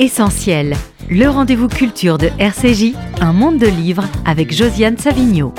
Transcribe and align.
Essentiel, 0.00 0.76
le 1.10 1.26
rendez-vous 1.26 1.68
culture 1.68 2.16
de 2.16 2.30
RCJ, 2.38 2.94
un 3.20 3.34
monde 3.34 3.58
de 3.58 3.66
livres 3.66 4.06
avec 4.24 4.50
Josiane 4.50 4.96
Savigno. 4.96 5.52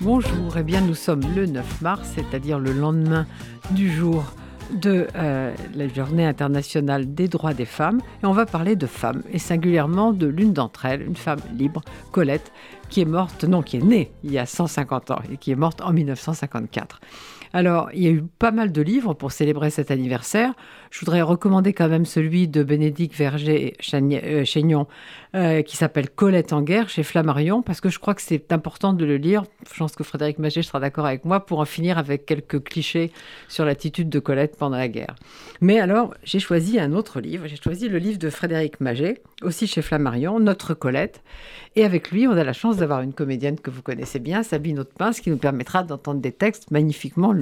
Bonjour, 0.00 0.56
eh 0.56 0.62
bien 0.62 0.80
nous 0.80 0.94
sommes 0.94 1.20
le 1.36 1.44
9 1.44 1.82
mars, 1.82 2.12
c'est-à-dire 2.14 2.58
le 2.58 2.72
lendemain 2.72 3.26
du 3.72 3.92
jour 3.92 4.24
de 4.72 5.06
euh, 5.16 5.54
la 5.74 5.88
journée 5.88 6.24
internationale 6.24 7.12
des 7.12 7.28
droits 7.28 7.52
des 7.52 7.66
femmes 7.66 8.00
et 8.22 8.26
on 8.26 8.32
va 8.32 8.46
parler 8.46 8.74
de 8.74 8.86
femmes 8.86 9.22
et 9.30 9.38
singulièrement 9.38 10.14
de 10.14 10.26
l'une 10.26 10.54
d'entre 10.54 10.86
elles, 10.86 11.02
une 11.02 11.16
femme 11.16 11.40
libre, 11.54 11.82
Colette, 12.10 12.52
qui 12.88 13.02
est 13.02 13.06
morte, 13.06 13.44
non, 13.44 13.60
qui 13.60 13.76
est 13.76 13.84
née 13.84 14.12
il 14.24 14.32
y 14.32 14.38
a 14.38 14.46
150 14.46 15.10
ans 15.10 15.20
et 15.30 15.36
qui 15.36 15.50
est 15.50 15.56
morte 15.56 15.82
en 15.82 15.92
1954. 15.92 17.00
Alors, 17.52 17.90
il 17.92 18.02
y 18.02 18.06
a 18.06 18.10
eu 18.10 18.22
pas 18.38 18.50
mal 18.50 18.72
de 18.72 18.82
livres 18.82 19.14
pour 19.14 19.32
célébrer 19.32 19.70
cet 19.70 19.90
anniversaire. 19.90 20.54
Je 20.90 21.00
voudrais 21.00 21.22
recommander 21.22 21.72
quand 21.72 21.88
même 21.88 22.06
celui 22.06 22.48
de 22.48 22.62
Bénédicte 22.62 23.14
Verger-Chaignon 23.14 24.86
euh, 25.34 25.62
qui 25.62 25.76
s'appelle 25.76 26.08
Colette 26.08 26.52
en 26.52 26.62
guerre 26.62 26.88
chez 26.88 27.02
Flammarion, 27.02 27.62
parce 27.62 27.80
que 27.80 27.90
je 27.90 27.98
crois 27.98 28.14
que 28.14 28.22
c'est 28.22 28.52
important 28.52 28.92
de 28.92 29.04
le 29.04 29.16
lire. 29.16 29.44
Je 29.70 29.78
pense 29.78 29.94
que 29.94 30.04
Frédéric 30.04 30.38
Maget 30.38 30.62
sera 30.62 30.80
d'accord 30.80 31.06
avec 31.06 31.24
moi 31.24 31.44
pour 31.44 31.58
en 31.58 31.64
finir 31.64 31.98
avec 31.98 32.24
quelques 32.24 32.62
clichés 32.64 33.12
sur 33.48 33.64
l'attitude 33.64 34.08
de 34.08 34.18
Colette 34.18 34.56
pendant 34.56 34.78
la 34.78 34.88
guerre. 34.88 35.14
Mais 35.60 35.80
alors, 35.80 36.14
j'ai 36.24 36.38
choisi 36.38 36.80
un 36.80 36.92
autre 36.92 37.20
livre. 37.20 37.46
J'ai 37.46 37.56
choisi 37.56 37.88
le 37.88 37.98
livre 37.98 38.18
de 38.18 38.30
Frédéric 38.30 38.80
Maget, 38.80 39.22
aussi 39.42 39.66
chez 39.66 39.82
Flammarion, 39.82 40.40
Notre 40.40 40.74
Colette. 40.74 41.22
Et 41.76 41.84
avec 41.84 42.10
lui, 42.10 42.26
on 42.26 42.32
a 42.32 42.44
la 42.44 42.52
chance 42.52 42.78
d'avoir 42.78 43.02
une 43.02 43.12
comédienne 43.12 43.60
que 43.60 43.70
vous 43.70 43.82
connaissez 43.82 44.18
bien, 44.18 44.42
Sabine 44.42 44.80
Hautepin, 44.80 45.12
qui 45.12 45.30
nous 45.30 45.36
permettra 45.36 45.82
d'entendre 45.82 46.20
des 46.20 46.32
textes 46.32 46.70
magnifiquement 46.70 47.32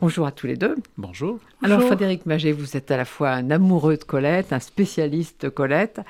Bonjour 0.00 0.26
à 0.26 0.32
tous 0.32 0.46
les 0.46 0.56
deux. 0.56 0.74
Bonjour. 0.98 1.38
Alors 1.62 1.82
Frédéric 1.82 2.26
Maget, 2.26 2.52
vous 2.52 2.76
êtes 2.76 2.90
à 2.90 2.96
la 2.96 3.04
fois 3.04 3.30
un 3.30 3.50
amoureux 3.50 3.96
de 3.96 4.04
Colette, 4.04 4.52
un 4.52 4.58
spécialiste 4.58 5.42
de 5.44 5.48
Colette, 5.48 6.00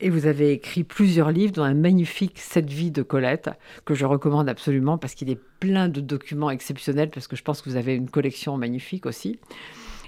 et 0.00 0.10
vous 0.10 0.26
avez 0.26 0.52
écrit 0.52 0.84
plusieurs 0.84 1.30
livres, 1.30 1.52
dont 1.52 1.62
un 1.62 1.74
magnifique 1.74 2.38
Cette 2.38 2.70
vie 2.70 2.90
de 2.90 3.02
Colette, 3.02 3.50
que 3.84 3.94
je 3.94 4.04
recommande 4.04 4.48
absolument 4.48 4.98
parce 4.98 5.14
qu'il 5.14 5.30
est 5.30 5.40
plein 5.60 5.88
de 5.88 6.00
documents 6.00 6.50
exceptionnels, 6.50 7.10
parce 7.10 7.26
que 7.26 7.36
je 7.36 7.42
pense 7.42 7.62
que 7.62 7.70
vous 7.70 7.76
avez 7.76 7.94
une 7.94 8.10
collection 8.10 8.56
magnifique 8.56 9.06
aussi. 9.06 9.38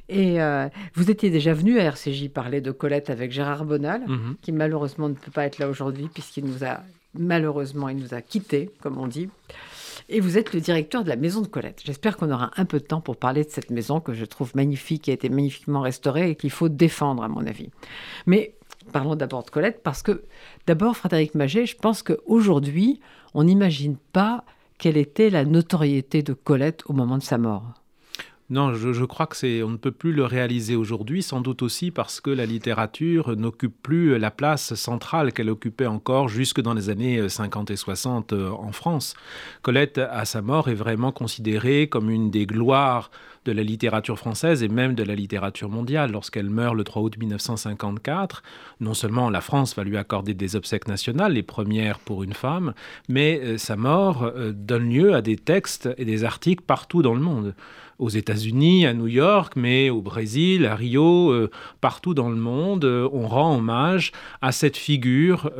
Et 0.08 0.42
euh, 0.42 0.68
vous 0.94 1.10
étiez 1.10 1.30
déjà 1.30 1.54
venu 1.54 1.78
à 1.78 1.84
RCJ 1.84 2.28
parler 2.28 2.60
de 2.60 2.72
Colette 2.72 3.10
avec 3.10 3.30
Gérard 3.30 3.64
Bonal, 3.64 4.02
mhm. 4.06 4.36
qui 4.42 4.50
malheureusement 4.50 5.08
ne 5.08 5.14
peut 5.14 5.30
pas 5.30 5.44
être 5.44 5.58
là 5.58 5.68
aujourd'hui 5.68 6.08
puisqu'il 6.12 6.44
nous 6.44 6.64
a 6.64 6.80
malheureusement 7.14 7.88
il 7.88 7.96
nous 7.96 8.14
a 8.14 8.20
quittés, 8.20 8.70
comme 8.80 8.98
on 8.98 9.06
dit. 9.06 9.28
Et 10.12 10.18
vous 10.18 10.36
êtes 10.36 10.52
le 10.52 10.60
directeur 10.60 11.04
de 11.04 11.08
la 11.08 11.14
maison 11.14 11.40
de 11.40 11.46
Colette. 11.46 11.82
J'espère 11.84 12.16
qu'on 12.16 12.32
aura 12.32 12.50
un 12.56 12.64
peu 12.64 12.80
de 12.80 12.84
temps 12.84 13.00
pour 13.00 13.16
parler 13.16 13.44
de 13.44 13.48
cette 13.48 13.70
maison 13.70 14.00
que 14.00 14.12
je 14.12 14.24
trouve 14.24 14.50
magnifique, 14.56 15.02
qui 15.02 15.12
a 15.12 15.14
été 15.14 15.28
magnifiquement 15.28 15.82
restaurée 15.82 16.30
et 16.30 16.34
qu'il 16.34 16.50
faut 16.50 16.68
défendre, 16.68 17.22
à 17.22 17.28
mon 17.28 17.46
avis. 17.46 17.70
Mais 18.26 18.56
parlons 18.92 19.14
d'abord 19.14 19.44
de 19.44 19.50
Colette, 19.50 19.84
parce 19.84 20.02
que 20.02 20.24
d'abord, 20.66 20.96
Frédéric 20.96 21.36
Maget, 21.36 21.64
je 21.64 21.76
pense 21.76 22.02
qu'aujourd'hui, 22.02 22.98
on 23.34 23.44
n'imagine 23.44 23.96
pas 24.12 24.44
quelle 24.78 24.96
était 24.96 25.30
la 25.30 25.44
notoriété 25.44 26.24
de 26.24 26.32
Colette 26.32 26.82
au 26.86 26.92
moment 26.92 27.16
de 27.16 27.22
sa 27.22 27.38
mort. 27.38 27.79
Non, 28.50 28.74
je, 28.74 29.04
crois 29.04 29.28
que 29.28 29.36
c'est, 29.36 29.62
on 29.62 29.70
ne 29.70 29.76
peut 29.76 29.92
plus 29.92 30.12
le 30.12 30.24
réaliser 30.24 30.74
aujourd'hui, 30.74 31.22
sans 31.22 31.40
doute 31.40 31.62
aussi 31.62 31.92
parce 31.92 32.20
que 32.20 32.30
la 32.30 32.46
littérature 32.46 33.36
n'occupe 33.36 33.80
plus 33.80 34.18
la 34.18 34.32
place 34.32 34.74
centrale 34.74 35.32
qu'elle 35.32 35.50
occupait 35.50 35.86
encore 35.86 36.28
jusque 36.28 36.60
dans 36.60 36.74
les 36.74 36.90
années 36.90 37.28
50 37.28 37.70
et 37.70 37.76
60 37.76 38.32
euh, 38.32 38.50
en 38.50 38.72
France. 38.72 39.14
Colette, 39.62 39.98
à 39.98 40.24
sa 40.24 40.42
mort, 40.42 40.68
est 40.68 40.74
vraiment 40.74 41.12
considérée 41.12 41.88
comme 41.88 42.10
une 42.10 42.32
des 42.32 42.44
gloires 42.44 43.12
de 43.44 43.52
la 43.52 43.62
littérature 43.62 44.18
française 44.18 44.62
et 44.62 44.68
même 44.68 44.94
de 44.94 45.02
la 45.02 45.14
littérature 45.14 45.68
mondiale. 45.68 46.12
Lorsqu'elle 46.12 46.50
meurt 46.50 46.74
le 46.74 46.84
3 46.84 47.02
août 47.02 47.16
1954, 47.18 48.42
non 48.80 48.94
seulement 48.94 49.30
la 49.30 49.40
France 49.40 49.74
va 49.74 49.84
lui 49.84 49.96
accorder 49.96 50.34
des 50.34 50.56
obsèques 50.56 50.88
nationales, 50.88 51.32
les 51.32 51.42
premières 51.42 51.98
pour 51.98 52.22
une 52.22 52.34
femme, 52.34 52.74
mais 53.08 53.40
euh, 53.42 53.58
sa 53.58 53.76
mort 53.76 54.24
euh, 54.24 54.52
donne 54.52 54.90
lieu 54.90 55.14
à 55.14 55.22
des 55.22 55.36
textes 55.36 55.88
et 55.96 56.04
des 56.04 56.24
articles 56.24 56.64
partout 56.64 57.02
dans 57.02 57.14
le 57.14 57.20
monde 57.20 57.54
aux 57.98 58.08
États-Unis, 58.08 58.86
à 58.86 58.94
New 58.94 59.08
York, 59.08 59.54
mais 59.56 59.90
au 59.90 60.00
Brésil, 60.00 60.64
à 60.64 60.74
Rio, 60.74 61.30
euh, 61.30 61.50
partout 61.82 62.14
dans 62.14 62.30
le 62.30 62.36
monde, 62.36 62.84
on 62.84 63.26
rend 63.28 63.56
hommage 63.56 64.12
à 64.40 64.52
cette 64.52 64.78
figure 64.78 65.50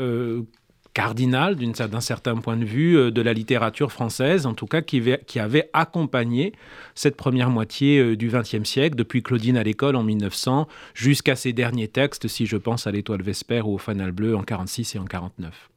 cardinale 0.95 1.57
d'un 1.57 2.01
certain 2.01 2.37
point 2.37 2.57
de 2.57 2.65
vue 2.65 3.13
de 3.13 3.23
la 3.23 3.33
littérature 3.33 3.93
française, 3.93 4.47
en 4.47 4.55
tout 4.55 4.67
cas 4.67 4.83
qui, 4.83 5.01
avait 5.39 5.71
accompagné 5.73 6.53
cette 6.95 7.17
première 7.17 7.51
moitié 7.51 8.17
du 8.17 8.29
XXe 8.29 8.65
siècle, 8.65 8.97
depuis 8.97 9.23
Claudine 9.23 9.57
à 9.57 9.63
l'école 9.63 9.97
en 9.97 10.03
1900 10.03 10.67
jusqu'à 10.95 11.37
ses 11.37 11.53
derniers 11.53 11.89
textes, 11.89 12.29
si 12.29 12.47
je 12.47 12.57
pense 12.57 12.87
à 12.87 12.91
l'étoile 12.91 13.23
Vesper 13.23 13.61
ou 13.63 13.75
au 13.75 13.79
Fanal 13.79 14.13
bleu 14.13 14.37
en 14.37 14.43
46 14.43 14.97
et 14.97 14.99
en 14.99 15.05
49. 15.05 15.71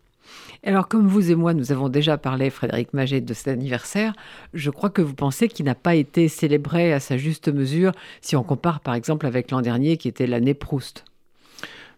Alors, 0.66 0.88
comme 0.88 1.08
vous 1.08 1.30
et 1.30 1.36
moi, 1.36 1.54
nous 1.54 1.74
avons 1.74 1.90
déjà 1.90 2.18
parlé, 2.18 2.50
Frédéric 2.50 2.94
Maget, 2.94 3.20
de 3.20 3.34
cet 3.34 3.50
anniversaire, 3.50 4.14
je 4.54 4.70
crois 4.70 4.90
que 4.90 5.02
vous 5.02 5.14
pensez 5.14 5.50
qu'il 5.50 5.66
n'a 5.66 5.76
pas 5.76 5.96
été 5.96 6.30
célébré 6.30 6.94
à 6.94 7.02
sa 7.02 7.18
juste 7.18 7.50
mesure 7.50 7.92
si 8.22 8.38
on 8.38 8.44
compare 8.44 8.80
par 8.80 8.96
exemple 8.96 9.26
avec 9.26 9.52
l'an 9.52 9.62
dernier 9.62 9.98
qui 9.98 10.08
était 10.08 10.28
l'année 10.28 10.54
Proust. 10.54 11.04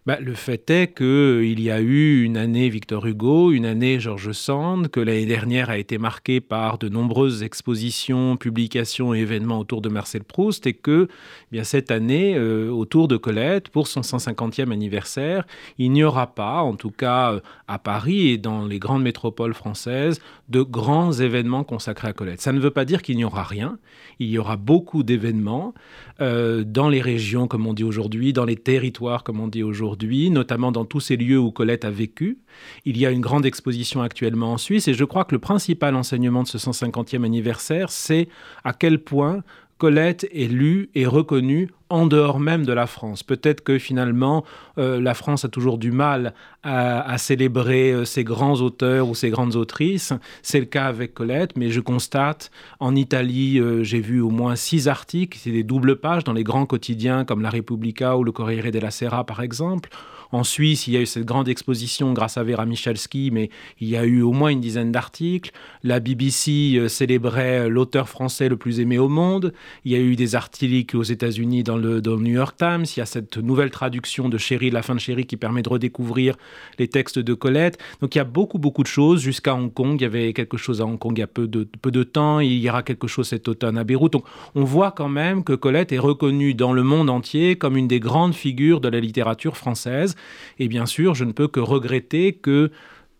Bah, 0.06 0.18
le 0.20 0.34
fait 0.34 0.70
est 0.70 0.96
qu'il 0.96 1.60
y 1.60 1.68
a 1.68 1.80
eu 1.80 2.22
une 2.22 2.36
année 2.36 2.68
Victor 2.68 3.04
Hugo, 3.06 3.50
une 3.50 3.66
année 3.66 3.98
George 3.98 4.30
Sand, 4.30 4.86
que 4.86 5.00
l'année 5.00 5.26
dernière 5.26 5.68
a 5.68 5.78
été 5.78 5.98
marquée 5.98 6.40
par 6.40 6.78
de 6.78 6.88
nombreuses 6.88 7.42
expositions, 7.42 8.36
publications 8.36 9.14
et 9.14 9.18
événements 9.18 9.58
autour 9.58 9.82
de 9.82 9.88
Marcel 9.88 10.22
Proust, 10.22 10.64
et 10.68 10.74
que 10.74 11.08
eh 11.10 11.46
bien, 11.50 11.64
cette 11.64 11.90
année, 11.90 12.36
euh, 12.36 12.70
autour 12.70 13.08
de 13.08 13.16
Colette, 13.16 13.68
pour 13.68 13.88
son 13.88 14.02
150e 14.02 14.70
anniversaire, 14.70 15.44
il 15.76 15.90
n'y 15.90 16.04
aura 16.04 16.28
pas, 16.28 16.60
en 16.60 16.76
tout 16.76 16.92
cas 16.92 17.32
euh, 17.32 17.40
à 17.66 17.80
Paris 17.80 18.28
et 18.28 18.38
dans 18.38 18.64
les 18.64 18.78
grandes 18.78 19.02
métropoles 19.02 19.54
françaises, 19.54 20.20
de 20.48 20.62
grands 20.62 21.14
événements 21.14 21.64
consacrés 21.64 22.06
à 22.06 22.12
Colette. 22.12 22.40
Ça 22.40 22.52
ne 22.52 22.60
veut 22.60 22.70
pas 22.70 22.84
dire 22.84 23.02
qu'il 23.02 23.16
n'y 23.16 23.24
aura 23.24 23.42
rien, 23.42 23.76
il 24.20 24.28
y 24.28 24.38
aura 24.38 24.56
beaucoup 24.56 25.02
d'événements 25.02 25.74
euh, 26.20 26.62
dans 26.62 26.88
les 26.88 27.00
régions, 27.00 27.48
comme 27.48 27.66
on 27.66 27.74
dit 27.74 27.82
aujourd'hui, 27.82 28.32
dans 28.32 28.44
les 28.44 28.54
territoires, 28.54 29.24
comme 29.24 29.40
on 29.40 29.48
dit 29.48 29.64
aujourd'hui 29.64 29.95
notamment 30.30 30.72
dans 30.72 30.84
tous 30.84 31.00
ces 31.00 31.16
lieux 31.16 31.38
où 31.38 31.50
Colette 31.50 31.84
a 31.84 31.90
vécu. 31.90 32.38
Il 32.84 32.98
y 32.98 33.06
a 33.06 33.10
une 33.10 33.20
grande 33.20 33.46
exposition 33.46 34.02
actuellement 34.02 34.52
en 34.52 34.58
Suisse 34.58 34.88
et 34.88 34.94
je 34.94 35.04
crois 35.04 35.24
que 35.24 35.34
le 35.34 35.38
principal 35.38 35.94
enseignement 35.94 36.42
de 36.42 36.48
ce 36.48 36.58
150e 36.58 37.24
anniversaire, 37.24 37.90
c'est 37.90 38.28
à 38.64 38.72
quel 38.72 39.02
point 39.02 39.42
Colette 39.78 40.26
est 40.32 40.50
lue 40.50 40.88
et 40.94 41.04
reconnue 41.04 41.68
en 41.90 42.06
dehors 42.06 42.40
même 42.40 42.64
de 42.64 42.72
la 42.72 42.86
France. 42.86 43.22
Peut-être 43.22 43.62
que 43.62 43.78
finalement, 43.78 44.44
euh, 44.78 45.00
la 45.00 45.12
France 45.12 45.44
a 45.44 45.48
toujours 45.48 45.76
du 45.76 45.92
mal 45.92 46.32
à, 46.62 47.16
célébrer 47.18 47.92
euh, 47.92 48.04
ses 48.04 48.24
grands 48.24 48.54
auteurs 48.54 49.08
ou 49.08 49.14
ses 49.14 49.30
grandes 49.30 49.54
autrices. 49.54 50.12
C'est 50.42 50.58
le 50.58 50.66
cas 50.66 50.86
avec 50.86 51.14
Colette, 51.14 51.56
mais 51.56 51.70
je 51.70 51.80
constate, 51.80 52.50
en 52.80 52.96
Italie, 52.96 53.58
euh, 53.58 53.84
j'ai 53.84 54.00
vu 54.00 54.20
au 54.20 54.30
moins 54.30 54.56
six 54.56 54.88
articles, 54.88 55.38
c'est 55.40 55.52
des 55.52 55.62
doubles 55.62 55.96
pages 55.96 56.24
dans 56.24 56.32
les 56.32 56.44
grands 56.44 56.66
quotidiens 56.66 57.24
comme 57.24 57.42
La 57.42 57.50
Repubblica 57.50 58.16
ou 58.16 58.24
le 58.24 58.32
Corriere 58.32 58.70
della 58.70 58.90
Sera, 58.90 59.24
par 59.24 59.42
exemple. 59.42 59.90
En 60.32 60.44
Suisse, 60.44 60.86
il 60.86 60.94
y 60.94 60.96
a 60.96 61.00
eu 61.00 61.06
cette 61.06 61.24
grande 61.24 61.48
exposition 61.48 62.12
grâce 62.12 62.36
à 62.36 62.42
Vera 62.42 62.66
Michalski, 62.66 63.30
mais 63.32 63.50
il 63.80 63.88
y 63.88 63.96
a 63.96 64.04
eu 64.04 64.22
au 64.22 64.32
moins 64.32 64.50
une 64.50 64.60
dizaine 64.60 64.92
d'articles. 64.92 65.52
La 65.82 66.00
BBC 66.00 66.76
euh, 66.76 66.88
célébrait 66.88 67.68
l'auteur 67.68 68.08
français 68.08 68.48
le 68.48 68.56
plus 68.56 68.80
aimé 68.80 68.98
au 68.98 69.08
monde. 69.08 69.52
Il 69.84 69.92
y 69.92 69.94
a 69.94 69.98
eu 69.98 70.16
des 70.16 70.34
articles 70.34 70.96
aux 70.96 71.02
États-Unis 71.02 71.62
dans 71.62 71.76
le, 71.76 72.00
New 72.00 72.32
York 72.32 72.56
Times. 72.56 72.84
Il 72.96 72.98
y 72.98 73.02
a 73.02 73.06
cette 73.06 73.38
nouvelle 73.38 73.70
traduction 73.70 74.28
de 74.28 74.38
Chéri, 74.38 74.70
la 74.70 74.82
fin 74.82 74.94
de 74.94 75.00
Chéri, 75.00 75.26
qui 75.26 75.36
permet 75.36 75.62
de 75.62 75.68
redécouvrir 75.68 76.36
les 76.78 76.88
textes 76.88 77.18
de 77.18 77.34
Colette. 77.34 77.78
Donc 78.00 78.14
il 78.14 78.18
y 78.18 78.20
a 78.20 78.24
beaucoup, 78.24 78.58
beaucoup 78.58 78.82
de 78.82 78.88
choses. 78.88 79.20
Jusqu'à 79.22 79.54
Hong 79.54 79.72
Kong, 79.72 79.96
il 80.00 80.02
y 80.02 80.06
avait 80.06 80.32
quelque 80.32 80.56
chose 80.56 80.80
à 80.80 80.86
Hong 80.86 80.98
Kong 80.98 81.16
il 81.16 81.20
y 81.20 81.24
a 81.24 81.26
peu 81.26 81.46
de, 81.46 81.68
peu 81.82 81.90
de 81.90 82.02
temps. 82.02 82.40
Il 82.40 82.58
y 82.58 82.68
aura 82.68 82.82
quelque 82.82 83.06
chose 83.06 83.28
cet 83.28 83.48
automne 83.48 83.78
à 83.78 83.84
Beyrouth. 83.84 84.12
Donc 84.12 84.24
on 84.54 84.64
voit 84.64 84.90
quand 84.90 85.08
même 85.08 85.44
que 85.44 85.52
Colette 85.52 85.92
est 85.92 85.98
reconnue 85.98 86.54
dans 86.54 86.72
le 86.72 86.82
monde 86.82 87.10
entier 87.10 87.56
comme 87.56 87.76
une 87.76 87.88
des 87.88 88.00
grandes 88.00 88.34
figures 88.34 88.80
de 88.80 88.88
la 88.88 89.00
littérature 89.00 89.56
française. 89.56 90.15
Et 90.58 90.68
bien 90.68 90.86
sûr, 90.86 91.14
je 91.14 91.24
ne 91.24 91.32
peux 91.32 91.48
que 91.48 91.60
regretter 91.60 92.32
que 92.32 92.70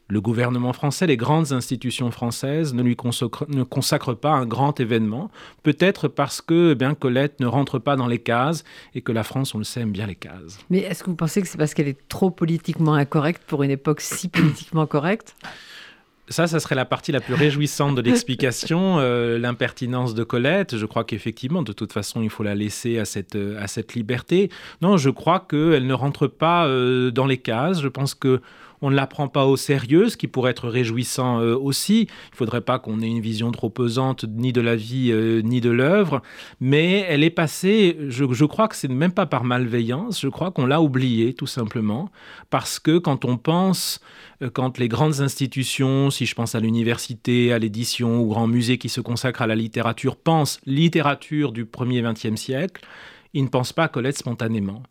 le 0.09 0.21
gouvernement 0.21 0.73
français, 0.73 1.07
les 1.07 1.17
grandes 1.17 1.53
institutions 1.53 2.11
françaises 2.11 2.75
ne 2.75 2.83
lui 2.83 2.95
consacrent, 2.95 4.15
pas 4.15 4.33
un 4.33 4.47
grand 4.47 4.79
événement, 4.79 5.31
peut-être 5.65 6.07
parce 6.07 6.41
que 6.41 6.73
eh 6.73 6.75
bien 6.77 6.95
Colette 6.95 7.41
ne 7.41 7.47
rentre 7.47 7.79
pas 7.79 7.97
dans 7.97 8.07
les 8.07 8.21
cases 8.21 8.63
et 8.95 9.01
que 9.01 9.11
la 9.11 9.25
France, 9.25 9.55
on 9.55 9.59
le 9.59 9.65
sait, 9.65 9.81
aime 9.81 9.91
bien 9.91 10.07
les 10.07 10.15
cases. 10.15 10.59
Mais 10.71 10.79
est-ce 10.79 11.03
que 11.03 11.11
vous 11.11 11.17
pensez 11.17 11.43
que 11.43 11.49
c'est 11.49 11.59
parce 11.59 11.75
qu'elle 11.75 11.89
est 11.89 12.09
trop 12.09 12.31
politiquement 12.31 12.95
incorrecte 12.95 13.43
pour 13.47 13.65
une 13.65 13.71
époque 13.73 14.01
si 14.01 14.29
politiquement 14.29 14.87
correcte? 14.87 15.35
Ça, 16.29 16.47
ça 16.47 16.61
serait 16.61 16.75
la 16.75 16.85
partie 16.85 17.13
la 17.13 17.21
plus 17.21 17.35
réjouissante 17.35 17.95
de 17.95 18.01
l'explication, 18.01 18.97
euh, 18.99 19.39
l'impertinence 19.39 20.15
de 20.15 20.25
Colette. 20.25 20.77
Je 20.77 20.87
crois 20.87 21.05
qu'effectivement, 21.05 21.63
de 21.63 21.73
toute 21.73 21.93
façon, 21.93 22.23
il 22.23 22.31
faut 22.31 22.43
la 22.43 22.55
laisser 22.55 22.99
à 22.99 23.05
cette, 23.05 23.37
à 23.37 23.67
cette 23.67 23.95
liberté. 23.95 24.51
Non, 24.83 24.97
je 24.97 25.11
crois 25.11 25.41
qu'elle 25.49 25.87
ne 25.87 25.95
rentre 25.95 26.27
pas 26.27 26.67
euh, 26.67 27.11
dans 27.11 27.27
les 27.27 27.39
cases. 27.39 27.81
Je 27.81 27.89
pense 27.89 28.15
que 28.15 28.41
on 28.83 28.91
ne 28.91 28.97
la 28.97 29.07
prend 29.07 29.29
pas 29.29 29.47
au 29.47 29.57
sérieux, 29.57 30.09
ce 30.09 30.17
qui 30.17 30.27
pourrait 30.27 30.51
être 30.51 30.69
réjouissant 30.69 31.41
euh, 31.41 31.57
aussi. 31.57 32.03
Il 32.03 32.33
ne 32.33 32.37
faudrait 32.37 32.61
pas 32.61 32.79
qu'on 32.79 33.01
ait 33.01 33.09
une 33.09 33.21
vision 33.21 33.51
trop 33.51 33.71
pesante 33.71 34.25
ni 34.29 34.53
de 34.53 34.61
la 34.61 34.77
vie 34.77 35.11
euh, 35.13 35.41
ni 35.43 35.61
de 35.61 35.71
l'œuvre, 35.71 36.23
mais 36.61 37.05
elle 37.09 37.25
est 37.25 37.31
passée, 37.31 37.97
je, 38.09 38.45
crois 38.45 38.69
que 38.69 38.77
c'est 38.77 38.89
même 38.89 39.13
pas 39.13 39.27
par 39.27 39.45
malveillance, 39.45 40.21
je 40.21 40.29
crois 40.29 40.51
qu'on 40.51 40.67
l'a 40.67 40.81
oubliée 40.81 41.35
tout 41.35 41.47
simplement, 41.47 42.11
parce 42.51 42.79
que 42.79 42.99
quand 42.99 43.25
on 43.25 43.37
pense, 43.37 44.01
euh, 44.43 44.51
quand 44.51 44.79
les 44.79 44.89
grandes 44.89 45.21
institutions, 45.21 46.11
si 46.11 46.27
je 46.27 46.35
pense 46.35 46.55
à 46.55 46.61
l'université, 46.61 47.53
à 47.53 47.59
l'édition, 47.59 48.21
au 48.21 48.27
grand 48.27 48.47
musée 48.47 48.79
qui 48.79 48.89
se 48.89 49.01
consacrent 49.01 49.43
à 49.43 49.47
la 49.47 49.55
littérature, 49.55 50.17
pensent 50.17 50.61
littérature 50.67 51.53
du 51.53 51.65
1er 51.65 52.03
20e 52.03 52.37
siècle, 52.37 52.85
ils 53.35 53.45
ne 53.45 53.49
pensent 53.49 53.73
pas 53.73 53.85
à 53.85 53.89
Colette 53.89 54.17
spontanément 54.17 54.83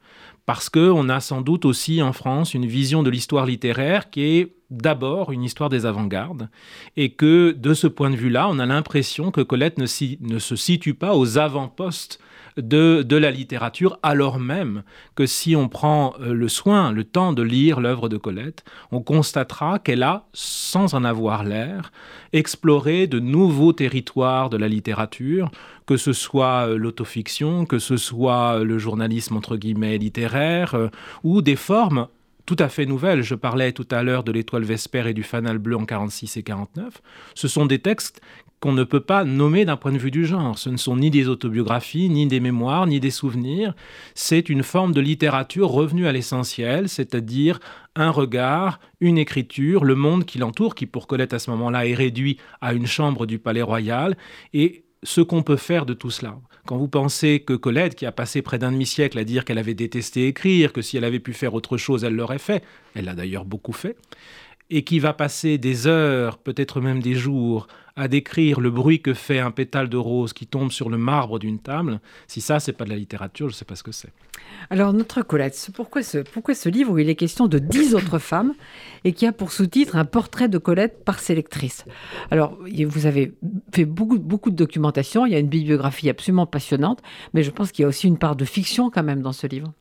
parce 0.45 0.69
qu'on 0.69 1.09
a 1.09 1.19
sans 1.19 1.41
doute 1.41 1.65
aussi 1.65 2.01
en 2.01 2.13
France 2.13 2.53
une 2.53 2.65
vision 2.65 3.03
de 3.03 3.09
l'histoire 3.09 3.45
littéraire 3.45 4.09
qui 4.09 4.21
est 4.21 4.55
d'abord 4.75 5.31
une 5.31 5.43
histoire 5.43 5.69
des 5.69 5.85
avant-gardes, 5.85 6.49
et 6.97 7.11
que 7.11 7.51
de 7.51 7.73
ce 7.73 7.87
point 7.87 8.09
de 8.09 8.15
vue-là, 8.15 8.47
on 8.49 8.59
a 8.59 8.65
l'impression 8.65 9.31
que 9.31 9.41
Colette 9.41 9.77
ne, 9.77 9.85
se 9.85 10.55
situe 10.55 10.93
pas 10.93 11.15
aux 11.15 11.37
avant-postes 11.37 12.19
de, 12.57 13.03
de, 13.03 13.17
la 13.17 13.31
littérature, 13.31 13.99
alors 14.01 14.39
même 14.39 14.83
que 15.15 15.25
si 15.25 15.55
on 15.55 15.67
prend 15.67 16.13
euh, 16.21 16.33
le 16.33 16.47
soin, 16.47 16.91
le 16.93 17.03
temps 17.03 17.33
de 17.33 17.41
lire 17.41 17.81
l'œuvre 17.81 18.07
de 18.07 18.17
Colette, 18.17 18.63
on 18.91 19.01
constatera 19.01 19.79
qu'elle 19.79 20.03
a, 20.03 20.25
sans 20.33 20.93
en 20.93 21.03
avoir 21.03 21.43
l'air, 21.43 21.91
exploré 22.31 23.07
de 23.07 23.19
nouveaux 23.19 23.73
territoires 23.73 24.49
de 24.49 24.57
la 24.57 24.69
littérature, 24.69 25.51
que 25.85 25.97
ce 25.97 26.13
soit 26.13 26.69
euh, 26.69 26.77
l'autofiction, 26.77 27.65
que 27.65 27.79
ce 27.79 27.97
soit 27.97 28.63
le 28.63 28.77
journalisme 28.77 29.35
entre 29.35 29.57
guillemets 29.57 29.97
littéraire, 29.97 30.75
euh, 30.75 30.87
ou 31.23 31.41
des 31.41 31.57
formes 31.57 32.07
tout 32.45 32.55
à 32.59 32.69
fait 32.69 32.85
nouvelles. 32.85 33.21
Je 33.21 33.35
parlais 33.35 33.71
tout 33.71 33.87
à 33.91 34.03
l'heure 34.03 34.23
de 34.23 34.31
l'étoile 34.31 34.63
Vesper 34.63 35.07
et 35.07 35.13
du 35.13 35.23
fanal 35.23 35.57
bleu 35.57 35.75
en 35.75 35.85
46 35.85 36.37
et 36.37 36.43
49. 36.43 37.01
Ce 37.33 37.47
sont 37.47 37.65
des 37.65 37.79
textes 37.79 38.21
qu'on 38.59 38.73
ne 38.73 38.83
peut 38.83 39.01
pas 39.01 39.25
nommer 39.25 39.65
d'un 39.65 39.77
point 39.77 39.91
de 39.91 39.97
vue 39.97 40.11
du 40.11 40.25
genre. 40.25 40.57
Ce 40.57 40.69
ne 40.69 40.77
sont 40.77 40.97
ni 40.97 41.11
des 41.11 41.27
autobiographies, 41.27 42.09
ni 42.09 42.27
des 42.27 42.39
mémoires, 42.39 42.87
ni 42.87 42.99
des 42.99 43.11
souvenirs. 43.11 43.75
C'est 44.13 44.49
une 44.49 44.63
forme 44.63 44.93
de 44.93 45.01
littérature 45.01 45.69
revenue 45.69 46.07
à 46.07 46.11
l'essentiel, 46.11 46.89
c'est-à-dire 46.89 47.59
un 47.95 48.09
regard, 48.09 48.79
une 49.01 49.17
écriture, 49.17 49.83
le 49.83 49.95
monde 49.95 50.25
qui 50.25 50.37
l'entoure, 50.37 50.75
qui 50.75 50.85
pour 50.85 51.07
Colette 51.07 51.33
à 51.33 51.39
ce 51.39 51.51
moment-là 51.51 51.85
est 51.85 51.93
réduit 51.93 52.37
à 52.61 52.73
une 52.73 52.87
chambre 52.87 53.25
du 53.25 53.39
palais 53.39 53.61
royal, 53.61 54.17
et 54.53 54.85
ce 55.03 55.21
qu'on 55.21 55.43
peut 55.43 55.57
faire 55.57 55.85
de 55.85 55.93
tout 55.93 56.09
cela. 56.09 56.37
Quand 56.65 56.77
vous 56.77 56.87
pensez 56.87 57.41
que 57.41 57.53
Colette, 57.53 57.93
qui 57.93 58.07
a 58.07 58.11
passé 58.11 58.41
près 58.41 58.57
d'un 58.57 58.71
demi-siècle 58.71 59.19
à 59.19 59.23
dire 59.23 59.45
qu'elle 59.45 59.59
avait 59.59 59.75
détesté 59.75 60.27
écrire, 60.27 60.73
que 60.73 60.81
si 60.81 60.97
elle 60.97 61.03
avait 61.03 61.19
pu 61.19 61.31
faire 61.33 61.53
autre 61.53 61.77
chose, 61.77 62.03
elle 62.03 62.15
l'aurait 62.15 62.39
fait, 62.39 62.63
elle 62.95 63.05
l'a 63.05 63.13
d'ailleurs 63.13 63.45
beaucoup 63.45 63.71
fait, 63.71 63.95
et 64.69 64.83
qui 64.83 64.99
va 64.99 65.13
passer 65.13 65.57
des 65.57 65.87
heures, 65.87 66.37
peut-être 66.37 66.81
même 66.81 67.01
des 67.01 67.15
jours, 67.15 67.67
à 67.95 68.07
décrire 68.07 68.59
le 68.59 68.71
bruit 68.71 69.01
que 69.01 69.13
fait 69.13 69.39
un 69.39 69.51
pétale 69.51 69.87
de 69.87 69.97
rose 69.97 70.33
qui 70.33 70.47
tombe 70.47 70.71
sur 70.71 70.89
le 70.89 70.97
marbre 70.97 71.39
d'une 71.39 71.59
table, 71.59 72.01
si 72.27 72.41
ça, 72.41 72.59
c'est 72.59 72.73
pas 72.73 72.83
de 72.83 72.89
la 72.89 72.97
littérature, 72.97 73.47
je 73.47 73.53
ne 73.53 73.57
sais 73.57 73.65
pas 73.65 73.75
ce 73.75 73.83
que 73.83 73.93
c'est. 73.93 74.11
Alors, 74.69 74.91
notre 74.91 75.21
Colette, 75.21 75.69
pourquoi 75.73 76.03
ce, 76.03 76.17
pourquoi 76.17 76.55
ce 76.55 76.67
livre 76.67 76.91
où 76.91 76.97
il 76.97 77.09
est 77.09 77.15
question 77.15 77.47
de 77.47 77.57
dix 77.57 77.95
autres 77.95 78.19
femmes 78.19 78.53
et 79.05 79.13
qui 79.13 79.25
a 79.25 79.31
pour 79.31 79.51
sous-titre 79.51 79.95
un 79.95 80.03
portrait 80.03 80.49
de 80.49 80.57
Colette 80.57 81.05
par 81.05 81.19
ses 81.19 81.35
lectrices? 81.35 81.85
Alors, 82.31 82.57
vous 82.59 83.05
avez 83.05 83.33
fait 83.73 83.85
beaucoup 83.85 84.49
de 84.49 84.55
documentation, 84.55 85.25
il 85.25 85.31
y 85.31 85.35
a 85.35 85.39
une 85.39 85.47
bibliographie 85.47 86.09
absolument 86.09 86.47
passionnante, 86.47 87.01
mais 87.33 87.43
je 87.43 87.51
pense 87.51 87.71
qu'il 87.71 87.83
y 87.83 87.85
a 87.85 87.87
aussi 87.87 88.07
une 88.07 88.17
part 88.17 88.35
de 88.35 88.45
fiction 88.45 88.89
quand 88.89 89.03
même 89.03 89.21
dans 89.21 89.31
ce 89.31 89.47
livre. 89.47 89.71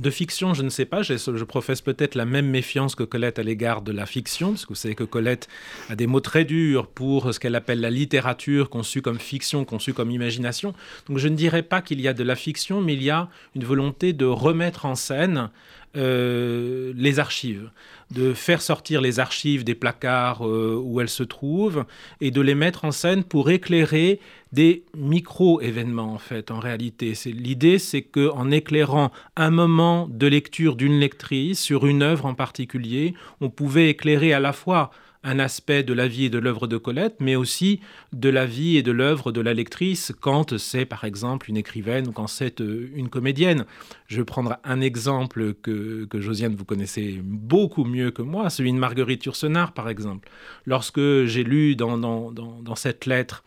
De 0.00 0.10
fiction, 0.10 0.52
je 0.52 0.62
ne 0.62 0.68
sais 0.68 0.84
pas. 0.84 1.02
Je, 1.02 1.44
professe 1.44 1.80
peut-être 1.80 2.14
la 2.14 2.26
même 2.26 2.48
méfiance 2.48 2.94
que 2.94 3.02
Colette 3.02 3.38
à 3.38 3.42
l'égard 3.42 3.82
de 3.82 3.92
la 3.92 4.04
fiction, 4.04 4.50
parce 4.50 4.64
que 4.64 4.70
vous 4.70 4.74
savez 4.74 4.94
que 4.94 5.04
Colette 5.04 5.48
a 5.88 5.96
des 5.96 6.06
mots 6.06 6.20
très 6.20 6.44
durs 6.44 6.86
pour 6.86 7.32
ce 7.32 7.40
qu'elle 7.40 7.54
appelle 7.54 7.80
la 7.80 7.90
littérature 7.90 8.68
conçue 8.68 9.00
comme 9.00 9.18
fiction, 9.18 9.64
conçue 9.64 9.94
comme 9.94 10.10
imagination. 10.10 10.74
Donc 11.08 11.18
je 11.18 11.28
ne 11.28 11.36
dirais 11.36 11.62
pas 11.62 11.80
qu'il 11.80 12.00
y 12.00 12.08
a 12.08 12.14
de 12.14 12.24
la 12.24 12.36
fiction, 12.36 12.80
mais 12.80 12.94
il 12.94 13.02
y 13.02 13.10
a 13.10 13.28
une 13.54 13.64
volonté 13.64 14.12
de 14.12 14.26
remettre 14.26 14.84
en 14.84 14.96
scène 14.96 15.50
euh, 15.96 16.92
les 16.96 17.18
archives, 17.18 17.70
de 18.10 18.34
faire 18.34 18.60
sortir 18.60 19.00
les 19.00 19.18
archives 19.18 19.64
des 19.64 19.74
placards 19.74 20.46
euh, 20.46 20.80
où 20.82 21.00
elles 21.00 21.08
se 21.08 21.22
trouvent 21.22 21.84
et 22.20 22.30
de 22.30 22.40
les 22.40 22.54
mettre 22.54 22.84
en 22.84 22.92
scène 22.92 23.24
pour 23.24 23.50
éclairer 23.50 24.20
des 24.52 24.84
micro-événements 24.96 26.12
en 26.12 26.18
fait 26.18 26.50
en 26.50 26.60
réalité. 26.60 27.14
L'idée 27.26 27.78
c'est 27.78 28.02
que 28.02 28.30
en 28.30 28.50
éclairant 28.50 29.10
un 29.36 29.50
moment 29.50 30.06
de 30.10 30.26
lecture 30.26 30.76
d'une 30.76 31.00
lectrice 31.00 31.60
sur 31.60 31.86
une 31.86 32.02
œuvre 32.02 32.26
en 32.26 32.34
particulier, 32.34 33.14
on 33.40 33.50
pouvait 33.50 33.90
éclairer 33.90 34.32
à 34.32 34.40
la 34.40 34.52
fois 34.52 34.90
un 35.26 35.40
aspect 35.40 35.82
de 35.82 35.92
la 35.92 36.06
vie 36.06 36.26
et 36.26 36.30
de 36.30 36.38
l'œuvre 36.38 36.68
de 36.68 36.76
Colette, 36.76 37.16
mais 37.18 37.34
aussi 37.34 37.80
de 38.12 38.28
la 38.28 38.46
vie 38.46 38.76
et 38.76 38.82
de 38.82 38.92
l'œuvre 38.92 39.32
de 39.32 39.40
la 39.40 39.54
lectrice 39.54 40.12
quand 40.20 40.56
c'est 40.56 40.86
par 40.86 41.04
exemple 41.04 41.50
une 41.50 41.56
écrivaine 41.56 42.06
ou 42.08 42.12
quand 42.12 42.28
c'est 42.28 42.60
euh, 42.60 42.88
une 42.94 43.08
comédienne. 43.08 43.66
Je 44.06 44.18
vais 44.18 44.24
prendre 44.24 44.56
un 44.62 44.80
exemple 44.80 45.54
que, 45.54 46.04
que 46.04 46.20
Josiane 46.20 46.54
vous 46.54 46.64
connaissez 46.64 47.20
beaucoup 47.24 47.84
mieux 47.84 48.12
que 48.12 48.22
moi, 48.22 48.50
celui 48.50 48.72
de 48.72 48.78
Marguerite 48.78 49.24
Yourcenar 49.24 49.72
par 49.72 49.88
exemple. 49.88 50.28
Lorsque 50.64 51.24
j'ai 51.24 51.42
lu 51.42 51.74
dans, 51.74 51.98
dans, 51.98 52.30
dans, 52.30 52.62
dans 52.62 52.76
cette 52.76 53.04
lettre 53.04 53.42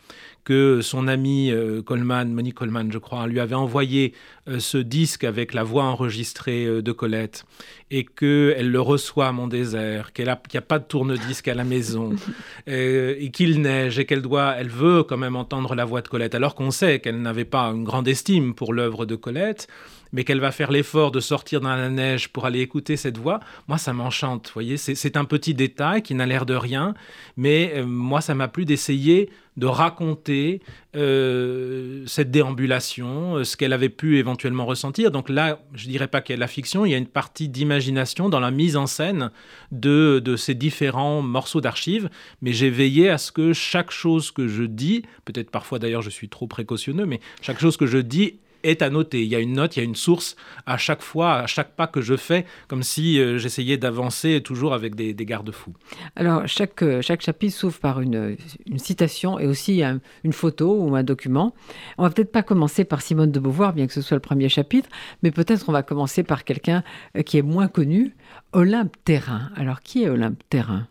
que 0.50 0.80
son 0.82 1.06
ami 1.06 1.52
euh, 1.52 1.80
Coleman, 1.80 2.32
Monique 2.32 2.56
Coleman, 2.56 2.90
je 2.90 2.98
crois, 2.98 3.28
lui 3.28 3.38
avait 3.38 3.54
envoyé 3.54 4.14
euh, 4.48 4.58
ce 4.58 4.78
disque 4.78 5.22
avec 5.22 5.54
la 5.54 5.62
voix 5.62 5.84
enregistrée 5.84 6.66
euh, 6.66 6.82
de 6.82 6.90
Colette 6.90 7.44
et 7.92 8.04
qu'elle 8.04 8.68
le 8.68 8.80
reçoit 8.80 9.28
à 9.28 9.32
mon 9.32 9.46
désert, 9.46 10.12
qu'il 10.12 10.24
n'y 10.24 10.30
a, 10.30 10.60
pas 10.60 10.80
de 10.80 10.84
tourne-disque 10.84 11.46
à 11.46 11.54
la 11.54 11.62
maison 11.62 12.16
et 12.66 13.30
qu'il 13.32 13.60
neige 13.60 14.00
et 14.00 14.06
qu'elle 14.06 14.22
doit, 14.22 14.56
elle 14.58 14.70
veut 14.70 15.04
quand 15.04 15.16
même 15.16 15.36
entendre 15.36 15.76
la 15.76 15.84
voix 15.84 16.02
de 16.02 16.08
Colette, 16.08 16.34
alors 16.34 16.56
qu'on 16.56 16.72
sait 16.72 16.98
qu'elle 16.98 17.22
n'avait 17.22 17.44
pas 17.44 17.66
une 17.66 17.84
grande 17.84 18.08
estime 18.08 18.52
pour 18.52 18.72
l'œuvre 18.72 19.06
de 19.06 19.14
Colette 19.14 19.68
mais 20.12 20.24
qu'elle 20.24 20.40
va 20.40 20.52
faire 20.52 20.70
l'effort 20.70 21.10
de 21.10 21.20
sortir 21.20 21.60
dans 21.60 21.74
la 21.74 21.88
neige 21.88 22.28
pour 22.28 22.46
aller 22.46 22.60
écouter 22.60 22.96
cette 22.96 23.18
voix, 23.18 23.40
moi 23.68 23.78
ça 23.78 23.92
m'enchante. 23.92 24.50
Voyez, 24.54 24.76
c'est 24.76 25.16
un 25.16 25.24
petit 25.24 25.54
détail 25.54 26.02
qui 26.02 26.14
n'a 26.14 26.26
l'air 26.26 26.46
de 26.46 26.54
rien, 26.54 26.94
mais 27.36 27.72
euh, 27.74 27.86
moi 27.86 28.20
ça 28.20 28.34
m'a 28.34 28.48
plu 28.48 28.64
d'essayer 28.64 29.30
de 29.56 29.66
raconter 29.66 30.62
euh, 30.96 32.04
cette 32.06 32.30
déambulation, 32.30 33.36
euh, 33.36 33.44
ce 33.44 33.56
qu'elle 33.56 33.72
avait 33.72 33.88
pu 33.88 34.18
éventuellement 34.18 34.64
ressentir. 34.64 35.10
Donc 35.10 35.28
là, 35.28 35.60
je 35.74 35.88
dirais 35.88 36.08
pas 36.08 36.20
qu'il 36.20 36.32
y 36.32 36.34
a 36.34 36.36
de 36.36 36.40
la 36.40 36.46
fiction, 36.46 36.86
il 36.86 36.92
y 36.92 36.94
a 36.94 36.98
une 36.98 37.06
partie 37.06 37.48
d'imagination 37.48 38.28
dans 38.28 38.40
la 38.40 38.50
mise 38.50 38.76
en 38.76 38.86
scène 38.86 39.30
de, 39.70 40.20
de 40.24 40.36
ces 40.36 40.54
différents 40.54 41.20
morceaux 41.20 41.60
d'archives, 41.60 42.08
mais 42.40 42.52
j'ai 42.52 42.70
veillé 42.70 43.10
à 43.10 43.18
ce 43.18 43.32
que 43.32 43.52
chaque 43.52 43.90
chose 43.90 44.30
que 44.30 44.48
je 44.48 44.62
dis, 44.62 45.02
peut-être 45.24 45.50
parfois 45.50 45.78
d'ailleurs 45.78 46.02
je 46.02 46.10
suis 46.10 46.28
trop 46.28 46.46
précautionneux, 46.46 47.06
mais 47.06 47.20
chaque 47.42 47.60
chose 47.60 47.76
que 47.76 47.86
je 47.86 47.98
dis 47.98 48.38
est 48.62 48.82
à 48.82 48.90
noter. 48.90 49.22
Il 49.22 49.28
y 49.28 49.36
a 49.36 49.40
une 49.40 49.54
note, 49.54 49.76
il 49.76 49.80
y 49.80 49.82
a 49.82 49.84
une 49.84 49.94
source 49.94 50.36
à 50.66 50.76
chaque 50.76 51.02
fois, 51.02 51.34
à 51.34 51.46
chaque 51.46 51.74
pas 51.74 51.86
que 51.86 52.00
je 52.00 52.16
fais, 52.16 52.46
comme 52.68 52.82
si 52.82 53.20
euh, 53.20 53.38
j'essayais 53.38 53.76
d'avancer 53.76 54.40
toujours 54.42 54.74
avec 54.74 54.94
des, 54.94 55.14
garde-fous. 55.14 55.74
Alors, 56.16 56.46
chaque, 56.46 56.82
euh, 56.82 57.02
chaque 57.02 57.22
chapitre 57.22 57.56
s'ouvre 57.56 57.78
par 57.78 58.00
une, 58.00 58.36
une, 58.66 58.78
citation 58.78 59.38
et 59.38 59.46
aussi 59.46 59.82
un, 59.82 60.00
une 60.24 60.32
photo 60.32 60.82
ou 60.82 60.94
un 60.96 61.02
document. 61.02 61.54
On 61.98 62.02
va 62.02 62.10
peut-être 62.10 62.32
pas 62.32 62.42
commencer 62.42 62.84
par 62.84 63.02
Simone 63.02 63.30
de 63.30 63.40
Beauvoir, 63.40 63.72
bien 63.72 63.86
que 63.86 63.92
ce 63.92 64.02
soit 64.02 64.16
le 64.16 64.20
premier 64.20 64.48
chapitre, 64.48 64.88
mais 65.22 65.30
peut-être 65.30 65.68
on 65.68 65.72
va 65.72 65.82
commencer 65.82 66.22
par 66.22 66.44
quelqu'un 66.44 66.82
euh, 67.16 67.22
qui 67.22 67.38
est 67.38 67.42
moins 67.42 67.68
connu, 67.68 68.14
Olympe 68.52 68.96
Terrain. 69.04 69.50
Alors, 69.56 69.80
qui 69.80 70.04
est 70.04 70.08
Olympe 70.08 70.42
Terrain? 70.48 70.86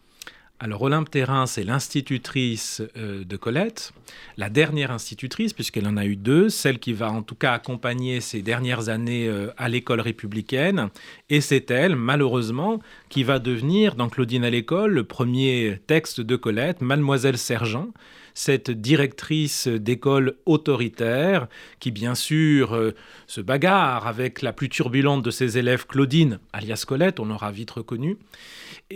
Alors 0.62 0.82
Olympe 0.82 1.10
Terrain, 1.10 1.46
c'est 1.46 1.64
l'institutrice 1.64 2.82
euh, 2.98 3.24
de 3.24 3.38
Colette, 3.38 3.94
la 4.36 4.50
dernière 4.50 4.92
institutrice, 4.92 5.54
puisqu'elle 5.54 5.88
en 5.88 5.96
a 5.96 6.06
eu 6.06 6.18
deux, 6.18 6.50
celle 6.50 6.80
qui 6.80 6.92
va 6.92 7.10
en 7.10 7.22
tout 7.22 7.36
cas 7.36 7.54
accompagner 7.54 8.20
ses 8.20 8.42
dernières 8.42 8.90
années 8.90 9.28
euh, 9.28 9.52
à 9.58 9.70
l'école 9.70 10.02
républicaine, 10.02 10.90
et 11.30 11.40
c'est 11.40 11.72
elle, 11.72 11.96
malheureusement, 11.96 12.80
qui 13.08 13.24
va 13.24 13.40
devenir, 13.40 13.96
dans 13.96 14.10
Claudine 14.10 14.44
à 14.44 14.50
l'école, 14.50 14.92
le 14.92 15.06
premier 15.06 15.80
texte 15.88 16.20
de 16.20 16.36
Colette, 16.36 16.82
Mademoiselle 16.82 17.38
Sergent, 17.38 17.88
cette 18.40 18.72
directrice 18.72 19.68
d'école 19.68 20.36
autoritaire 20.46 21.50
qui 21.82 21.92
bien 21.92 22.16
sûr 22.16 22.74
euh, 22.74 22.96
se 23.28 23.42
bagarre 23.42 24.08
avec 24.08 24.42
la 24.42 24.54
plus 24.54 24.70
turbulente 24.70 25.24
de 25.24 25.30
ses 25.30 25.58
élèves 25.58 25.86
Claudine, 25.86 26.40
alias 26.54 26.86
Colette, 26.88 27.20
on 27.20 27.26
l'aura 27.26 27.52
vite 27.52 27.72
reconnu, 27.72 28.16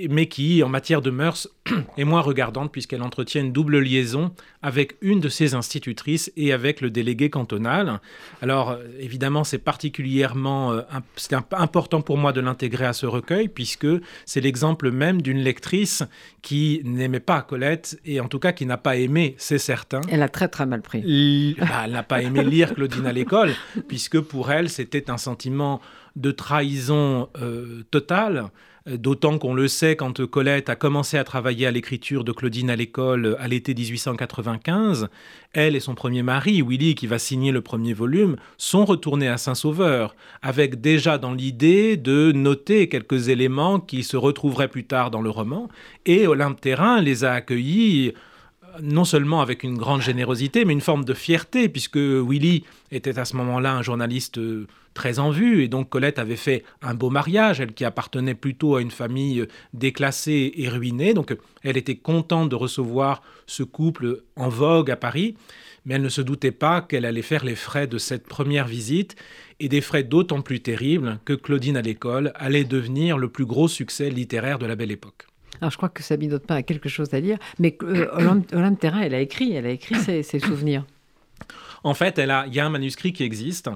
mais 0.09 0.27
qui, 0.27 0.63
en 0.63 0.69
matière 0.69 1.01
de 1.01 1.09
mœurs, 1.09 1.50
est 1.97 2.05
moins 2.05 2.21
regardante 2.21 2.71
puisqu'elle 2.71 3.01
entretient 3.01 3.41
une 3.41 3.51
double 3.51 3.79
liaison 3.79 4.33
avec 4.63 4.96
une 5.01 5.20
de 5.20 5.29
ses 5.29 5.53
institutrices 5.53 6.32
et 6.36 6.53
avec 6.53 6.82
le 6.82 6.89
délégué 6.89 7.29
cantonal. 7.29 8.00
Alors, 8.41 8.77
évidemment, 9.00 9.43
c'est 9.43 9.60
particulièrement 9.60 10.72
euh, 10.72 10.82
c'est 11.15 11.36
important 11.51 12.01
pour 12.01 12.17
moi 12.17 12.34
de 12.34 12.41
l'intégrer 12.41 12.86
à 12.86 12.93
ce 12.93 13.05
recueil 13.05 13.50
puisque 13.50 13.88
c'est 14.25 14.41
l'exemple 14.41 14.89
même 14.89 15.22
d'une 15.22 15.39
lectrice 15.39 16.03
qui 16.41 16.82
n'aimait 16.84 17.20
pas 17.20 17.41
Colette 17.41 18.00
et 18.05 18.20
en 18.20 18.27
tout 18.27 18.39
cas 18.39 18.53
qui 18.53 18.65
n'a 18.65 18.77
pas 18.77 18.96
aimé 18.96 19.36
c'est 19.38 19.58
certain. 19.58 20.01
Elle 20.10 20.22
a 20.22 20.29
très 20.29 20.48
très 20.48 20.65
mal 20.65 20.82
pris. 20.82 21.55
Bah, 21.60 21.84
elle 21.86 21.91
n'a 21.91 22.03
pas 22.03 22.22
aimé 22.22 22.43
lire 22.43 22.74
Claudine 22.74 23.05
à 23.05 23.12
l'école, 23.12 23.51
puisque 23.88 24.20
pour 24.20 24.51
elle, 24.51 24.70
c'était 24.70 25.10
un 25.10 25.17
sentiment 25.17 25.82
de 26.15 26.32
trahison 26.32 27.29
euh, 27.41 27.84
totale. 27.91 28.46
Euh, 28.87 28.97
d'autant 28.97 29.37
qu'on 29.37 29.53
le 29.53 29.67
sait 29.67 29.95
quand 29.95 30.25
Colette 30.25 30.69
a 30.69 30.75
commencé 30.75 31.17
à 31.17 31.23
travailler 31.23 31.67
à 31.67 31.71
l'écriture 31.71 32.23
de 32.23 32.31
Claudine 32.33 32.69
à 32.69 32.75
l'école 32.75 33.25
euh, 33.25 33.41
à 33.41 33.47
l'été 33.47 33.73
1895, 33.73 35.07
elle 35.53 35.75
et 35.75 35.79
son 35.79 35.95
premier 35.95 36.21
mari, 36.21 36.61
Willy, 36.61 36.95
qui 36.95 37.07
va 37.07 37.17
signer 37.17 37.51
le 37.51 37.61
premier 37.61 37.93
volume, 37.93 38.35
sont 38.57 38.83
retournés 38.83 39.29
à 39.29 39.37
Saint-Sauveur, 39.37 40.15
avec 40.41 40.81
déjà 40.81 41.17
dans 41.17 41.33
l'idée 41.33 41.95
de 41.95 42.31
noter 42.33 42.89
quelques 42.89 43.29
éléments 43.29 43.79
qui 43.79 44.03
se 44.03 44.17
retrouveraient 44.17 44.67
plus 44.67 44.85
tard 44.85 45.11
dans 45.11 45.21
le 45.21 45.29
roman. 45.29 45.69
Et 46.05 46.27
Olympe 46.27 46.59
Terrain 46.59 47.01
les 47.01 47.23
a 47.23 47.33
accueillis 47.33 48.13
non 48.82 49.06
seulement 49.06 49.42
avec 49.42 49.63
une 49.63 49.77
grande 49.77 50.01
générosité, 50.01 50.65
mais 50.65 50.74
une 50.74 50.82
forme 50.82 51.06
de 51.06 51.13
fierté, 51.13 51.70
puisque 51.70 51.98
Willy 51.98 52.63
était 52.92 53.20
à 53.20 53.25
ce 53.25 53.36
moment-là 53.36 53.74
un 53.75 53.82
journaliste 53.82 54.38
euh, 54.38 54.68
très 54.94 55.20
en 55.20 55.32
vue, 55.32 55.63
et 55.63 55.68
donc 55.68 55.89
Colette 55.89 56.20
avait 56.20 56.36
fait 56.36 56.63
un 56.82 56.94
beau 56.94 57.10
mariage, 57.10 57.60
elle 57.60 57.74
qui 57.74 57.86
appartenait 57.86 58.36
plutôt 58.36 58.75
à 58.75 58.82
une 58.82 58.92
famille 58.92 59.42
euh, 59.42 59.48
déclassée 59.74 60.53
et 60.56 60.70
ruinée, 60.70 61.13
donc 61.13 61.36
elle 61.63 61.77
était 61.77 61.96
contente 61.96 62.50
de 62.50 62.56
recevoir 62.56 63.22
ce 63.46 63.63
couple 63.63 64.24
en 64.36 64.50
vogue 64.50 64.92
à 64.92 64.96
Paris, 64.96 65.36
mais 65.86 65.96
elle 65.96 66.01
ne 66.01 66.10
se 66.10 66.22
doutait 66.22 66.51
pas 66.51 66.82
qu'elle 66.82 67.06
allait 67.06 67.22
faire 67.22 67.44
les 67.44 67.56
frais 67.56 67.88
de 67.88 67.98
cette 67.98 68.27
première 68.27 68.68
visite, 68.68 69.15
et 69.60 69.70
des 69.70 69.82
frais 69.82 70.03
d'autant 70.03 70.42
plus 70.42 70.62
terribles 70.62 71.20
que 71.25 71.34
Claudine 71.34 71.77
à 71.77 71.82
l'école 71.82 72.32
allait 72.36 72.63
devenir 72.63 73.18
le 73.18 73.30
plus 73.30 73.46
gros 73.46 73.68
succès 73.68 74.10
littéraire 74.10 74.60
de 74.60 74.65
la 74.65 74.75
belle 74.75 74.92
époque. 74.92 75.27
Je 75.70 75.77
crois 75.77 75.89
que 75.89 76.03
Sabine 76.03 76.32
Notepin 76.32 76.55
a 76.55 76.63
quelque 76.63 76.89
chose 76.89 77.13
à 77.13 77.22
dire, 77.22 77.38
mais 77.60 77.77
euh, 77.84 78.08
Olympe, 78.53 78.79
Terrain, 78.79 79.01
elle 79.01 79.13
a 79.13 79.20
écrit, 79.20 79.53
elle 79.53 79.65
a 79.65 79.72
écrit 79.72 79.96
ses 79.96 80.39
souvenirs. 80.39 80.86
En 81.83 81.93
fait, 81.93 82.17
il 82.17 82.53
y 82.55 82.59
a 82.59 82.65
un 82.65 82.69
manuscrit 82.69 83.11
qui 83.11 83.23
existe, 83.23 83.69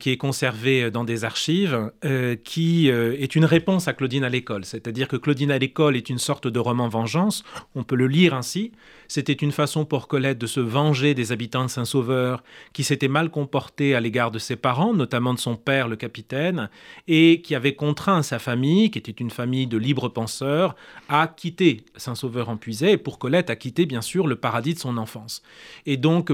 qui 0.00 0.10
est 0.10 0.18
conservé 0.18 0.90
dans 0.90 1.04
des 1.04 1.24
archives, 1.24 1.90
euh, 2.04 2.36
qui 2.36 2.90
euh, 2.90 3.16
est 3.18 3.34
une 3.36 3.46
réponse 3.46 3.88
à 3.88 3.94
Claudine 3.94 4.22
à 4.22 4.28
l'école. 4.28 4.66
C'est-à-dire 4.66 5.08
que 5.08 5.16
Claudine 5.16 5.50
à 5.50 5.58
l'école 5.58 5.96
est 5.96 6.10
une 6.10 6.18
sorte 6.18 6.46
de 6.46 6.58
roman 6.58 6.88
vengeance. 6.88 7.44
On 7.74 7.84
peut 7.84 7.96
le 7.96 8.06
lire 8.06 8.34
ainsi. 8.34 8.72
C'était 9.08 9.32
une 9.32 9.52
façon 9.52 9.86
pour 9.86 10.08
Colette 10.08 10.36
de 10.36 10.46
se 10.46 10.60
venger 10.60 11.14
des 11.14 11.32
habitants 11.32 11.64
de 11.64 11.70
Saint-Sauveur 11.70 12.42
qui 12.74 12.84
s'étaient 12.84 13.08
mal 13.08 13.30
comportés 13.30 13.94
à 13.94 14.00
l'égard 14.00 14.30
de 14.30 14.38
ses 14.38 14.56
parents, 14.56 14.92
notamment 14.92 15.32
de 15.32 15.38
son 15.38 15.56
père, 15.56 15.88
le 15.88 15.96
capitaine, 15.96 16.68
et 17.06 17.40
qui 17.40 17.54
avait 17.54 17.74
contraint 17.74 18.22
sa 18.22 18.38
famille, 18.38 18.90
qui 18.90 18.98
était 18.98 19.10
une 19.12 19.30
famille 19.30 19.66
de 19.66 19.78
libres 19.78 20.10
penseurs, 20.10 20.76
à 21.08 21.26
quitter 21.26 21.84
Saint-Sauveur 21.96 22.50
en 22.50 22.58
Puisay, 22.58 22.92
et 22.92 22.96
pour 22.98 23.18
Colette 23.18 23.48
à 23.48 23.56
quitter 23.56 23.86
bien 23.86 24.02
sûr 24.02 24.26
le 24.26 24.36
paradis 24.36 24.74
de 24.74 24.78
son 24.78 24.98
enfance. 24.98 25.42
Et 25.86 25.96
donc 25.96 26.30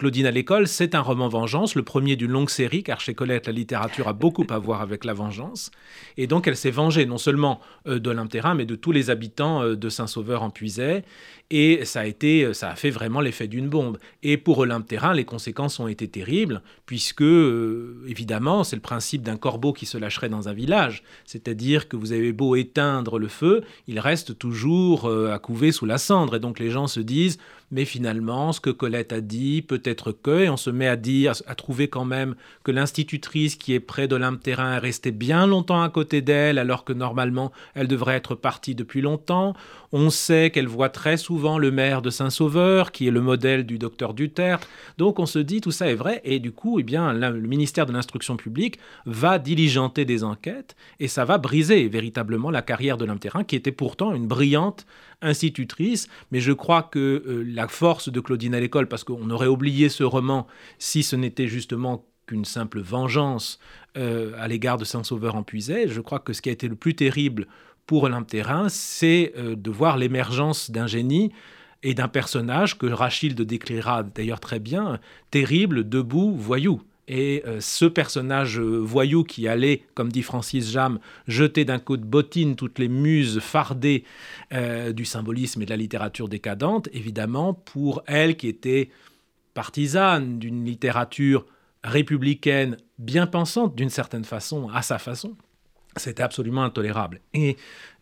Claudine 0.00 0.24
à 0.24 0.30
l'école, 0.30 0.66
c'est 0.66 0.94
un 0.94 1.02
roman 1.02 1.28
vengeance, 1.28 1.74
le 1.74 1.82
premier 1.82 2.16
d'une 2.16 2.30
longue 2.30 2.48
série, 2.48 2.82
car 2.82 3.02
chez 3.02 3.12
Colette, 3.12 3.48
la 3.48 3.52
littérature 3.52 4.08
a 4.08 4.14
beaucoup 4.14 4.46
à 4.48 4.56
voir 4.56 4.80
avec 4.80 5.04
la 5.04 5.12
vengeance. 5.12 5.70
Et 6.16 6.26
donc, 6.26 6.48
elle 6.48 6.56
s'est 6.56 6.70
vengée 6.70 7.04
non 7.04 7.18
seulement 7.18 7.60
euh, 7.86 7.98
de 7.98 8.26
Terrain, 8.26 8.54
mais 8.54 8.64
de 8.64 8.76
tous 8.76 8.92
les 8.92 9.10
habitants 9.10 9.62
euh, 9.62 9.76
de 9.76 9.88
Saint-Sauveur 9.90 10.42
en 10.42 10.48
Puisay. 10.48 11.04
Et 11.50 11.84
ça 11.84 12.00
a, 12.00 12.06
été, 12.06 12.44
euh, 12.44 12.54
ça 12.54 12.70
a 12.70 12.76
fait 12.76 12.88
vraiment 12.88 13.20
l'effet 13.20 13.46
d'une 13.46 13.68
bombe. 13.68 13.98
Et 14.22 14.38
pour 14.38 14.56
Olympe 14.60 14.86
Terrain, 14.86 15.12
les 15.12 15.26
conséquences 15.26 15.78
ont 15.80 15.86
été 15.86 16.08
terribles, 16.08 16.62
puisque, 16.86 17.20
évidemment, 17.20 18.64
c'est 18.64 18.76
le 18.76 18.80
principe 18.80 19.20
d'un 19.20 19.36
corbeau 19.36 19.74
qui 19.74 19.84
se 19.84 19.98
lâcherait 19.98 20.30
dans 20.30 20.48
un 20.48 20.54
village. 20.54 21.02
C'est-à-dire 21.26 21.88
que 21.88 21.96
vous 21.96 22.12
avez 22.12 22.32
beau 22.32 22.56
éteindre 22.56 23.18
le 23.18 23.28
feu, 23.28 23.64
il 23.86 24.00
reste 24.00 24.38
toujours 24.38 25.10
à 25.10 25.38
couver 25.38 25.72
sous 25.72 25.84
la 25.84 25.98
cendre. 25.98 26.36
Et 26.36 26.40
donc, 26.40 26.58
les 26.58 26.70
gens 26.70 26.86
se 26.86 27.00
disent 27.00 27.36
mais 27.70 27.84
finalement, 27.84 28.52
ce 28.52 28.60
que 28.60 28.70
Colette 28.70 29.12
a 29.12 29.20
dit, 29.20 29.62
peut-être 29.62 30.12
que, 30.12 30.40
et 30.40 30.48
on 30.48 30.56
se 30.56 30.70
met 30.70 30.88
à 30.88 30.96
dire, 30.96 31.34
à 31.46 31.54
trouver 31.54 31.88
quand 31.88 32.04
même 32.04 32.34
que 32.64 32.72
l'institutrice 32.72 33.56
qui 33.56 33.74
est 33.74 33.80
près 33.80 34.08
de 34.08 34.18
Terrain 34.42 34.74
est 34.74 34.78
restée 34.78 35.10
bien 35.10 35.46
longtemps 35.46 35.82
à 35.82 35.88
côté 35.88 36.20
d'elle, 36.20 36.58
alors 36.58 36.84
que 36.84 36.92
normalement 36.92 37.52
elle 37.74 37.88
devrait 37.88 38.16
être 38.16 38.34
partie 38.34 38.74
depuis 38.74 39.00
longtemps. 39.00 39.54
On 39.92 40.10
sait 40.10 40.50
qu'elle 40.50 40.68
voit 40.68 40.88
très 40.88 41.16
souvent 41.16 41.58
le 41.58 41.70
maire 41.70 42.02
de 42.02 42.10
Saint-Sauveur, 42.10 42.92
qui 42.92 43.08
est 43.08 43.10
le 43.10 43.20
modèle 43.20 43.64
du 43.64 43.78
docteur 43.78 44.14
Duterte. 44.14 44.68
Donc 44.98 45.18
on 45.18 45.26
se 45.26 45.38
dit 45.38 45.60
tout 45.60 45.72
ça 45.72 45.90
est 45.90 45.94
vrai, 45.94 46.20
et 46.24 46.38
du 46.38 46.52
coup, 46.52 46.78
eh 46.78 46.82
bien, 46.82 47.12
le 47.12 47.40
ministère 47.40 47.86
de 47.86 47.92
l'Instruction 47.92 48.36
publique 48.36 48.78
va 49.06 49.38
diligenter 49.38 50.04
des 50.04 50.22
enquêtes, 50.24 50.76
et 51.00 51.08
ça 51.08 51.24
va 51.24 51.38
briser 51.38 51.88
véritablement 51.88 52.50
la 52.50 52.62
carrière 52.62 52.96
de 52.96 53.06
Terrain, 53.18 53.44
qui 53.44 53.56
était 53.56 53.72
pourtant 53.72 54.14
une 54.14 54.26
brillante 54.26 54.86
institutrice, 55.22 56.08
mais 56.30 56.40
je 56.40 56.52
crois 56.52 56.82
que 56.82 56.98
euh, 56.98 57.44
la 57.46 57.59
force 57.68 58.10
de 58.10 58.20
Claudine 58.20 58.54
à 58.54 58.60
l'école, 58.60 58.86
parce 58.86 59.04
qu'on 59.04 59.30
aurait 59.30 59.46
oublié 59.46 59.88
ce 59.88 60.04
roman 60.04 60.46
si 60.78 61.02
ce 61.02 61.16
n'était 61.16 61.48
justement 61.48 62.04
qu'une 62.26 62.44
simple 62.44 62.80
vengeance 62.80 63.58
euh, 63.96 64.32
à 64.38 64.46
l'égard 64.46 64.76
de 64.76 64.84
Saint-Sauveur 64.84 65.34
en 65.34 65.44
je 65.52 66.00
crois 66.00 66.20
que 66.20 66.32
ce 66.32 66.40
qui 66.40 66.48
a 66.48 66.52
été 66.52 66.68
le 66.68 66.76
plus 66.76 66.94
terrible 66.94 67.46
pour 67.86 68.04
Olympe 68.04 68.30
c'est 68.68 69.32
euh, 69.36 69.56
de 69.56 69.70
voir 69.70 69.96
l'émergence 69.96 70.70
d'un 70.70 70.86
génie 70.86 71.32
et 71.82 71.94
d'un 71.94 72.08
personnage 72.08 72.78
que 72.78 72.86
Rachilde 72.86 73.40
décrira 73.42 74.02
d'ailleurs 74.02 74.40
très 74.40 74.60
bien, 74.60 75.00
terrible, 75.30 75.88
debout, 75.88 76.32
voyou. 76.36 76.82
Et 77.12 77.42
euh, 77.44 77.60
ce 77.60 77.86
personnage 77.86 78.60
euh, 78.60 78.78
voyou 78.78 79.24
qui 79.24 79.48
allait, 79.48 79.82
comme 79.94 80.12
dit 80.12 80.22
Francis 80.22 80.70
Jam, 80.70 81.00
jeter 81.26 81.64
d'un 81.64 81.80
coup 81.80 81.96
de 81.96 82.04
bottine 82.04 82.54
toutes 82.54 82.78
les 82.78 82.86
muses 82.86 83.40
fardées 83.40 84.04
euh, 84.52 84.92
du 84.92 85.04
symbolisme 85.04 85.60
et 85.60 85.64
de 85.64 85.70
la 85.70 85.76
littérature 85.76 86.28
décadente, 86.28 86.88
évidemment, 86.92 87.52
pour 87.52 88.04
elle 88.06 88.36
qui 88.36 88.46
était 88.46 88.90
partisane 89.54 90.38
d'une 90.38 90.64
littérature 90.64 91.46
républicaine 91.82 92.76
bien 92.98 93.26
pensante 93.26 93.74
d'une 93.74 93.90
certaine 93.90 94.24
façon, 94.24 94.68
à 94.68 94.82
sa 94.82 95.00
façon, 95.00 95.36
c'était 95.96 96.22
absolument 96.22 96.62
intolérable. 96.62 97.20
Et, 97.34 97.56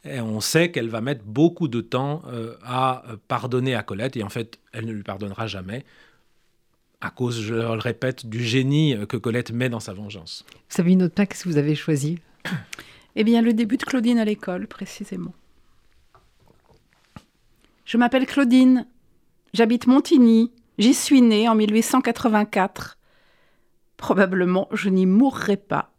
on 0.05 0.41
sait 0.41 0.71
qu'elle 0.71 0.89
va 0.89 1.01
mettre 1.01 1.25
beaucoup 1.25 1.67
de 1.67 1.81
temps 1.81 2.23
à 2.65 3.03
pardonner 3.27 3.75
à 3.75 3.83
Colette, 3.83 4.17
et 4.17 4.23
en 4.23 4.29
fait, 4.29 4.61
elle 4.73 4.87
ne 4.87 4.93
lui 4.93 5.03
pardonnera 5.03 5.47
jamais 5.49 5.85
à 7.01 7.11
cause, 7.11 7.41
je 7.41 7.55
le 7.55 7.69
répète, 7.71 8.27
du 8.27 8.43
génie 8.43 8.97
que 9.09 9.17
Colette 9.17 9.53
met 9.53 9.69
dans 9.69 9.81
sa 9.81 9.93
vengeance. 9.93 10.45
Sabine 10.69 11.05
Autain, 11.05 11.27
qu'est-ce 11.27 11.45
que 11.45 11.49
vous 11.49 11.59
avez 11.59 11.75
choisi? 11.75 12.19
Eh 13.17 13.25
bien, 13.25 13.43
le 13.43 13.53
début 13.53 13.77
de 13.77 13.85
Claudine 13.85 14.19
à 14.19 14.25
l'école, 14.25 14.67
précisément. 14.67 15.35
Je 17.85 17.97
m'appelle 17.97 18.27
Claudine, 18.27 18.87
j'habite 19.55 19.87
Montigny, 19.87 20.53
j'y 20.79 20.95
suis 20.95 21.23
née 21.23 21.49
en 21.49 21.55
1884. 21.55 22.99
Probablement, 23.97 24.69
je 24.73 24.89
n'y 24.89 25.07
mourrai 25.07 25.57
pas. 25.57 25.91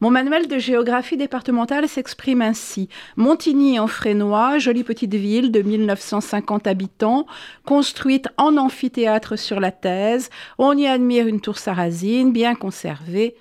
Mon 0.00 0.10
manuel 0.10 0.48
de 0.48 0.58
géographie 0.58 1.16
départementale 1.16 1.88
s'exprime 1.88 2.42
ainsi. 2.42 2.88
Montigny 3.16 3.78
en 3.78 3.86
Frénois, 3.86 4.58
jolie 4.58 4.84
petite 4.84 5.14
ville 5.14 5.52
de 5.52 5.62
1950 5.62 6.66
habitants, 6.66 7.26
construite 7.64 8.28
en 8.36 8.56
amphithéâtre 8.56 9.38
sur 9.38 9.60
la 9.60 9.70
Thèse. 9.70 10.30
On 10.58 10.76
y 10.76 10.86
admire 10.86 11.26
une 11.26 11.40
tour 11.40 11.58
sarrasine, 11.58 12.32
bien 12.32 12.54
conservée. 12.54 13.36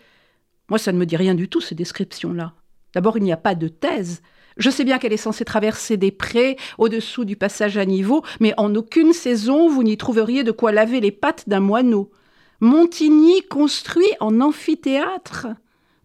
Moi, 0.69 0.79
ça 0.79 0.91
ne 0.91 0.98
me 0.98 1.05
dit 1.05 1.17
rien 1.17 1.36
du 1.36 1.48
tout, 1.48 1.62
ces 1.62 1.75
descriptions-là. 1.75 2.53
D'abord, 2.93 3.17
il 3.17 3.24
n'y 3.24 3.31
a 3.31 3.38
pas 3.38 3.55
de 3.55 3.67
thèse. 3.67 4.22
Je 4.57 4.69
sais 4.69 4.84
bien 4.84 4.98
qu'elle 4.98 5.13
est 5.13 5.17
censée 5.17 5.46
traverser 5.46 5.98
des 5.98 6.12
prés 6.12 6.57
au-dessous 6.77 7.25
du 7.25 7.36
passage 7.36 7.77
à 7.77 7.86
niveau, 7.86 8.24
mais 8.39 8.53
en 8.57 8.74
aucune 8.74 9.13
saison 9.13 9.69
vous 9.69 9.84
n'y 9.84 9.98
trouveriez 9.98 10.43
de 10.43 10.51
quoi 10.51 10.72
laver 10.72 11.00
les 11.00 11.12
pattes 11.12 11.48
d'un 11.48 11.60
moineau. 11.60 12.12
Montigny 12.60 13.43
construit 13.43 14.10
en 14.19 14.41
amphithéâtre 14.41 15.48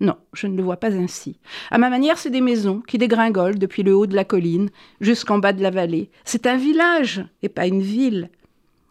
non, 0.03 0.17
je 0.33 0.49
ne 0.49 0.57
le 0.57 0.65
vois 0.65 0.79
pas 0.79 0.93
ainsi. 0.97 1.39
À 1.71 1.79
ma 1.79 1.89
manière, 1.89 2.19
c'est 2.19 2.29
des 2.29 2.41
maisons 2.41 2.81
qui 2.81 2.99
dégringolent 2.99 3.59
depuis 3.59 3.85
le 3.85 3.95
haut 3.95 4.09
de 4.09 4.17
la 4.17 4.25
colline 4.25 4.69
jusqu'en 5.01 5.39
bas 5.39 5.53
de 5.53 5.63
la 5.63 5.71
vallée. 5.71 6.11
C'est 6.25 6.47
un 6.49 6.57
village 6.57 7.25
et 7.43 7.49
pas 7.49 7.69
une 7.69 7.83
ville. 7.83 8.29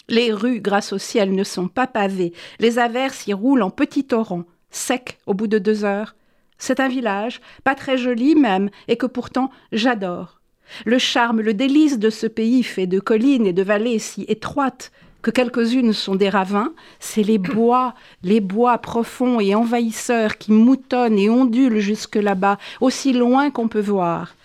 Les 0.07 0.31
rues, 0.31 0.61
grâce 0.61 0.93
au 0.93 0.97
ciel, 0.97 1.35
ne 1.35 1.43
sont 1.43 1.67
pas 1.67 1.85
pavées. 1.85 2.31
Les 2.59 2.79
averses 2.79 3.27
y 3.27 3.33
roulent 3.33 3.61
en 3.61 3.71
petits 3.71 4.05
torrents, 4.05 4.45
secs 4.69 5.19
au 5.25 5.33
bout 5.33 5.47
de 5.47 5.59
deux 5.59 5.83
heures. 5.83 6.15
C'est 6.57 6.79
un 6.79 6.87
village, 6.87 7.41
pas 7.65 7.75
très 7.75 7.97
joli 7.97 8.35
même, 8.35 8.69
et 8.87 8.95
que 8.95 9.05
pourtant 9.05 9.51
j'adore. 9.73 10.39
Le 10.85 10.97
charme, 10.97 11.41
le 11.41 11.53
délice 11.53 11.99
de 11.99 12.09
ce 12.09 12.25
pays 12.25 12.63
fait 12.63 12.87
de 12.87 13.01
collines 13.01 13.45
et 13.45 13.53
de 13.53 13.63
vallées 13.63 13.99
si 13.99 14.23
étroites 14.29 14.93
que 15.21 15.31
quelques-unes 15.31 15.93
sont 15.93 16.15
des 16.15 16.29
ravins, 16.29 16.73
c'est 16.99 17.23
les 17.23 17.37
bois, 17.37 17.95
les 18.23 18.39
bois 18.39 18.77
profonds 18.77 19.39
et 19.39 19.55
envahisseurs 19.55 20.37
qui 20.37 20.51
moutonnent 20.51 21.19
et 21.19 21.29
ondulent 21.29 21.79
jusque 21.79 22.15
là-bas, 22.15 22.57
aussi 22.79 23.13
loin 23.13 23.51
qu'on 23.51 23.67
peut 23.67 23.81
voir. 23.81 24.35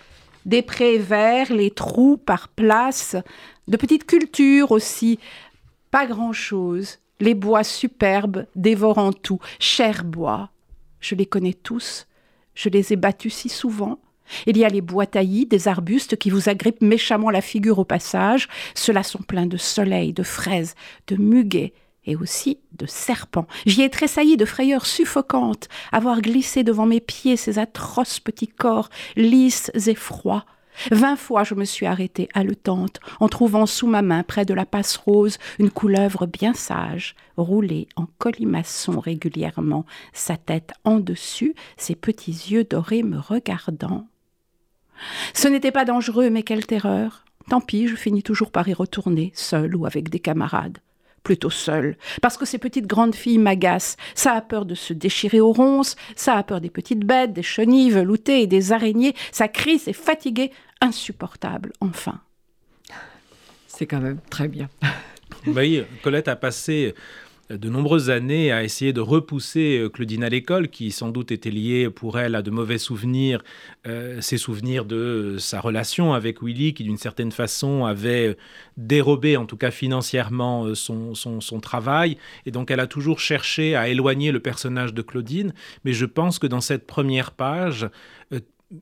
Des 0.45 0.61
prés 0.61 0.97
verts, 0.97 1.51
les 1.51 1.71
trous 1.71 2.17
par 2.17 2.47
place, 2.47 3.15
de 3.67 3.77
petites 3.77 4.05
cultures 4.05 4.71
aussi, 4.71 5.19
pas 5.91 6.05
grand-chose, 6.05 6.99
les 7.19 7.33
bois 7.33 7.63
superbes 7.63 8.45
dévorant 8.55 9.11
tout, 9.11 9.39
chers 9.59 10.03
bois. 10.03 10.49
Je 10.99 11.15
les 11.15 11.25
connais 11.25 11.53
tous, 11.53 12.07
je 12.53 12.69
les 12.69 12.93
ai 12.93 12.95
battus 12.95 13.33
si 13.33 13.49
souvent, 13.49 13.99
Il 14.45 14.57
y 14.57 14.65
a 14.65 14.69
les 14.69 14.81
bois 14.81 15.05
taillis, 15.05 15.45
des 15.45 15.67
arbustes 15.67 16.17
qui 16.17 16.29
vous 16.29 16.49
agrippent 16.49 16.81
méchamment 16.81 17.29
la 17.29 17.41
figure 17.41 17.79
au 17.79 17.85
passage. 17.85 18.47
Ceux-là 18.75 19.03
sont 19.03 19.19
pleins 19.19 19.45
de 19.45 19.57
soleil, 19.57 20.13
de 20.13 20.23
fraises, 20.23 20.75
de 21.07 21.15
muguets 21.15 21.73
et 22.05 22.15
aussi 22.15 22.59
de 22.71 22.85
serpents. 22.85 23.47
J'y 23.65 23.83
ai 23.83 23.89
tressailli 23.89 24.37
de 24.37 24.45
frayeurs 24.45 24.85
suffocantes, 24.85 25.67
à 25.91 25.99
voir 25.99 26.21
glisser 26.21 26.63
devant 26.63 26.85
mes 26.85 27.01
pieds 27.01 27.35
ces 27.35 27.59
atroces 27.59 28.19
petits 28.19 28.47
corps, 28.47 28.89
lisses 29.15 29.71
et 29.87 29.95
froids. 29.95 30.45
Vingt 30.91 31.15
fois 31.15 31.43
je 31.43 31.55
me 31.55 31.65
suis 31.65 31.85
arrêtée 31.85 32.29
haletante, 32.33 32.99
en 33.19 33.27
trouvant 33.27 33.65
sous 33.65 33.87
ma 33.87 34.01
main, 34.01 34.23
près 34.23 34.45
de 34.45 34.53
la 34.53 34.65
passe 34.65 34.95
rose, 34.95 35.37
une 35.59 35.71
couleuvre 35.71 36.27
bien 36.27 36.53
sage, 36.53 37.15
roulée 37.35 37.87
en 37.95 38.05
colimaçon 38.19 38.99
régulièrement, 38.99 39.85
sa 40.13 40.37
tête 40.37 40.73
en 40.83 40.99
dessus, 40.99 41.55
ses 41.77 41.95
petits 41.95 42.51
yeux 42.51 42.63
dorés 42.63 43.03
me 43.03 43.17
regardant. 43.17 44.07
Ce 45.33 45.47
n'était 45.47 45.71
pas 45.71 45.85
dangereux, 45.85 46.29
mais 46.29 46.43
quelle 46.43 46.65
terreur. 46.65 47.25
Tant 47.49 47.61
pis, 47.61 47.87
je 47.87 47.95
finis 47.95 48.23
toujours 48.23 48.51
par 48.51 48.67
y 48.67 48.73
retourner, 48.73 49.31
seul 49.33 49.75
ou 49.75 49.85
avec 49.85 50.09
des 50.09 50.19
camarades 50.19 50.79
plutôt 51.23 51.49
seul, 51.49 51.97
parce 52.21 52.37
que 52.37 52.45
ces 52.45 52.57
petites 52.57 52.87
grandes 52.87 53.13
filles 53.13 53.37
m'agacent. 53.37 53.97
Ça 54.15 54.31
a 54.31 54.39
peur 54.39 54.65
de 54.65 54.75
se 54.75 54.93
déchirer 54.93 55.41
aux 55.41 55.51
ronces, 55.51 55.97
ça 56.15 56.35
a 56.35 56.43
peur 56.43 56.61
des 56.61 56.69
petites 56.69 57.03
bêtes, 57.03 57.33
des 57.33 57.43
chenilles 57.43 57.89
veloutées 57.89 58.43
et 58.43 58.47
des 58.47 58.71
araignées, 58.71 59.13
ça 59.33 59.49
crie, 59.49 59.77
c'est 59.77 59.91
fatigué, 59.91 60.51
insupportable, 60.79 61.73
enfin. 61.81 62.21
C'est 63.67 63.87
quand 63.87 63.99
même 63.99 64.19
très 64.29 64.47
bien. 64.47 64.69
Oui, 65.45 65.83
Colette 66.01 66.29
a 66.29 66.37
passé 66.37 66.95
de 67.49 67.69
nombreuses 67.69 68.09
années 68.09 68.51
à 68.51 68.63
essayer 68.63 68.91
de 68.91 68.99
repousser 68.99 69.79
euh, 69.79 69.89
Claudine 69.89 70.23
à 70.23 70.29
l'école, 70.29 70.67
qui 70.67 70.91
sans 70.91 71.09
doute 71.09 71.31
était 71.31 71.49
liée 71.49 71.89
pour 71.89 72.19
elle 72.19 72.35
à 72.35 72.41
de 72.41 72.51
mauvais 72.51 72.77
souvenirs, 72.77 73.41
euh, 73.87 74.19
ses 74.21 74.37
souvenirs 74.37 74.85
de 74.85 75.37
sa 75.39 75.61
relation 75.61 76.13
avec 76.13 76.41
Willy, 76.41 76.73
qui 76.73 76.83
d'une 76.83 76.97
certaine 76.97 77.31
façon 77.31 77.85
avait 77.85 78.29
euh, 78.29 78.37
dérobé, 78.75 79.37
en 79.37 79.45
tout 79.45 79.57
cas 79.57 79.71
financièrement, 79.71 80.75
son, 80.75 81.15
son, 81.15 81.59
travail. 81.59 82.17
Et 82.45 82.51
donc 82.51 82.69
elle 82.69 82.79
a 82.79 82.87
toujours 82.87 83.19
cherché 83.19 83.75
à 83.75 83.87
éloigner 83.87 84.31
le 84.31 84.39
personnage 84.39 84.93
de 84.93 85.01
Claudine. 85.01 85.53
Mais 85.85 85.93
je 85.93 86.05
pense 86.05 86.39
que 86.39 86.47
dans 86.47 86.61
cette 86.61 86.85
première 86.85 87.31
page, 87.31 87.89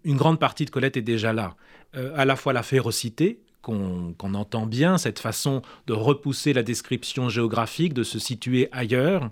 une 0.03 0.17
grande 0.17 0.39
partie 0.39 0.65
de 0.65 0.71
Colette 0.71 0.97
est 0.97 1.01
déjà 1.01 1.31
là. 1.31 1.55
à 1.93 2.25
la 2.25 2.35
fois 2.35 2.51
la 2.51 2.63
férocité, 2.63 3.39
qu'on 3.65 4.33
entend 4.35 4.67
bien, 4.67 4.99
cette 4.99 5.17
façon 5.17 5.63
de 5.87 5.93
repousser 5.93 6.53
la 6.53 6.61
description 6.61 7.29
géographique, 7.29 7.95
de 7.95 8.03
se 8.03 8.19
situer 8.19 8.69
ailleurs. 8.71 9.31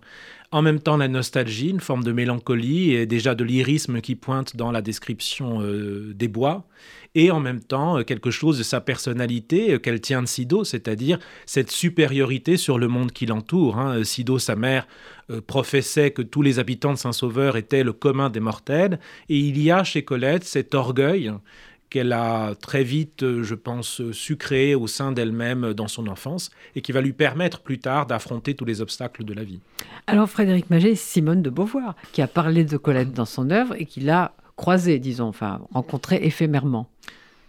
En 0.52 0.64
même 0.64 0.80
temps, 0.80 0.98
la 0.98 1.08
nostalgie, 1.08 1.70
une 1.70 1.80
forme 1.80 2.04
de 2.04 2.12
mélancolie 2.12 2.94
et 2.94 3.06
déjà 3.06 3.36
de 3.36 3.44
lyrisme 3.44 4.02
qui 4.02 4.16
pointe 4.16 4.56
dans 4.56 4.72
la 4.72 4.82
description 4.82 5.62
euh, 5.62 6.14
des 6.16 6.28
bois. 6.28 6.66
Et 7.16 7.30
en 7.30 7.40
même 7.40 7.60
temps, 7.60 8.00
euh, 8.00 8.04
quelque 8.04 8.32
chose 8.32 8.58
de 8.58 8.64
sa 8.64 8.82
personnalité 8.82 9.74
euh, 9.74 9.80
qu'elle 9.80 10.02
tient 10.02 10.22
de 10.22 10.28
Sido, 10.28 10.64
c'est-à-dire 10.64 11.20
cette 11.46 11.72
supériorité 11.72 12.58
sur 12.58 12.80
le 12.80 12.88
monde 12.88 13.12
qui 13.12 13.28
l'entoure. 13.28 13.78
Hein. 13.78 14.04
Sido, 14.04 14.40
sa 14.40 14.56
mère, 14.56 14.88
professait 15.48 16.12
que 16.12 16.22
tous 16.22 16.42
les 16.42 16.60
habitants 16.60 16.94
de 16.94 16.98
Saint-Sauveur 16.98 17.56
étaient 17.56 17.84
le 17.84 17.94
commun 17.94 18.30
des 18.30 18.40
mortels. 18.40 19.00
Et 19.30 19.38
il 19.38 19.62
y 19.62 19.72
a 19.72 19.84
chez 19.84 20.04
Colette 20.04 20.44
cet 20.44 20.76
orgueil 20.76 21.32
qu'elle 21.94 22.12
a 22.12 22.56
très 22.56 22.84
vite, 22.84 23.22
euh, 23.22 23.44
je 23.44 23.54
pense, 23.54 24.02
su 24.12 24.36
créer 24.36 24.74
au 24.74 24.88
sein 24.88 25.12
d'elle-même 25.12 25.74
dans 25.74 25.88
son 25.88 26.08
enfance 26.08 26.50
et 26.76 26.82
qui 26.82 26.92
va 26.92 27.02
lui 27.02 27.14
permettre 27.14 27.62
plus 27.62 27.78
tard 27.78 28.08
d'affronter 28.08 28.56
tous 28.56 28.66
les 28.66 28.82
obstacles 28.82 29.24
de 29.24 29.32
la 29.32 29.44
vie. 29.44 29.60
Alors 30.08 30.28
Frédéric 30.28 30.72
Maget, 30.72 30.96
Simone 30.96 31.44
de 31.44 31.52
Beauvoir, 31.52 31.96
qui 32.12 32.24
a 32.24 32.28
parlé 32.28 32.66
de 32.66 32.78
Colette 32.78 33.14
dans 33.14 33.26
son 33.26 33.52
œuvre 33.52 33.76
et 33.80 33.86
qui 33.86 34.00
l'a 34.00 34.34
croisée, 34.56 34.98
disons, 34.98 35.28
enfin 35.28 35.62
rencontrée 35.72 36.20
éphémèrement. 36.24 36.90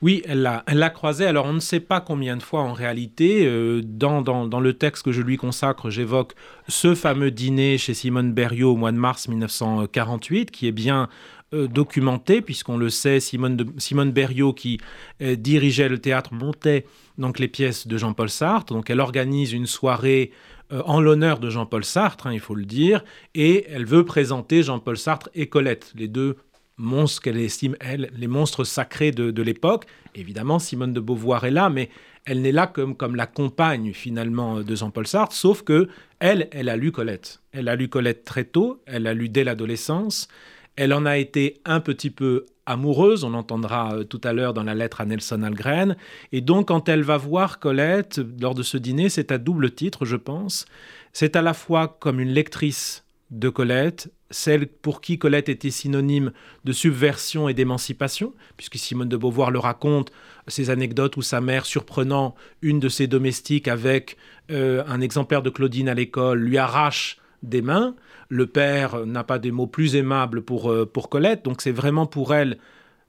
Oui, 0.05 0.23
elle 0.27 0.43
l'a, 0.43 0.65
elle 0.67 0.93
croisée. 0.93 1.25
Alors, 1.25 1.47
on 1.47 1.55
ne 1.55 1.61
sait 1.61 1.81
pas 1.81 2.03
combien 2.03 2.37
de 2.37 2.43
fois 2.43 2.61
en 2.61 2.75
réalité. 2.75 3.47
Euh, 3.47 3.81
dans, 3.83 4.21
dans, 4.21 4.47
dans, 4.47 4.61
le 4.61 4.75
texte 4.75 5.03
que 5.03 5.13
je 5.13 5.23
lui 5.23 5.39
consacre, 5.39 5.89
j'évoque 5.89 6.35
ce 6.69 6.95
fameux 6.95 7.31
dîner 7.31 7.79
chez 7.79 7.95
Simone 7.95 8.35
Berriot 8.35 8.73
au 8.73 8.77
mois 8.77 8.93
de 8.93 8.99
mars 8.99 9.29
1948, 9.29 10.51
qui 10.51 10.69
est 10.69 10.73
bien 10.73 11.05
euh, 11.05 11.07
documenté, 11.53 12.43
puisqu'on 12.43 12.77
le 12.77 12.91
sait, 12.91 13.21
Simone, 13.21 13.57
de, 13.57 13.67
Simone 13.79 14.11
Berriot, 14.11 14.53
qui 14.53 14.79
euh, 15.23 15.37
dirigeait 15.37 15.89
le 15.89 15.99
théâtre, 15.99 16.35
montait 16.35 16.85
donc 17.19 17.39
les 17.39 17.49
pièces 17.49 17.87
de 17.87 17.97
Jean-Paul 17.97 18.29
Sartre. 18.29 18.73
Donc 18.73 18.91
elle 18.91 19.01
organise 19.01 19.53
une 19.53 19.67
soirée 19.67 20.33
euh, 20.73 20.83
en 20.87 21.01
l'honneur 21.01 21.39
de 21.39 21.51
Jean-Paul 21.51 21.85
Sartre, 21.85 22.27
hein, 22.27 22.33
il 22.33 22.41
faut 22.41 22.55
le 22.55 22.65
dire, 22.65 23.05
et 23.35 23.67
elle 23.69 23.85
veut 23.85 24.05
présenter 24.05 24.63
Jean-Paul 24.63 24.97
Sartre 24.97 25.29
et 25.35 25.47
Colette, 25.47 25.93
les 25.95 26.09
deux 26.09 26.37
monstres 26.77 27.23
qu'elle 27.23 27.39
estime, 27.39 27.77
elle, 27.81 28.11
les 28.17 28.27
monstres 28.27 28.65
sacrés 28.65 29.13
de, 29.13 29.43
l'époque. 29.43 29.85
Évidemment, 30.15 30.59
Simone 30.59 30.93
de 30.93 31.01
Beauvoir 31.01 31.45
est 31.45 31.53
là, 31.53 31.71
mais 31.71 31.91
elle 32.25 32.41
n'est 32.41 32.53
là 32.53 32.67
comme, 32.67 32.97
comme 32.97 33.15
la 33.15 33.27
compagne 33.27 33.93
finalement 33.93 34.61
de 34.61 34.75
Jean-Paul 34.75 35.07
Sartre, 35.07 35.37
sauf 35.37 35.63
que 35.63 35.89
elle, 36.19 36.49
elle 36.53 36.69
a 36.69 36.77
lu 36.77 36.91
Colette. 36.91 37.43
Elle 37.53 37.69
a 37.69 37.77
lu 37.77 37.89
Colette 37.89 38.25
très 38.25 38.45
tôt, 38.45 38.83
elle 38.87 39.07
a 39.07 39.15
lu 39.15 39.29
dès 39.29 39.45
l'adolescence, 39.45 40.29
elle 40.77 40.93
en 40.93 41.07
a 41.07 41.19
été 41.19 41.61
un 41.65 41.81
petit 41.81 42.11
peu 42.11 42.47
amoureuse, 42.67 43.25
on 43.25 43.35
entendra 43.35 43.95
euh, 43.95 44.05
tout 44.05 44.21
à 44.25 44.33
l'heure 44.33 44.55
dans 44.55 44.63
la 44.63 44.75
lettre 44.75 45.01
à 45.01 45.05
Nelson 45.05 45.43
Algren. 45.43 45.97
Et 46.33 46.41
donc, 46.41 46.69
quand 46.69 46.89
elle 46.89 47.03
va 47.03 47.17
voir 47.17 47.59
Colette 47.59 48.21
lors 48.41 48.55
de 48.55 48.63
ce 48.63 48.77
dîner, 48.77 49.09
c'est 49.09 49.33
à 49.33 49.39
double 49.39 49.71
titre, 49.73 50.05
je 50.05 50.17
pense. 50.17 50.67
C'est 51.13 51.37
à 51.37 51.43
la 51.43 51.55
fois 51.55 51.97
comme 52.01 52.21
une 52.21 52.31
lectrice 52.31 53.05
de 53.31 53.49
Colette, 53.49 54.13
celle 54.31 54.67
pour 54.67 55.01
qui 55.01 55.19
Colette 55.19 55.49
était 55.49 55.71
synonyme 55.71 56.33
de 56.65 56.73
subversion 56.73 57.49
et 57.49 57.55
d'émancipation, 57.55 58.35
puisque 58.57 58.77
Simone 58.77 59.09
de 59.09 59.17
Beauvoir 59.17 59.51
le 59.51 59.59
raconte, 59.59 60.13
ces 60.49 60.71
anecdotes 60.71 61.17
où 61.17 61.23
sa 61.23 61.41
mère, 61.41 61.67
surprenant 61.67 62.35
une 62.63 62.81
de 62.81 62.89
ses 62.89 63.07
domestiques 63.07 63.69
avec 63.69 64.17
euh, 64.51 64.85
un 64.87 65.01
exemplaire 65.01 65.43
de 65.43 65.51
Claudine 65.51 65.89
à 65.89 65.95
l'école, 65.95 66.41
lui 66.41 66.59
arrache 66.59 67.19
des 67.45 67.63
mains. 67.63 67.95
Le 68.29 68.47
père 68.47 69.07
n'a 69.07 69.25
pas 69.25 69.39
des 69.39 69.51
mots 69.51 69.67
plus 69.67 69.95
aimables 69.97 70.43
pour, 70.43 70.71
euh, 70.71 70.87
pour 70.87 71.09
Colette, 71.09 71.45
donc 71.45 71.61
c'est 71.63 71.73
vraiment 71.73 72.07
pour 72.07 72.35
elle 72.35 72.59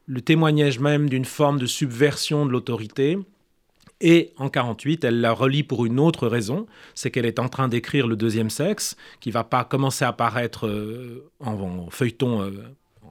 le 0.08 0.22
témoignage 0.22 0.80
même 0.80 1.10
d'une 1.10 1.26
forme 1.26 1.60
de 1.60 1.66
subversion 1.66 2.46
de 2.46 2.52
l'autorité. 2.52 3.18
Et 4.02 4.34
en 4.38 4.50
48, 4.50 5.06
elle 5.06 5.22
la 5.22 5.32
relie 5.32 5.64
pour 5.64 5.86
une 5.86 6.00
autre 6.00 6.28
raison, 6.28 6.68
c'est 6.94 7.12
qu'elle 7.12 7.26
est 7.26 7.40
en 7.40 7.48
train 7.48 7.70
d'écrire 7.70 8.08
le 8.08 8.18
deuxième 8.18 8.50
sexe, 8.50 8.98
qui 9.22 9.32
va 9.32 9.44
pas 9.44 9.64
commencer 9.64 10.04
à 10.04 10.10
apparaître 10.10 10.68
euh, 10.68 11.30
en, 11.40 11.90
feuilleton 11.90 12.42
euh, 12.42 12.52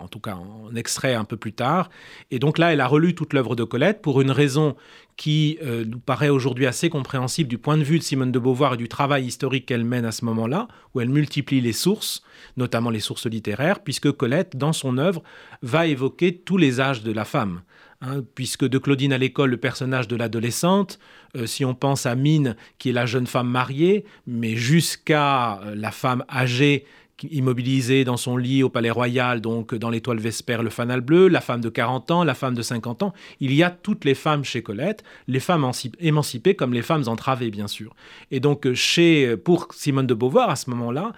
en 0.00 0.08
tout 0.08 0.20
cas 0.20 0.34
en 0.34 0.74
extrait 0.74 1.14
un 1.14 1.24
peu 1.24 1.36
plus 1.36 1.52
tard. 1.52 1.90
Et 2.30 2.38
donc 2.38 2.58
là, 2.58 2.72
elle 2.72 2.80
a 2.80 2.86
relu 2.86 3.14
toute 3.14 3.32
l'œuvre 3.32 3.56
de 3.56 3.64
Colette 3.64 4.02
pour 4.02 4.20
une 4.20 4.30
raison 4.30 4.76
qui 5.16 5.58
euh, 5.62 5.84
nous 5.84 5.98
paraît 5.98 6.28
aujourd'hui 6.28 6.66
assez 6.66 6.90
compréhensible 6.90 7.48
du 7.48 7.58
point 7.58 7.78
de 7.78 7.84
vue 7.84 7.98
de 7.98 8.04
Simone 8.04 8.32
de 8.32 8.38
Beauvoir 8.38 8.74
et 8.74 8.76
du 8.76 8.88
travail 8.88 9.24
historique 9.24 9.66
qu'elle 9.66 9.84
mène 9.84 10.04
à 10.04 10.12
ce 10.12 10.24
moment-là, 10.24 10.68
où 10.94 11.00
elle 11.00 11.08
multiplie 11.08 11.60
les 11.60 11.72
sources, 11.72 12.22
notamment 12.56 12.90
les 12.90 13.00
sources 13.00 13.26
littéraires, 13.26 13.80
puisque 13.80 14.10
Colette, 14.12 14.56
dans 14.56 14.72
son 14.72 14.98
œuvre, 14.98 15.22
va 15.62 15.86
évoquer 15.86 16.36
tous 16.36 16.56
les 16.56 16.80
âges 16.80 17.02
de 17.02 17.12
la 17.12 17.24
femme. 17.24 17.62
Hein, 18.00 18.22
puisque 18.34 18.66
de 18.68 18.76
Claudine 18.76 19.14
à 19.14 19.18
l'école, 19.18 19.50
le 19.50 19.56
personnage 19.56 20.08
de 20.08 20.16
l'adolescente, 20.16 20.98
euh, 21.36 21.46
si 21.46 21.64
on 21.64 21.74
pense 21.74 22.04
à 22.04 22.14
Mine, 22.14 22.54
qui 22.78 22.90
est 22.90 22.92
la 22.92 23.06
jeune 23.06 23.26
femme 23.26 23.48
mariée, 23.48 24.04
mais 24.26 24.56
jusqu'à 24.56 25.60
euh, 25.60 25.74
la 25.74 25.90
femme 25.90 26.22
âgée 26.30 26.84
immobilisée 27.22 28.04
dans 28.04 28.16
son 28.16 28.36
lit 28.36 28.62
au 28.62 28.68
Palais 28.68 28.90
Royal, 28.90 29.40
donc 29.40 29.74
dans 29.74 29.90
l'étoile 29.90 30.18
Vespère, 30.18 30.62
le 30.62 30.70
fanal 30.70 31.00
bleu, 31.00 31.28
la 31.28 31.40
femme 31.40 31.60
de 31.60 31.68
40 31.68 32.10
ans, 32.10 32.24
la 32.24 32.34
femme 32.34 32.54
de 32.54 32.62
50 32.62 33.02
ans. 33.02 33.12
Il 33.40 33.52
y 33.52 33.62
a 33.62 33.70
toutes 33.70 34.04
les 34.04 34.14
femmes 34.14 34.44
chez 34.44 34.62
Colette, 34.62 35.04
les 35.28 35.40
femmes 35.40 35.70
émancipées 36.00 36.54
comme 36.54 36.72
les 36.72 36.82
femmes 36.82 37.04
entravées, 37.06 37.50
bien 37.50 37.68
sûr. 37.68 37.94
Et 38.30 38.40
donc, 38.40 38.72
chez, 38.74 39.36
pour 39.36 39.68
Simone 39.72 40.06
de 40.06 40.14
Beauvoir, 40.14 40.50
à 40.50 40.56
ce 40.56 40.70
moment-là, 40.70 41.12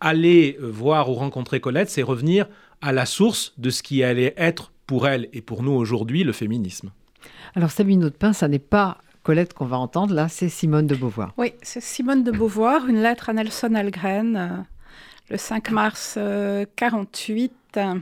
aller 0.00 0.58
voir 0.60 1.10
ou 1.10 1.14
rencontrer 1.14 1.60
Colette, 1.60 1.90
c'est 1.90 2.02
revenir 2.02 2.46
à 2.80 2.92
la 2.92 3.06
source 3.06 3.54
de 3.58 3.70
ce 3.70 3.82
qui 3.82 4.02
allait 4.02 4.34
être 4.36 4.72
pour 4.86 5.06
elle 5.06 5.28
et 5.32 5.40
pour 5.40 5.62
nous 5.62 5.72
aujourd'hui 5.72 6.24
le 6.24 6.32
féminisme. 6.32 6.90
Alors, 7.54 7.70
Sabine 7.70 8.04
Audepin, 8.04 8.32
ça 8.32 8.48
n'est 8.48 8.58
pas 8.58 8.98
Colette 9.22 9.54
qu'on 9.54 9.66
va 9.66 9.78
entendre, 9.78 10.14
là, 10.14 10.28
c'est 10.28 10.48
Simone 10.48 10.88
de 10.88 10.96
Beauvoir. 10.96 11.32
Oui, 11.36 11.52
c'est 11.62 11.80
Simone 11.80 12.24
de 12.24 12.32
Beauvoir, 12.32 12.88
une 12.88 13.00
lettre 13.00 13.28
à 13.28 13.32
Nelson 13.32 13.74
Algren, 13.74 14.36
euh, 14.36 14.48
le 15.32 15.38
5 15.38 15.70
mars 15.70 16.18
48. 16.76 17.52
Euh, 17.78 17.94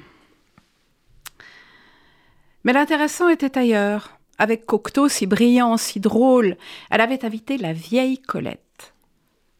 Mais 2.64 2.73
l'intéressant 2.73 3.29
était 3.29 3.57
ailleurs. 3.57 4.19
Avec 4.37 4.66
Cocteau 4.66 5.09
si 5.09 5.27
brillant, 5.27 5.77
si 5.77 6.01
drôle, 6.01 6.57
elle 6.90 7.01
avait 7.01 7.25
invité 7.25 7.57
la 7.57 7.73
vieille 7.73 8.19
Colette. 8.19 8.95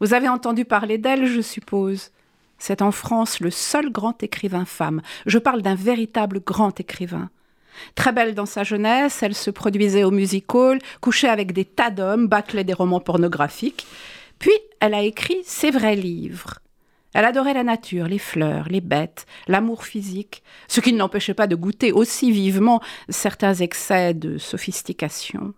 Vous 0.01 0.13
avez 0.13 0.27
entendu 0.27 0.65
parler 0.65 0.97
d'elle, 0.97 1.27
je 1.27 1.39
suppose. 1.39 2.11
C'est 2.57 2.81
en 2.81 2.91
France 2.91 3.39
le 3.39 3.51
seul 3.51 3.89
grand 3.89 4.21
écrivain 4.21 4.65
femme. 4.65 5.01
Je 5.25 5.37
parle 5.37 5.61
d'un 5.61 5.75
véritable 5.75 6.41
grand 6.41 6.77
écrivain. 6.77 7.29
Très 7.95 8.11
belle 8.11 8.35
dans 8.35 8.45
sa 8.45 8.65
jeunesse, 8.65 9.23
elle 9.23 9.35
se 9.35 9.49
produisait 9.49 10.03
au 10.03 10.11
music 10.11 10.53
hall, 10.53 10.79
couchait 10.99 11.29
avec 11.29 11.53
des 11.53 11.63
tas 11.63 11.89
d'hommes, 11.89 12.27
bâclait 12.27 12.65
des 12.65 12.73
romans 12.73 12.99
pornographiques. 12.99 13.87
Puis 14.39 14.51
elle 14.81 14.93
a 14.93 15.03
écrit 15.03 15.41
ses 15.45 15.71
vrais 15.71 15.95
livres. 15.95 16.59
Elle 17.13 17.25
adorait 17.25 17.53
la 17.53 17.63
nature, 17.63 18.07
les 18.07 18.19
fleurs, 18.19 18.67
les 18.69 18.81
bêtes, 18.81 19.25
l'amour 19.47 19.83
physique, 19.83 20.43
ce 20.67 20.79
qui 20.79 20.93
ne 20.93 20.97
l'empêchait 20.97 21.33
pas 21.33 21.47
de 21.47 21.55
goûter 21.55 21.91
aussi 21.91 22.31
vivement 22.31 22.81
certains 23.09 23.53
excès 23.55 24.13
de 24.13 24.37
sophistication. 24.37 25.53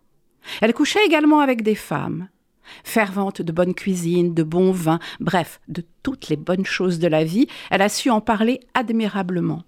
Elle 0.61 0.73
couchait 0.73 1.05
également 1.05 1.39
avec 1.39 1.61
des 1.61 1.75
femmes, 1.75 2.27
fervente 2.83 3.41
de 3.41 3.51
bonne 3.51 3.73
cuisine, 3.73 4.33
de 4.33 4.43
bon 4.43 4.71
vin, 4.71 4.99
bref, 5.19 5.59
de 5.67 5.83
toutes 6.01 6.29
les 6.29 6.35
bonnes 6.35 6.65
choses 6.65 6.99
de 6.99 7.07
la 7.07 7.23
vie, 7.23 7.47
elle 7.69 7.81
a 7.81 7.89
su 7.89 8.09
en 8.09 8.21
parler 8.21 8.59
admirablement. 8.73 9.63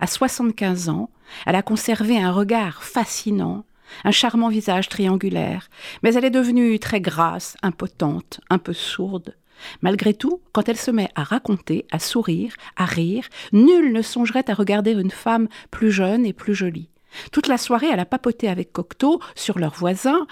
À 0.00 0.06
75 0.06 0.88
ans, 0.88 1.10
elle 1.46 1.54
a 1.54 1.62
conservé 1.62 2.18
un 2.18 2.32
regard 2.32 2.82
fascinant, 2.82 3.64
un 4.04 4.10
charmant 4.10 4.48
visage 4.48 4.88
triangulaire, 4.88 5.68
mais 6.02 6.14
elle 6.14 6.24
est 6.24 6.30
devenue 6.30 6.78
très 6.78 7.00
grasse, 7.00 7.56
impotente, 7.62 8.40
un 8.50 8.58
peu 8.58 8.72
sourde. 8.72 9.36
Malgré 9.80 10.14
tout, 10.14 10.40
quand 10.52 10.68
elle 10.68 10.76
se 10.76 10.90
met 10.90 11.10
à 11.14 11.22
raconter, 11.22 11.86
à 11.90 11.98
sourire, 11.98 12.54
à 12.76 12.84
rire, 12.84 13.28
nul 13.52 13.92
ne 13.92 14.02
songerait 14.02 14.50
à 14.50 14.54
regarder 14.54 14.92
une 14.92 15.10
femme 15.10 15.48
plus 15.70 15.92
jeune 15.92 16.26
et 16.26 16.32
plus 16.32 16.54
jolie. 16.54 16.88
Toute 17.30 17.48
la 17.48 17.58
soirée, 17.58 17.88
elle 17.92 18.00
a 18.00 18.06
papoté 18.06 18.48
avec 18.48 18.72
Cocteau 18.72 19.20
sur 19.34 19.58
leurs 19.58 19.74
voisins, 19.74 20.26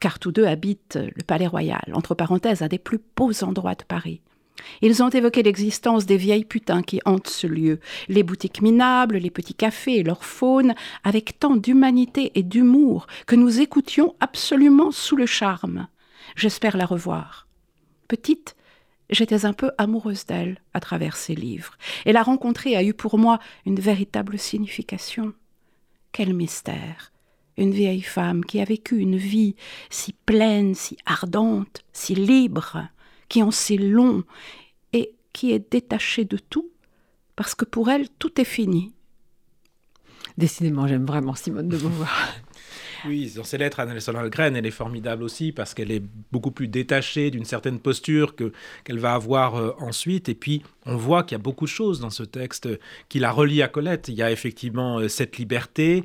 car 0.00 0.18
tous 0.18 0.32
deux 0.32 0.46
habitent 0.46 0.98
le 0.98 1.22
Palais 1.24 1.46
Royal, 1.46 1.84
entre 1.92 2.14
parenthèses, 2.14 2.62
un 2.62 2.68
des 2.68 2.78
plus 2.78 3.00
beaux 3.16 3.44
endroits 3.44 3.74
de 3.74 3.84
Paris. 3.84 4.20
Ils 4.82 5.02
ont 5.02 5.08
évoqué 5.08 5.42
l'existence 5.42 6.06
des 6.06 6.16
vieilles 6.16 6.44
putains 6.44 6.82
qui 6.82 7.00
hantent 7.04 7.28
ce 7.28 7.46
lieu, 7.46 7.80
les 8.08 8.22
boutiques 8.22 8.62
minables, 8.62 9.16
les 9.16 9.30
petits 9.30 9.54
cafés 9.54 9.96
et 9.96 10.02
leur 10.02 10.24
faune, 10.24 10.74
avec 11.04 11.38
tant 11.38 11.56
d'humanité 11.56 12.32
et 12.34 12.42
d'humour 12.42 13.06
que 13.26 13.36
nous 13.36 13.60
écoutions 13.60 14.14
absolument 14.20 14.90
sous 14.90 15.16
le 15.16 15.26
charme. 15.26 15.88
J'espère 16.36 16.76
la 16.76 16.86
revoir. 16.86 17.48
Petite, 18.08 18.54
j'étais 19.10 19.44
un 19.44 19.52
peu 19.52 19.70
amoureuse 19.78 20.26
d'elle 20.26 20.58
à 20.74 20.80
travers 20.80 21.16
ses 21.16 21.34
livres, 21.34 21.76
et 22.06 22.12
la 22.12 22.22
rencontrer 22.22 22.76
a 22.76 22.84
eu 22.84 22.94
pour 22.94 23.18
moi 23.18 23.38
une 23.66 23.80
véritable 23.80 24.38
signification. 24.38 25.32
Quel 26.12 26.34
mystère 26.34 27.12
Une 27.56 27.72
vieille 27.72 28.02
femme 28.02 28.44
qui 28.44 28.60
a 28.60 28.64
vécu 28.64 28.98
une 28.98 29.16
vie 29.16 29.54
si 29.90 30.12
pleine, 30.12 30.74
si 30.74 30.96
ardente, 31.06 31.84
si 31.92 32.14
libre, 32.14 32.88
qui 33.28 33.42
en 33.42 33.50
sait 33.50 33.76
long 33.76 34.24
et 34.92 35.14
qui 35.32 35.52
est 35.52 35.70
détachée 35.70 36.24
de 36.24 36.36
tout, 36.36 36.70
parce 37.36 37.54
que 37.54 37.64
pour 37.64 37.90
elle, 37.90 38.08
tout 38.08 38.40
est 38.40 38.44
fini. 38.44 38.92
Décidément, 40.36 40.86
j'aime 40.86 41.06
vraiment 41.06 41.34
Simone 41.34 41.68
de 41.68 41.76
Beauvoir. 41.76 42.34
Oui, 43.06 43.32
dans 43.34 43.44
ses 43.44 43.58
lettres 43.58 43.80
à 43.80 43.86
Nelson 43.86 44.14
Algren, 44.14 44.56
elle 44.56 44.66
est 44.66 44.70
formidable 44.70 45.22
aussi 45.22 45.52
parce 45.52 45.74
qu'elle 45.74 45.90
est 45.90 46.02
beaucoup 46.32 46.50
plus 46.50 46.68
détachée 46.68 47.30
d'une 47.30 47.44
certaine 47.44 47.78
posture 47.78 48.34
que 48.36 48.52
qu'elle 48.84 48.98
va 48.98 49.14
avoir 49.14 49.56
euh, 49.56 49.74
ensuite. 49.78 50.28
Et 50.28 50.34
puis, 50.34 50.62
on 50.86 50.96
voit 50.96 51.22
qu'il 51.22 51.36
y 51.36 51.40
a 51.40 51.42
beaucoup 51.42 51.64
de 51.64 51.70
choses 51.70 52.00
dans 52.00 52.10
ce 52.10 52.22
texte 52.22 52.68
qui 53.08 53.18
la 53.18 53.30
relie 53.30 53.62
à 53.62 53.68
Colette. 53.68 54.08
Il 54.08 54.14
y 54.14 54.22
a 54.22 54.30
effectivement 54.30 54.98
euh, 54.98 55.08
cette 55.08 55.38
liberté, 55.38 56.04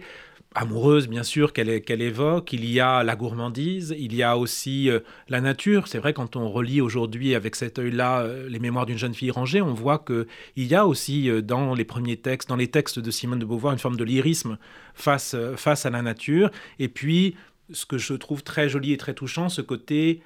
amoureuse, 0.56 1.08
bien 1.08 1.24
sûr, 1.24 1.54
qu'elle 1.54 2.02
évoque. 2.02 2.54
Il 2.54 2.66
y 2.66 2.80
a 2.80 3.04
la 3.04 3.16
gourmandise, 3.16 3.94
il 4.00 4.16
y 4.16 4.24
a 4.24 4.38
aussi 4.38 4.90
euh, 4.90 5.02
la 5.28 5.42
nature. 5.42 5.88
C'est 5.88 6.00
vrai, 6.00 6.14
quand 6.14 6.38
on 6.38 6.50
relit 6.50 6.82
aujourd'hui 6.82 7.36
avec 7.36 7.56
cet 7.56 7.78
œil-là 7.78 8.22
euh, 8.22 8.50
les 8.50 8.60
mémoires 8.60 8.86
d'une 8.86 8.98
jeune 8.98 9.14
fille 9.14 9.32
rangée, 9.32 9.62
on 9.62 9.74
voit 9.74 10.00
qu'il 10.00 10.26
y 10.56 10.74
a 10.74 10.88
aussi 10.88 11.30
euh, 11.30 11.42
dans 11.42 11.76
les 11.76 11.84
premiers 11.84 12.18
textes, 12.18 12.48
dans 12.48 12.56
les 12.56 12.70
textes 12.70 13.00
de 13.00 13.12
Simone 13.12 13.40
de 13.40 13.46
Beauvoir, 13.46 13.74
une 13.74 13.80
forme 13.80 13.98
de 13.98 14.04
lyrisme 14.06 14.58
face 14.94 15.36
à 15.36 15.90
la 15.90 16.02
nature. 16.02 16.50
Et 16.80 16.88
puis, 16.88 17.36
ce 17.72 17.86
que 17.86 17.98
je 17.98 18.14
trouve 18.14 18.44
très 18.44 18.70
joli 18.70 18.94
et 18.94 18.98
très 18.98 19.14
touchant, 19.14 19.50
ce 19.50 19.62
côté 19.62 20.22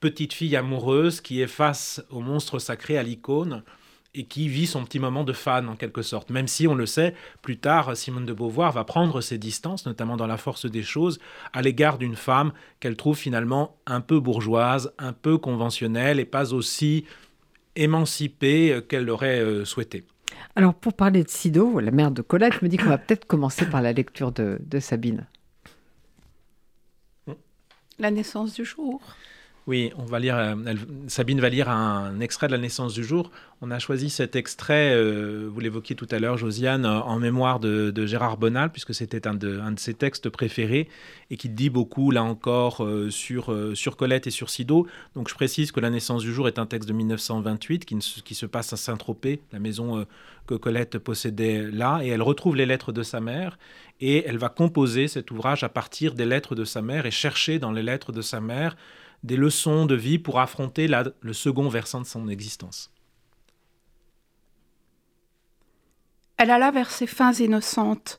petite 0.00 0.32
fille 0.32 0.56
amoureuse 0.56 1.20
qui 1.20 1.40
est 1.40 1.46
face 1.46 2.04
au 2.10 2.20
monstre 2.20 2.58
sacré, 2.58 2.98
à 2.98 3.04
l'icône 3.04 3.62
et 4.14 4.24
qui 4.24 4.48
vit 4.48 4.66
son 4.66 4.84
petit 4.84 4.98
moment 4.98 5.24
de 5.24 5.32
fan 5.32 5.68
en 5.68 5.76
quelque 5.76 6.02
sorte. 6.02 6.30
Même 6.30 6.48
si 6.48 6.68
on 6.68 6.74
le 6.74 6.86
sait, 6.86 7.14
plus 7.40 7.58
tard, 7.58 7.96
Simone 7.96 8.26
de 8.26 8.32
Beauvoir 8.32 8.72
va 8.72 8.84
prendre 8.84 9.20
ses 9.20 9.38
distances, 9.38 9.86
notamment 9.86 10.16
dans 10.16 10.26
La 10.26 10.36
force 10.36 10.66
des 10.66 10.82
choses, 10.82 11.18
à 11.52 11.62
l'égard 11.62 11.98
d'une 11.98 12.16
femme 12.16 12.52
qu'elle 12.80 12.96
trouve 12.96 13.16
finalement 13.16 13.76
un 13.86 14.00
peu 14.00 14.20
bourgeoise, 14.20 14.92
un 14.98 15.12
peu 15.12 15.38
conventionnelle 15.38 16.20
et 16.20 16.26
pas 16.26 16.52
aussi 16.52 17.04
émancipée 17.74 18.82
qu'elle 18.88 19.06
l'aurait 19.06 19.40
euh, 19.40 19.64
souhaité. 19.64 20.04
Alors 20.56 20.74
pour 20.74 20.92
parler 20.92 21.24
de 21.24 21.28
Sido, 21.28 21.80
la 21.80 21.90
mère 21.90 22.10
de 22.10 22.20
Colette, 22.20 22.54
je 22.60 22.64
me 22.64 22.68
dis 22.68 22.76
qu'on 22.76 22.90
va 22.90 22.98
peut-être 22.98 23.26
commencer 23.26 23.66
par 23.66 23.80
la 23.80 23.92
lecture 23.92 24.32
de, 24.32 24.58
de 24.60 24.78
Sabine. 24.78 25.26
La 27.98 28.10
naissance 28.10 28.54
du 28.54 28.64
jour. 28.64 29.00
Oui, 29.68 29.92
on 29.96 30.04
va 30.04 30.18
lire. 30.18 30.36
Euh, 30.36 30.54
Sabine 31.06 31.40
va 31.40 31.48
lire 31.48 31.68
un 31.68 32.18
extrait 32.18 32.48
de 32.48 32.52
la 32.52 32.58
naissance 32.58 32.94
du 32.94 33.04
jour. 33.04 33.30
On 33.60 33.70
a 33.70 33.78
choisi 33.78 34.10
cet 34.10 34.34
extrait, 34.34 34.92
euh, 34.92 35.48
vous 35.48 35.60
l'évoquiez 35.60 35.94
tout 35.94 36.08
à 36.10 36.18
l'heure, 36.18 36.36
Josiane, 36.36 36.84
en 36.84 37.16
mémoire 37.20 37.60
de, 37.60 38.06
Gérard 38.06 38.38
Bonal, 38.38 38.72
puisque 38.72 38.92
c'était 38.92 39.28
un 39.28 39.34
de, 39.34 39.60
ses 39.76 39.94
textes 39.94 40.30
préférés 40.30 40.88
et 41.30 41.36
qui 41.36 41.48
dit 41.48 41.70
beaucoup, 41.70 42.10
là 42.10 42.24
encore, 42.24 42.84
euh, 42.84 43.08
sur, 43.10 43.56
sur 43.74 43.96
Colette 43.96 44.26
et 44.26 44.30
sur 44.30 44.50
Sido. 44.50 44.88
Donc 45.14 45.28
je 45.28 45.34
précise 45.34 45.70
que 45.70 45.78
La 45.78 45.90
naissance 45.90 46.22
du 46.22 46.34
jour 46.34 46.48
est 46.48 46.58
un 46.58 46.66
texte 46.66 46.88
de 46.88 46.94
1928 46.94 47.84
qui, 47.84 47.96
qui 47.96 48.34
se 48.34 48.46
passe 48.46 48.72
à 48.72 48.76
Saint-Tropez, 48.76 49.42
la 49.52 49.60
maison 49.60 50.04
que 50.48 50.54
Colette 50.54 50.98
possédait 50.98 51.70
là, 51.70 52.00
et 52.02 52.08
elle 52.08 52.22
retrouve 52.22 52.56
les 52.56 52.66
lettres 52.66 52.90
de 52.90 53.04
sa 53.04 53.20
mère 53.20 53.58
et 54.00 54.24
elle 54.26 54.38
va 54.38 54.48
composer 54.48 55.06
cet 55.06 55.30
ouvrage 55.30 55.62
à 55.62 55.68
partir 55.68 56.14
des 56.14 56.26
lettres 56.26 56.56
de 56.56 56.64
sa 56.64 56.82
mère 56.82 57.06
et 57.06 57.12
chercher 57.12 57.60
dans 57.60 57.70
les 57.70 57.84
lettres 57.84 58.10
de 58.10 58.22
sa 58.22 58.40
mère 58.40 58.76
des 59.22 59.36
leçons 59.36 59.86
de 59.86 59.94
vie 59.94 60.18
pour 60.18 60.40
affronter 60.40 60.88
le 60.88 61.32
second 61.32 61.68
versant 61.68 62.00
de 62.00 62.06
son 62.06 62.28
existence. 62.28 62.90
Elle 66.36 66.50
alla 66.50 66.70
vers 66.70 66.90
ses 66.90 67.06
fins 67.06 67.32
innocentes 67.32 68.18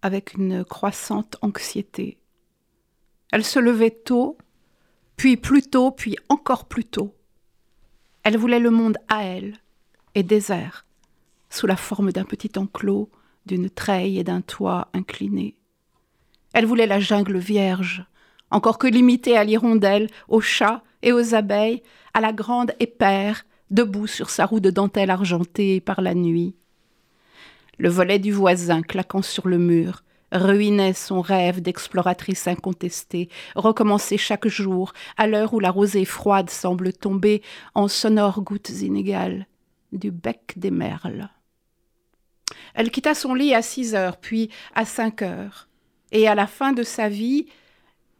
avec 0.00 0.34
une 0.34 0.64
croissante 0.64 1.36
anxiété. 1.42 2.18
Elle 3.32 3.44
se 3.44 3.58
levait 3.58 3.90
tôt, 3.90 4.38
puis 5.16 5.36
plus 5.36 5.62
tôt, 5.62 5.90
puis 5.90 6.16
encore 6.28 6.66
plus 6.66 6.84
tôt. 6.84 7.14
Elle 8.22 8.38
voulait 8.38 8.60
le 8.60 8.70
monde 8.70 8.96
à 9.08 9.24
elle, 9.24 9.58
et 10.14 10.22
désert, 10.22 10.86
sous 11.50 11.66
la 11.66 11.76
forme 11.76 12.12
d'un 12.12 12.24
petit 12.24 12.52
enclos, 12.58 13.10
d'une 13.44 13.68
treille 13.68 14.18
et 14.18 14.24
d'un 14.24 14.40
toit 14.40 14.88
incliné. 14.94 15.56
Elle 16.54 16.66
voulait 16.66 16.86
la 16.86 17.00
jungle 17.00 17.36
vierge, 17.36 18.06
encore 18.54 18.78
que 18.78 18.86
limitée 18.86 19.36
à 19.36 19.42
l'hirondelle, 19.42 20.08
aux 20.28 20.40
chats 20.40 20.84
et 21.02 21.12
aux 21.12 21.34
abeilles, 21.34 21.82
à 22.14 22.20
la 22.20 22.32
grande 22.32 22.72
épère, 22.78 23.44
debout 23.70 24.06
sur 24.06 24.30
sa 24.30 24.46
roue 24.46 24.60
de 24.60 24.70
dentelle 24.70 25.10
argentée 25.10 25.80
par 25.80 26.00
la 26.00 26.14
nuit. 26.14 26.54
Le 27.78 27.88
volet 27.88 28.20
du 28.20 28.30
voisin 28.30 28.82
claquant 28.82 29.22
sur 29.22 29.48
le 29.48 29.58
mur 29.58 30.04
ruinait 30.30 30.92
son 30.92 31.20
rêve 31.20 31.62
d'exploratrice 31.62 32.46
incontestée, 32.46 33.28
recommencé 33.56 34.18
chaque 34.18 34.46
jour, 34.46 34.92
à 35.16 35.26
l'heure 35.26 35.52
où 35.52 35.58
la 35.58 35.72
rosée 35.72 36.04
froide 36.04 36.48
semble 36.48 36.92
tomber 36.92 37.42
en 37.74 37.88
sonores 37.88 38.42
gouttes 38.42 38.70
inégales 38.70 39.48
du 39.92 40.12
bec 40.12 40.54
des 40.56 40.70
merles. 40.70 41.28
Elle 42.74 42.92
quitta 42.92 43.14
son 43.14 43.34
lit 43.34 43.52
à 43.52 43.62
six 43.62 43.96
heures, 43.96 44.16
puis 44.16 44.48
à 44.76 44.84
cinq 44.84 45.22
heures, 45.22 45.68
et 46.12 46.28
à 46.28 46.36
la 46.36 46.46
fin 46.46 46.72
de 46.72 46.84
sa 46.84 47.08
vie, 47.08 47.46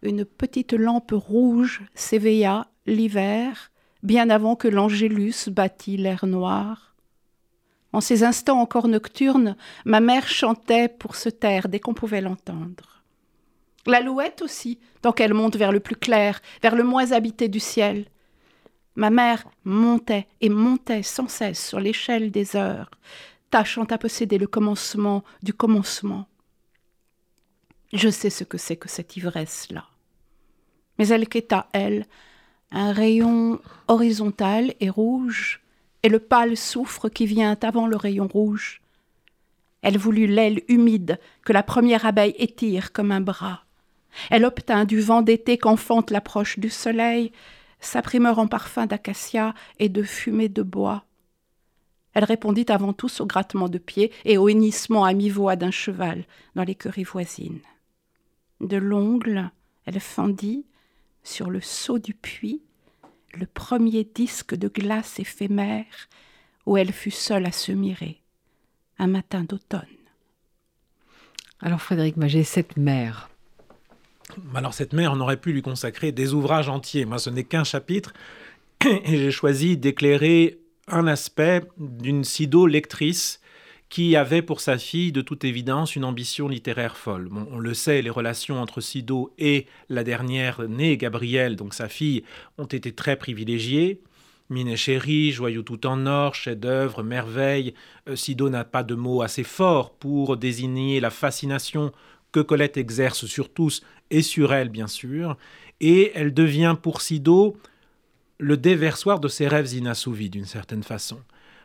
une 0.05 0.25
petite 0.25 0.75
lampe 0.75 1.12
rouge 1.12 1.83
s'éveilla 1.95 2.69
l'hiver, 2.87 3.73
bien 4.03 4.29
avant 4.29 4.55
que 4.55 4.69
l'Angélus 4.69 5.49
bâtît 5.49 5.97
l'air 5.97 6.27
noir. 6.27 6.95
En 7.93 8.01
ces 8.01 8.23
instants 8.23 8.61
encore 8.61 8.88
nocturnes, 8.88 9.57
ma 9.85 10.01
mère 10.01 10.29
chantait 10.29 10.88
pour 10.88 11.17
se 11.17 11.31
taire 11.31 11.69
dès 11.69 11.81
qu'on 11.81 11.95
pouvait 11.95 12.21
l'entendre. 12.21 13.03
L'alouette 13.87 14.43
aussi, 14.43 14.79
tant 15.01 15.12
qu'elle 15.12 15.35
monte 15.35 15.57
vers 15.57 15.73
le 15.73 15.81
plus 15.81 15.97
clair, 15.97 16.40
vers 16.62 16.75
le 16.75 16.85
moins 16.85 17.12
habité 17.12 17.49
du 17.49 17.61
ciel. 17.61 18.07
Ma 18.97 19.11
mère 19.11 19.45
montait 19.64 20.27
et 20.40 20.49
montait 20.49 21.03
sans 21.03 21.29
cesse 21.29 21.67
sur 21.67 21.81
l'échelle 21.81 22.31
des 22.31 22.57
heures, 22.57 22.90
tâchant 23.51 23.85
à 23.85 23.99
posséder 23.99 24.38
le 24.38 24.47
commencement 24.47 25.23
du 25.43 25.55
commencement. 25.55 26.27
Je 27.93 28.09
sais 28.09 28.31
ce 28.31 28.45
que 28.45 28.59
c'est 28.59 28.77
que 28.77 28.88
cette 28.88 29.17
ivresse-là 29.17 29.85
mais 30.98 31.09
elle 31.09 31.28
quêta, 31.28 31.68
elle, 31.72 32.07
un 32.70 32.92
rayon 32.92 33.61
horizontal 33.88 34.74
et 34.80 34.90
rouge, 34.90 35.61
et 36.02 36.09
le 36.09 36.18
pâle 36.18 36.57
soufre 36.57 37.09
qui 37.09 37.26
vient 37.26 37.57
avant 37.62 37.87
le 37.87 37.96
rayon 37.96 38.28
rouge. 38.28 38.83
Elle 39.83 39.98
voulut 39.98 40.26
l'aile 40.26 40.62
humide 40.68 41.18
que 41.44 41.52
la 41.52 41.62
première 41.62 42.07
abeille 42.07 42.35
étire 42.38 42.92
comme 42.92 43.12
un 43.12 43.20
bras. 43.20 43.64
Elle 44.30 44.44
obtint 44.44 44.85
du 44.85 45.00
vent 45.00 45.22
d'été 45.22 45.59
qu'enfante 45.59 46.11
l'approche 46.11 46.59
du 46.59 46.70
soleil, 46.70 47.33
sa 47.80 48.02
primeur 48.02 48.38
en 48.38 48.46
parfum 48.46 48.87
d'acacia 48.87 49.54
et 49.78 49.88
de 49.88 50.02
fumée 50.02 50.48
de 50.48 50.62
bois. 50.62 51.04
Elle 52.14 52.24
répondit 52.24 52.66
avant 52.68 52.92
tout 52.92 53.11
au 53.20 53.26
grattement 53.26 53.68
de 53.68 53.78
pieds 53.78 54.12
et 54.24 54.38
au 54.38 54.48
hennissement 54.48 55.04
à 55.04 55.12
mi-voix 55.12 55.57
d'un 55.57 55.72
cheval 55.72 56.24
dans 56.54 56.62
l'écurie 56.62 57.04
voisine. 57.04 57.61
De 58.61 58.76
l'ongle, 58.76 59.50
elle 59.85 60.00
fendit, 60.00 60.64
sur 61.25 61.51
le 61.51 61.61
seau 61.61 61.99
du 61.99 62.15
puits, 62.15 62.63
le 63.35 63.47
premier 63.47 64.05
disque 64.05 64.55
de 64.55 64.69
glace 64.69 65.19
éphémère 65.19 66.09
où 66.67 66.77
elle 66.77 66.93
fut 66.93 67.11
seule 67.11 67.47
à 67.47 67.53
se 67.53 67.73
mirer, 67.73 68.21
un 68.99 69.09
matin 69.09 69.43
d'automne. 69.43 69.81
Alors 71.61 71.81
Frédéric 71.81 72.17
Maget, 72.17 72.45
cette 72.45 72.77
mère. 72.77 73.31
Alors 74.55 74.75
cette 74.75 74.93
mère, 74.93 75.13
on 75.13 75.21
aurait 75.21 75.41
pu 75.41 75.53
lui 75.53 75.63
consacrer 75.63 76.13
des 76.13 76.33
ouvrages 76.33 76.69
entiers. 76.69 77.05
Moi, 77.05 77.19
ce 77.19 77.31
n'est 77.31 77.45
qu'un 77.45 77.65
chapitre 77.65 78.13
et 78.85 79.17
j'ai 79.17 79.31
choisi 79.31 79.77
d'éclairer 79.77 80.61
un 80.89 81.07
aspect 81.07 81.63
d'une 81.79 82.25
Sido 82.25 82.67
lectrice 82.67 83.41
qui 83.94 84.16
avait 84.16 84.42
pour 84.42 84.61
sa 84.61 84.76
fille 84.76 85.12
de 85.12 85.20
toute 85.20 85.44
évidence 85.44 85.94
une 85.94 86.04
ambition 86.04 86.48
littéraire 86.48 86.96
folle. 86.96 87.30
on 87.52 87.61
le 87.61 87.74
sait, 87.74 88.02
les 88.02 88.11
relations 88.11 88.61
entre 88.61 88.80
Sido 88.80 89.33
et 89.38 89.66
la 89.88 90.02
dernière 90.02 90.68
née, 90.68 90.96
Gabrielle, 90.96 91.54
donc 91.54 91.74
sa 91.74 91.88
fille, 91.88 92.24
ont 92.59 92.64
été 92.64 92.90
très 92.90 93.14
privilégiées. 93.14 94.00
Mine 94.50 94.74
chérie, 94.74 95.30
joyau 95.30 95.62
tout 95.62 95.87
en 95.87 96.07
or, 96.07 96.35
chef-d'œuvre, 96.35 97.04
merveille. 97.04 97.72
Euh, 98.09 98.16
Sido 98.16 98.50
n'a 98.50 98.64
pas 98.64 98.83
de 98.83 98.96
mots 98.96 99.22
assez 99.22 99.44
forts 99.44 99.92
pour 99.92 100.37
désigner 100.37 100.98
la 100.98 101.11
fascination 101.11 101.92
que 102.33 102.40
Colette 102.40 102.76
exerce 102.76 103.26
sur 103.26 103.48
tous 103.48 103.80
et 104.11 104.22
sur 104.22 104.52
elle, 104.52 104.70
bien 104.70 104.88
sûr. 104.88 105.37
Et 105.80 106.11
elle 106.16 106.35
devient 106.35 106.74
pour 106.83 107.00
Sido 107.00 107.57
le 108.40 108.57
déversoir 108.57 109.20
de 109.20 109.28
ses 109.28 109.46
rêves 109.46 109.72
inassouvis, 109.72 110.30
d'une 110.30 110.46
certaine 110.46 110.83
façon. 110.83 111.20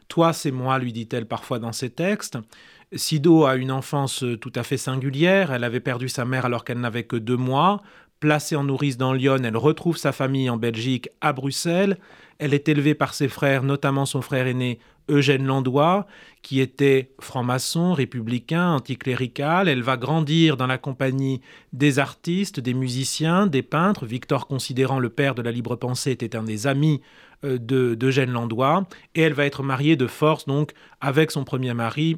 Toi, 0.09 0.33
c'est 0.33 0.51
moi, 0.51 0.79
lui 0.79 0.91
dit-elle 0.91 1.27
parfois 1.27 1.59
dans 1.59 1.71
ses 1.71 1.91
textes. 1.91 2.37
Sido 2.91 3.45
a 3.45 3.55
une 3.55 3.71
enfance 3.71 4.25
tout 4.41 4.51
à 4.55 4.63
fait 4.63 4.77
singulière. 4.77 5.51
Elle 5.53 5.63
avait 5.63 5.79
perdu 5.79 6.09
sa 6.09 6.25
mère 6.25 6.45
alors 6.45 6.65
qu'elle 6.65 6.79
n'avait 6.79 7.03
que 7.03 7.15
deux 7.15 7.37
mois. 7.37 7.81
Placée 8.19 8.57
en 8.57 8.65
nourrice 8.65 8.97
dans 8.97 9.13
Lyon, 9.13 9.37
elle 9.45 9.55
retrouve 9.55 9.95
sa 9.95 10.11
famille 10.11 10.49
en 10.49 10.57
Belgique, 10.57 11.07
à 11.21 11.31
Bruxelles. 11.31 11.97
Elle 12.37 12.53
est 12.53 12.67
élevée 12.67 12.93
par 12.93 13.13
ses 13.13 13.29
frères, 13.29 13.63
notamment 13.63 14.05
son 14.05 14.21
frère 14.21 14.45
aîné 14.45 14.79
Eugène 15.09 15.45
Landois, 15.45 16.05
qui 16.41 16.59
était 16.59 17.11
franc-maçon, 17.21 17.93
républicain, 17.93 18.71
anticlérical. 18.71 19.69
Elle 19.69 19.83
va 19.83 19.95
grandir 19.95 20.57
dans 20.57 20.67
la 20.67 20.77
compagnie 20.77 21.39
des 21.71 21.97
artistes, 21.97 22.59
des 22.59 22.73
musiciens, 22.73 23.47
des 23.47 23.63
peintres. 23.63 24.05
Victor, 24.05 24.47
considérant 24.47 24.99
le 24.99 25.09
père 25.09 25.33
de 25.33 25.41
la 25.41 25.51
libre 25.51 25.77
pensée, 25.77 26.11
était 26.11 26.35
un 26.35 26.43
des 26.43 26.67
amis 26.67 26.99
euh, 27.45 27.57
d'Eugène 27.57 28.31
Landois. 28.31 28.85
Et 29.15 29.21
elle 29.21 29.33
va 29.33 29.45
être 29.45 29.63
mariée 29.63 29.95
de 29.95 30.07
force, 30.07 30.45
donc, 30.45 30.73
avec 30.99 31.31
son 31.31 31.45
premier 31.45 31.73
mari, 31.73 32.17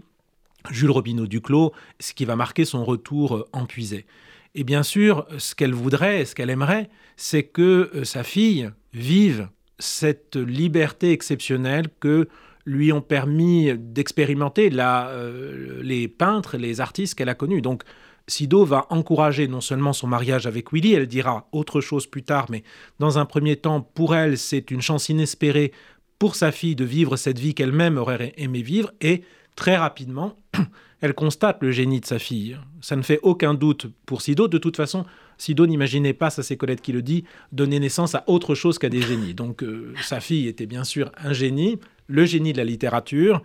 Jules 0.72 0.92
Robineau 0.92 1.28
Duclos, 1.28 1.74
ce 2.00 2.14
qui 2.14 2.26
va 2.26 2.36
marquer 2.36 2.66
son 2.66 2.84
retour 2.84 3.36
euh, 3.36 3.46
en 3.54 3.68
puisée. 3.68 4.08
Et 4.54 4.64
bien 4.64 4.84
sûr, 4.84 5.26
ce 5.38 5.56
qu'elle 5.56 5.74
voudrait, 5.74 6.26
ce 6.26 6.36
qu'elle 6.36 6.50
aimerait, 6.50 6.90
c'est 7.16 7.44
que 7.44 7.90
euh, 7.96 8.04
sa 8.04 8.24
fille 8.24 8.70
vive 8.94 9.50
cette 9.80 10.36
liberté 10.36 11.12
exceptionnelle 11.12 11.88
que 12.00 12.28
lui 12.66 12.94
ont 12.94 13.02
permis 13.02 13.74
d'expérimenter 13.78 14.70
euh, 14.74 15.82
les 15.82 16.08
peintres, 16.08 16.58
les 16.58 16.82
artistes 16.82 17.16
qu'elle 17.16 17.30
a 17.30 17.36
connus. 17.36 17.62
Donc, 17.62 17.84
Sido 18.28 18.64
va 18.66 18.86
encourager 18.92 19.48
non 19.48 19.62
seulement 19.62 19.94
son 19.94 20.08
mariage 20.08 20.46
avec 20.46 20.72
Willy, 20.72 20.94
elle 20.94 21.08
dira 21.08 21.48
autre 21.52 21.82
chose 21.82 22.06
plus 22.06 22.24
tard, 22.24 22.46
mais 22.50 22.64
dans 23.00 23.18
un 23.18 23.26
premier 23.26 23.56
temps, 23.56 23.82
pour 23.82 24.16
elle, 24.16 24.38
c'est 24.38 24.70
une 24.70 24.82
chance 24.82 25.10
inespérée 25.10 25.72
pour 26.20 26.36
sa 26.36 26.52
fille 26.52 26.76
de 26.76 26.86
vivre 26.86 27.18
cette 27.18 27.40
vie 27.40 27.56
qu'elle-même 27.56 27.98
aurait 27.98 28.34
aimé 28.38 28.62
vivre, 28.62 28.92
et 29.02 29.24
très 29.56 29.78
rapidement, 29.78 30.36
elle 31.02 31.14
constate 31.14 31.62
le 31.62 31.72
génie 31.72 32.00
de 32.00 32.06
sa 32.06 32.20
fille. 32.20 32.58
Ça 32.82 32.96
ne 32.96 33.02
fait 33.02 33.20
aucun 33.24 33.54
doute 33.54 33.88
pour 34.06 34.22
Sido. 34.22 34.48
De 34.48 34.58
toute 34.58 34.78
façon, 34.78 35.06
Sido 35.38 35.66
n'imaginait 35.66 36.14
pas, 36.14 36.30
ça 36.30 36.44
c'est 36.44 36.58
Colette 36.58 36.82
qui 36.82 36.92
le 36.92 37.02
dit, 37.02 37.26
donner 37.52 37.80
naissance 37.80 38.16
à 38.16 38.24
autre 38.28 38.56
chose 38.56 38.78
qu'à 38.78 38.90
des 38.90 39.02
génies. 39.02 39.34
Donc 39.34 39.64
euh, 39.64 39.94
sa 40.02 40.20
fille 40.20 40.48
était 40.48 40.66
bien 40.68 40.84
sûr 40.84 41.12
un 41.18 41.34
génie, 41.34 41.80
le 42.08 42.26
génie 42.26 42.54
de 42.54 42.58
la 42.58 42.66
littérature, 42.66 43.42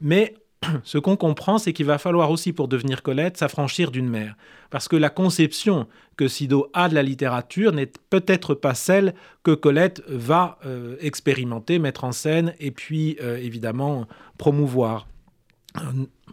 mais 0.00 0.34
ce 0.84 0.98
qu'on 0.98 1.16
comprend, 1.16 1.58
c'est 1.58 1.72
qu'il 1.72 1.86
va 1.86 1.98
falloir 1.98 2.30
aussi, 2.30 2.52
pour 2.52 2.68
devenir 2.68 3.02
Colette, 3.02 3.36
s'affranchir 3.36 3.90
d'une 3.90 4.08
mère. 4.08 4.36
Parce 4.70 4.88
que 4.88 4.96
la 4.96 5.10
conception 5.10 5.86
que 6.16 6.28
Sido 6.28 6.70
a 6.74 6.88
de 6.88 6.94
la 6.94 7.02
littérature 7.02 7.72
n'est 7.72 7.90
peut-être 8.10 8.54
pas 8.54 8.74
celle 8.74 9.14
que 9.42 9.52
Colette 9.52 10.02
va 10.06 10.58
euh, 10.66 10.96
expérimenter, 11.00 11.78
mettre 11.78 12.04
en 12.04 12.12
scène 12.12 12.54
et 12.60 12.70
puis 12.70 13.16
euh, 13.22 13.38
évidemment 13.38 14.06
promouvoir 14.38 15.06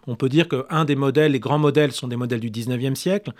on 0.07 0.15
peut 0.15 0.29
dire 0.29 0.47
qu'un 0.47 0.85
des 0.85 0.95
modèles, 0.95 1.33
les 1.33 1.39
grands 1.39 1.59
modèles, 1.59 1.91
sont 1.91 2.07
des 2.07 2.15
modèles 2.15 2.39
du 2.39 2.49
19e 2.49 2.95
siècle. 2.95 3.31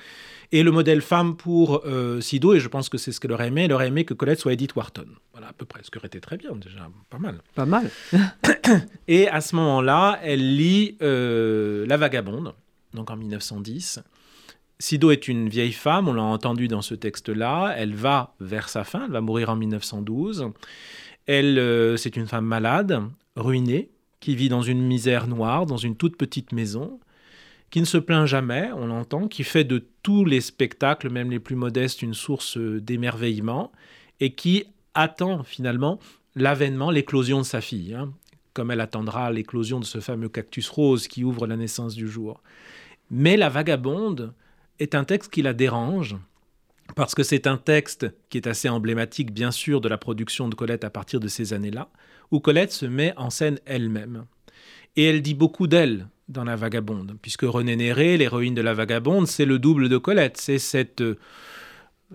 Et 0.52 0.64
le 0.64 0.72
modèle 0.72 1.02
femme 1.02 1.36
pour 1.36 1.82
euh, 1.86 2.22
Sido, 2.22 2.54
et 2.54 2.60
je 2.60 2.68
pense 2.68 2.88
que 2.88 2.98
c'est 2.98 3.12
ce 3.12 3.20
qu'elle 3.20 3.34
aurait 3.34 3.48
aimé, 3.48 3.66
elle 3.66 3.74
aurait 3.74 3.88
aimé 3.88 4.06
que 4.06 4.14
Colette 4.14 4.40
soit 4.40 4.54
Edith 4.54 4.76
Wharton. 4.76 5.08
Voilà, 5.34 5.50
à 5.50 5.54
peu 5.54 5.66
près, 5.66 5.82
ce 5.84 5.92
qui 5.92 5.98
aurait 5.98 6.08
été 6.08 6.22
très 6.22 6.38
bien, 6.38 6.56
déjà, 6.56 6.90
pas 7.10 7.18
mal. 7.18 7.42
Pas 7.54 7.66
mal. 7.66 7.90
et 9.08 9.28
à 9.28 9.42
ce 9.42 9.56
moment-là, 9.58 10.20
elle 10.24 10.56
lit 10.56 10.98
euh, 11.02 11.86
La 11.88 11.98
Vagabonde, 11.98 12.54
donc 12.94 13.12
en 13.12 13.18
1910. 13.18 14.02
Sido 14.80 15.12
est 15.12 15.28
une 15.28 15.50
vieille 15.50 15.74
femme, 15.74 16.08
on 16.08 16.14
l'a 16.14 16.24
entendu 16.24 16.68
dans 16.68 16.82
ce 16.82 16.94
texte-là. 16.94 17.74
Elle 17.78 17.96
va 17.96 18.36
vers 18.40 18.70
sa 18.70 18.84
fin, 18.84 19.06
elle 19.06 19.12
va 19.12 19.22
mourir 19.22 19.50
en 19.50 19.56
1912. 19.56 20.52
Elle, 21.26 21.60
euh, 21.60 21.98
c'est 21.98 22.16
une 22.16 22.28
femme 22.28 22.46
malade, 22.46 23.02
ruinée, 23.36 23.90
qui 24.20 24.36
vit 24.36 24.50
dans 24.50 24.62
une 24.62 24.82
misère 24.82 25.28
noire, 25.28 25.66
dans 25.66 25.78
une 25.78 25.96
toute 25.96 26.18
petite 26.18 26.52
maison, 26.52 27.00
qui 27.70 27.80
ne 27.80 27.86
se 27.86 27.98
plaint 27.98 28.26
jamais, 28.26 28.70
on 28.76 28.88
l'entend, 28.88 29.28
qui 29.28 29.44
fait 29.44 29.64
de 29.64 29.86
tous 30.04 30.26
les 30.26 30.42
spectacles, 30.42 31.10
même 31.10 31.32
les 31.32 31.40
plus 31.40 31.56
modestes, 31.56 32.02
une 32.02 32.14
source 32.14 32.58
d'émerveillement, 32.58 33.72
et 34.20 34.34
qui 34.34 34.66
attend 34.94 35.44
finalement 35.44 36.00
l'avènement, 36.36 36.92
l'éclosion 36.92 37.40
de 37.40 37.46
sa 37.46 37.62
fille, 37.62 37.94
hein, 37.94 38.14
comme 38.54 38.72
elle 38.72 38.82
attendra 38.82 39.32
l'éclosion 39.32 39.80
de 39.80 39.86
ce 39.86 40.00
fameux 40.00 40.30
cactus 40.30 40.70
rose 40.70 41.08
qui 41.08 41.24
ouvre 41.24 41.46
la 41.46 41.58
naissance 41.58 41.94
du 41.94 42.08
jour. 42.08 42.42
Mais 43.12 43.38
La 43.38 43.50
Vagabonde 43.50 44.34
est 44.80 44.96
un 44.96 45.04
texte 45.04 45.32
qui 45.32 45.42
la 45.42 45.54
dérange, 45.54 46.16
parce 46.96 47.16
que 47.16 47.24
c'est 47.24 47.48
un 47.48 47.58
texte 47.58 48.08
qui 48.30 48.38
est 48.38 48.48
assez 48.48 48.70
emblématique, 48.70 49.32
bien 49.32 49.52
sûr, 49.52 49.82
de 49.82 49.90
la 49.90 49.98
production 49.98 50.48
de 50.48 50.56
Colette 50.56 50.86
à 50.86 50.90
partir 50.90 51.20
de 51.20 51.28
ces 51.28 51.54
années-là, 51.54 51.90
où 52.32 52.40
Colette 52.40 52.72
se 52.72 52.86
met 52.86 53.14
en 53.18 53.30
scène 53.30 53.60
elle-même. 53.66 54.26
Et 54.96 55.06
elle 55.06 55.22
dit 55.22 55.36
beaucoup 55.36 55.68
d'elle 55.68 56.08
dans 56.28 56.44
La 56.44 56.56
Vagabonde, 56.56 57.16
puisque 57.22 57.44
René 57.44 57.76
Néré, 57.76 58.18
l'héroïne 58.18 58.56
de 58.56 58.62
La 58.62 58.74
Vagabonde, 58.74 59.28
c'est 59.28 59.46
le 59.46 59.60
double 59.60 59.90
de 59.90 59.98
Colette. 59.98 60.38
C'est 60.38 60.60
cette 60.60 61.02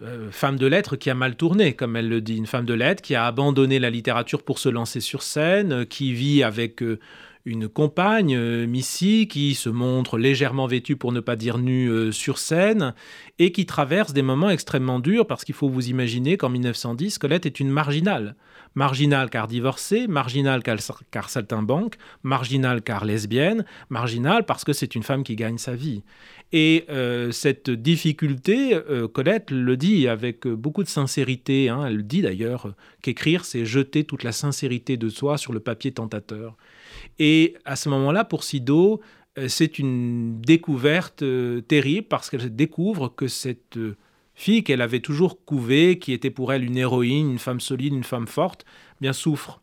euh, 0.02 0.30
femme 0.30 0.56
de 0.56 0.66
lettres 0.66 0.96
qui 0.96 1.10
a 1.10 1.14
mal 1.14 1.36
tourné, 1.36 1.74
comme 1.74 1.96
elle 1.96 2.08
le 2.08 2.20
dit, 2.20 2.36
une 2.36 2.46
femme 2.46 2.64
de 2.64 2.74
lettres 2.74 3.02
qui 3.02 3.14
a 3.14 3.26
abandonné 3.26 3.78
la 3.78 3.90
littérature 3.90 4.42
pour 4.42 4.58
se 4.58 4.68
lancer 4.68 5.00
sur 5.00 5.22
scène, 5.22 5.86
qui 5.86 6.12
vit 6.12 6.42
avec 6.42 6.82
euh, 6.82 6.98
une 7.44 7.68
compagne, 7.68 8.34
euh, 8.34 8.66
Missy, 8.66 9.28
qui 9.28 9.54
se 9.54 9.68
montre 9.68 10.18
légèrement 10.18 10.66
vêtue 10.66 10.96
pour 10.96 11.12
ne 11.12 11.20
pas 11.20 11.36
dire 11.36 11.58
nue 11.58 12.12
sur 12.12 12.38
scène, 12.38 12.94
et 13.38 13.52
qui 13.52 13.64
traverse 13.64 14.12
des 14.12 14.22
moments 14.22 14.50
extrêmement 14.50 14.98
durs, 14.98 15.26
parce 15.26 15.44
qu'il 15.44 15.54
faut 15.54 15.68
vous 15.68 15.88
imaginer 15.88 16.36
qu'en 16.36 16.48
1910, 16.48 17.18
Colette 17.18 17.46
est 17.46 17.60
une 17.60 17.70
marginale 17.70 18.34
marginal 18.74 19.30
car 19.30 19.48
divorcée, 19.48 20.06
marginal 20.06 20.62
car, 20.62 21.30
saltimbanque, 21.30 21.96
marginal 22.22 22.82
car 22.82 23.04
lesbienne, 23.04 23.64
marginal 23.90 24.44
parce 24.44 24.64
que 24.64 24.72
c'est 24.72 24.94
une 24.94 25.02
femme 25.02 25.24
qui 25.24 25.36
gagne 25.36 25.58
sa 25.58 25.74
vie. 25.74 26.02
Et 26.52 26.84
euh, 26.90 27.32
cette 27.32 27.70
difficulté, 27.70 28.74
euh, 28.74 29.08
Colette 29.08 29.50
le 29.50 29.76
dit 29.76 30.06
avec 30.06 30.46
beaucoup 30.46 30.82
de 30.82 30.88
sincérité, 30.88 31.70
hein. 31.70 31.86
elle 31.86 32.06
dit 32.06 32.22
d'ailleurs 32.22 32.74
qu'écrire, 33.00 33.44
c'est 33.44 33.64
jeter 33.64 34.04
toute 34.04 34.22
la 34.22 34.32
sincérité 34.32 34.96
de 34.96 35.08
soi 35.08 35.38
sur 35.38 35.52
le 35.52 35.60
papier 35.60 35.92
tentateur. 35.92 36.56
Et 37.18 37.56
à 37.64 37.76
ce 37.76 37.88
moment-là, 37.88 38.24
pour 38.24 38.44
Sido, 38.44 39.00
euh, 39.38 39.48
c'est 39.48 39.78
une 39.78 40.40
découverte 40.42 41.24
terrible 41.68 42.06
parce 42.08 42.28
qu'elle 42.28 42.54
découvre 42.54 43.08
que 43.08 43.28
cette 43.28 43.78
fille 44.34 44.64
qu'elle 44.64 44.80
avait 44.80 45.00
toujours 45.00 45.44
couvée, 45.44 45.98
qui 45.98 46.12
était 46.12 46.30
pour 46.30 46.52
elle 46.52 46.64
une 46.64 46.76
héroïne, 46.76 47.30
une 47.30 47.38
femme 47.38 47.60
solide, 47.60 47.92
une 47.92 48.04
femme 48.04 48.26
forte, 48.26 48.64
bien 49.00 49.12
souffre. 49.12 49.60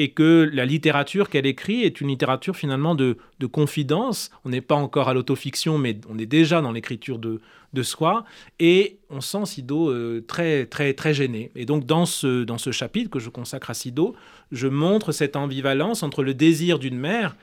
Et 0.00 0.12
que 0.12 0.48
la 0.52 0.64
littérature 0.64 1.28
qu'elle 1.28 1.46
écrit 1.46 1.82
est 1.82 2.00
une 2.00 2.06
littérature 2.06 2.54
finalement 2.54 2.94
de, 2.94 3.16
confidence. 3.50 4.30
On 4.44 4.50
n'est 4.50 4.60
pas 4.60 4.76
encore 4.76 5.08
à 5.08 5.14
l'autofiction, 5.14 5.76
mais 5.76 5.98
on 6.08 6.18
est 6.18 6.26
déjà 6.26 6.60
dans 6.60 6.70
l'écriture 6.70 7.18
de, 7.18 7.40
soi. 7.82 8.24
Et 8.60 8.98
on 9.10 9.20
sent 9.20 9.46
Sido 9.46 9.90
euh, 9.90 10.24
très, 10.26 10.66
très, 10.66 10.94
très 10.94 11.14
gêné. 11.14 11.50
Et 11.56 11.64
donc, 11.64 11.84
dans 11.84 12.06
ce, 12.06 12.44
dans 12.44 12.58
ce 12.58 12.70
chapitre 12.70 13.10
que 13.10 13.18
je 13.18 13.28
consacre 13.28 13.70
à 13.70 13.74
Sido, 13.74 14.14
je 14.52 14.68
montre 14.68 15.10
cette 15.10 15.34
ambivalence 15.34 16.04
entre 16.04 16.22
le 16.22 16.32
désir 16.32 16.78
d'une 16.78 16.98
mère 16.98 17.36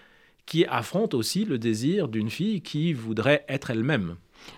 qui 0.46 0.66
affronte 0.66 1.14
aussi 1.14 1.44
le 1.44 1.58
désir 1.58 2.08
d'une 2.08 2.30
fille 2.30 2.62
qui 2.62 2.94
voudrait 2.94 3.44
être 3.50 3.72
elle-même. 3.72 4.16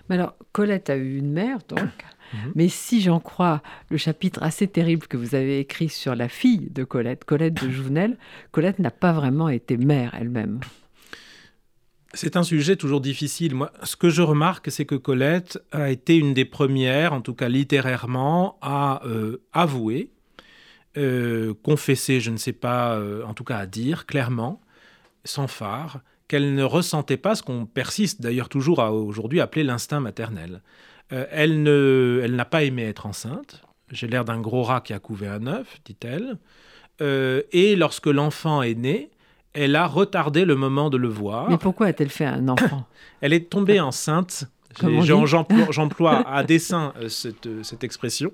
Mais 0.08 0.16
alors, 0.16 0.34
Colette 0.52 0.90
a 0.90 0.96
eu 0.96 1.18
une 1.18 1.32
mère, 1.32 1.58
donc. 1.68 1.80
Mhm. 2.34 2.52
Mais 2.56 2.68
si 2.68 3.00
j'en 3.00 3.20
crois 3.20 3.62
le 3.88 3.96
chapitre 3.96 4.42
assez 4.42 4.68
terrible 4.68 5.06
que 5.06 5.16
vous 5.16 5.34
avez 5.34 5.60
écrit 5.60 5.88
sur 5.88 6.14
la 6.14 6.28
fille 6.28 6.68
de 6.68 6.84
Colette, 6.84 7.24
Colette 7.24 7.54
de 7.54 7.70
Jouvenel, 7.70 8.18
Colette 8.52 8.80
n'a 8.80 8.90
pas 8.90 9.14
vraiment 9.14 9.48
été 9.48 9.78
mère 9.78 10.14
elle-même. 10.14 10.60
C'est 12.12 12.36
un 12.36 12.42
sujet 12.42 12.76
toujours 12.76 13.00
difficile. 13.00 13.54
Moi, 13.54 13.72
ce 13.82 13.96
que 13.96 14.10
je 14.10 14.20
remarque, 14.20 14.70
c'est 14.70 14.84
que 14.84 14.94
Colette 14.94 15.58
a 15.72 15.88
été 15.88 16.18
une 16.18 16.34
des 16.34 16.44
premières, 16.44 17.14
en 17.14 17.22
tout 17.22 17.32
cas 17.32 17.48
littérairement, 17.48 18.58
à 18.60 19.00
euh, 19.06 19.42
avouer 19.54 20.10
euh, 20.96 21.54
confessé, 21.62 22.20
je 22.20 22.30
ne 22.30 22.38
sais 22.38 22.52
pas, 22.52 22.94
euh, 22.94 23.22
en 23.24 23.34
tout 23.34 23.44
cas 23.44 23.58
à 23.58 23.66
dire 23.66 24.06
clairement, 24.06 24.60
sans 25.24 25.46
phare, 25.46 26.00
qu'elle 26.28 26.54
ne 26.54 26.62
ressentait 26.62 27.16
pas 27.16 27.34
ce 27.34 27.42
qu'on 27.42 27.66
persiste 27.66 28.20
d'ailleurs 28.20 28.48
toujours 28.48 28.80
à 28.80 28.92
aujourd'hui 28.92 29.40
appeler 29.40 29.64
l'instinct 29.64 30.00
maternel. 30.00 30.62
Euh, 31.12 31.26
elle, 31.30 31.62
ne, 31.62 32.20
elle 32.22 32.36
n'a 32.36 32.44
pas 32.44 32.64
aimé 32.64 32.84
être 32.84 33.06
enceinte. 33.06 33.62
J'ai 33.90 34.06
l'air 34.06 34.24
d'un 34.24 34.40
gros 34.40 34.62
rat 34.62 34.82
qui 34.82 34.92
a 34.92 34.98
couvé 34.98 35.26
un 35.26 35.46
œuf, 35.46 35.80
dit-elle. 35.84 36.36
et 37.00 37.76
lorsque 37.76 38.06
l'enfant 38.06 38.60
est 38.60 38.74
né, 38.74 39.10
elle 39.54 39.74
a 39.76 39.86
retardé 39.86 40.44
le 40.44 40.54
moment 40.54 40.90
de 40.90 40.98
le 40.98 41.08
voir. 41.08 41.48
Mais 41.48 41.56
pourquoi 41.56 41.86
a-t-elle 41.86 42.10
fait 42.10 42.26
un 42.26 42.48
enfant 42.48 42.86
Elle 43.22 43.32
est 43.32 43.48
tombée 43.48 43.80
enceinte. 43.80 44.44
J'emploie 45.70 46.28
à 46.28 46.44
dessein 46.44 46.92
cette, 47.08 47.48
cette 47.62 47.82
expression 47.82 48.32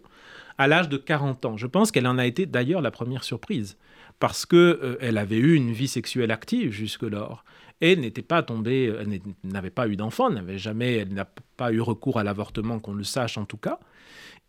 à 0.59 0.67
l'âge 0.67 0.89
de 0.89 0.97
40 0.97 1.45
ans. 1.45 1.57
Je 1.57 1.67
pense 1.67 1.91
qu'elle 1.91 2.07
en 2.07 2.19
a 2.19 2.27
été 2.27 2.47
d'ailleurs 2.47 2.81
la 2.81 2.91
première 2.91 3.25
surprise, 3.25 3.77
parce 4.21 4.47
qu'elle 4.47 4.59
euh, 4.59 4.97
elle 5.01 5.19
avait 5.19 5.39
eu 5.39 5.55
une 5.55 5.73
vie 5.73 5.89
sexuelle 5.89 6.31
active 6.31 6.71
jusque-lors 6.73 7.45
et 7.81 7.97
n'était 7.97 8.23
pas 8.23 8.43
tombée, 8.43 8.93
elle 8.99 9.21
n'avait 9.43 9.71
pas 9.71 9.89
eu 9.89 9.97
d'enfant, 9.97 10.31
n'avait 10.31 10.59
jamais, 10.59 10.97
elle 10.97 11.13
n'a 11.13 11.29
pas 11.57 11.73
eu 11.73 11.81
recours 11.81 12.19
à 12.19 12.25
l'avortement, 12.25 12.79
qu'on 12.79 12.95
le 12.95 13.05
sache 13.05 13.37
en 13.39 13.45
tout 13.45 13.57
cas. 13.57 13.79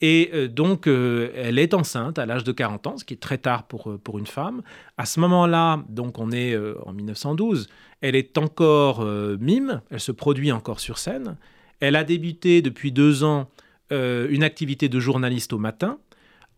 Et 0.01 0.29
euh, 0.33 0.47
donc, 0.47 0.87
euh, 0.87 1.31
elle 1.35 1.57
est 1.57 1.73
enceinte 1.73 2.19
à 2.19 2.25
l'âge 2.25 2.43
de 2.43 2.51
40 2.51 2.87
ans, 2.87 2.97
ce 2.97 3.05
qui 3.05 3.13
est 3.13 3.21
très 3.21 3.37
tard 3.37 3.63
pour, 3.63 3.97
pour 3.99 4.19
une 4.19 4.27
femme. 4.27 4.61
À 4.97 5.05
ce 5.05 5.19
moment-là, 5.21 5.83
donc 5.89 6.19
on 6.19 6.31
est 6.31 6.57
en 6.85 6.93
1912, 6.93 7.67
elle 8.01 8.15
est 8.15 8.37
encore 8.37 9.05
mime, 9.39 9.81
elle 9.89 9.99
se 9.99 10.11
produit 10.11 10.51
encore 10.51 10.79
sur 10.79 10.97
scène. 10.97 11.37
Elle 11.79 11.95
a 11.95 12.03
débuté 12.03 12.61
depuis 12.61 12.91
deux 12.91 13.23
ans 13.23 13.49
euh, 13.91 14.27
une 14.31 14.43
activité 14.43 14.89
de 14.89 14.99
journaliste 14.99 15.53
au 15.53 15.59
matin. 15.59 15.99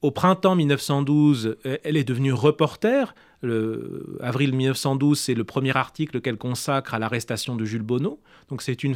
Au 0.01 0.11
printemps 0.11 0.55
1912, 0.55 1.57
euh, 1.65 1.77
elle 1.83 1.97
est 1.97 2.05
devenue 2.05 2.31
reporter. 2.31 3.13
Le, 3.41 4.17
avril 4.21 4.53
1912, 4.53 5.19
c'est 5.19 5.33
le 5.33 5.43
premier 5.43 5.75
article 5.75 6.21
qu'elle 6.21 6.37
consacre 6.37 6.93
à 6.93 6.99
l'arrestation 6.99 7.55
de 7.55 7.65
Jules 7.65 7.83
Bonneau. 7.83 8.19
Donc 8.49 8.61
c'est 8.61 8.83
une, 8.83 8.95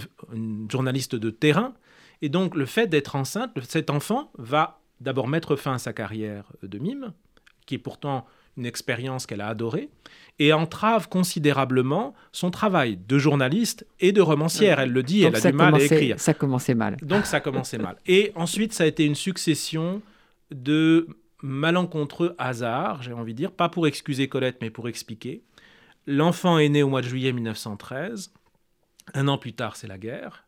journaliste 0.70 1.16
de 1.16 1.30
terrain. 1.30 1.74
Et 2.22 2.30
donc 2.30 2.56
le 2.56 2.66
fait 2.66 2.88
d'être 2.88 3.16
enceinte, 3.16 3.52
cet 3.68 3.90
enfant 3.90 4.32
va 4.38 4.82
d'abord 5.00 5.28
mettre 5.28 5.56
fin 5.56 5.74
à 5.74 5.78
sa 5.78 5.94
carrière 5.94 6.46
de 6.64 6.78
mime, 6.78 7.14
qui 7.66 7.76
est 7.76 7.80
pourtant 7.80 8.26
une 8.58 8.66
expérience 8.66 9.26
qu'elle 9.26 9.42
a 9.42 9.48
adorée, 9.48 9.90
et 10.40 10.54
entrave 10.54 11.08
considérablement 11.08 12.14
son 12.32 12.52
travail 12.52 12.98
de 13.08 13.18
journaliste 13.18 13.86
et 14.00 14.12
de 14.12 14.22
romancière. 14.22 14.80
Elle 14.80 14.92
le 14.92 15.04
dit, 15.04 15.24
elle 15.24 15.36
a 15.36 15.40
du 15.40 15.54
mal 15.54 15.76
à 15.76 15.80
écrire. 15.80 16.20
Ça 16.20 16.34
commençait 16.34 16.76
mal. 16.76 16.98
Donc 17.02 17.26
ça 17.26 17.40
commençait 17.40 17.78
mal. 17.78 17.98
Et 18.08 18.32
ensuite, 18.36 18.74
ça 18.74 18.84
a 18.84 18.88
été 18.88 19.06
une 19.06 19.16
succession 19.16 20.02
de 20.52 21.08
malencontreux 21.42 22.36
hasards, 22.38 23.04
j'ai 23.04 23.14
envie 23.14 23.34
de 23.34 23.38
dire, 23.38 23.52
pas 23.52 23.70
pour 23.70 23.88
excuser 23.88 24.28
Colette, 24.28 24.58
mais 24.62 24.70
pour 24.70 24.88
expliquer. 24.88 25.44
L'enfant 26.08 26.58
est 26.58 26.70
né 26.70 26.84
au 26.84 26.90
mois 26.90 27.02
de 27.02 27.08
juillet 27.08 27.32
1913. 27.32 28.34
Un 29.14 29.28
an 29.28 29.38
plus 29.38 29.54
tard, 29.54 29.76
c'est 29.76 29.88
la 29.88 29.98
guerre. 29.98 30.46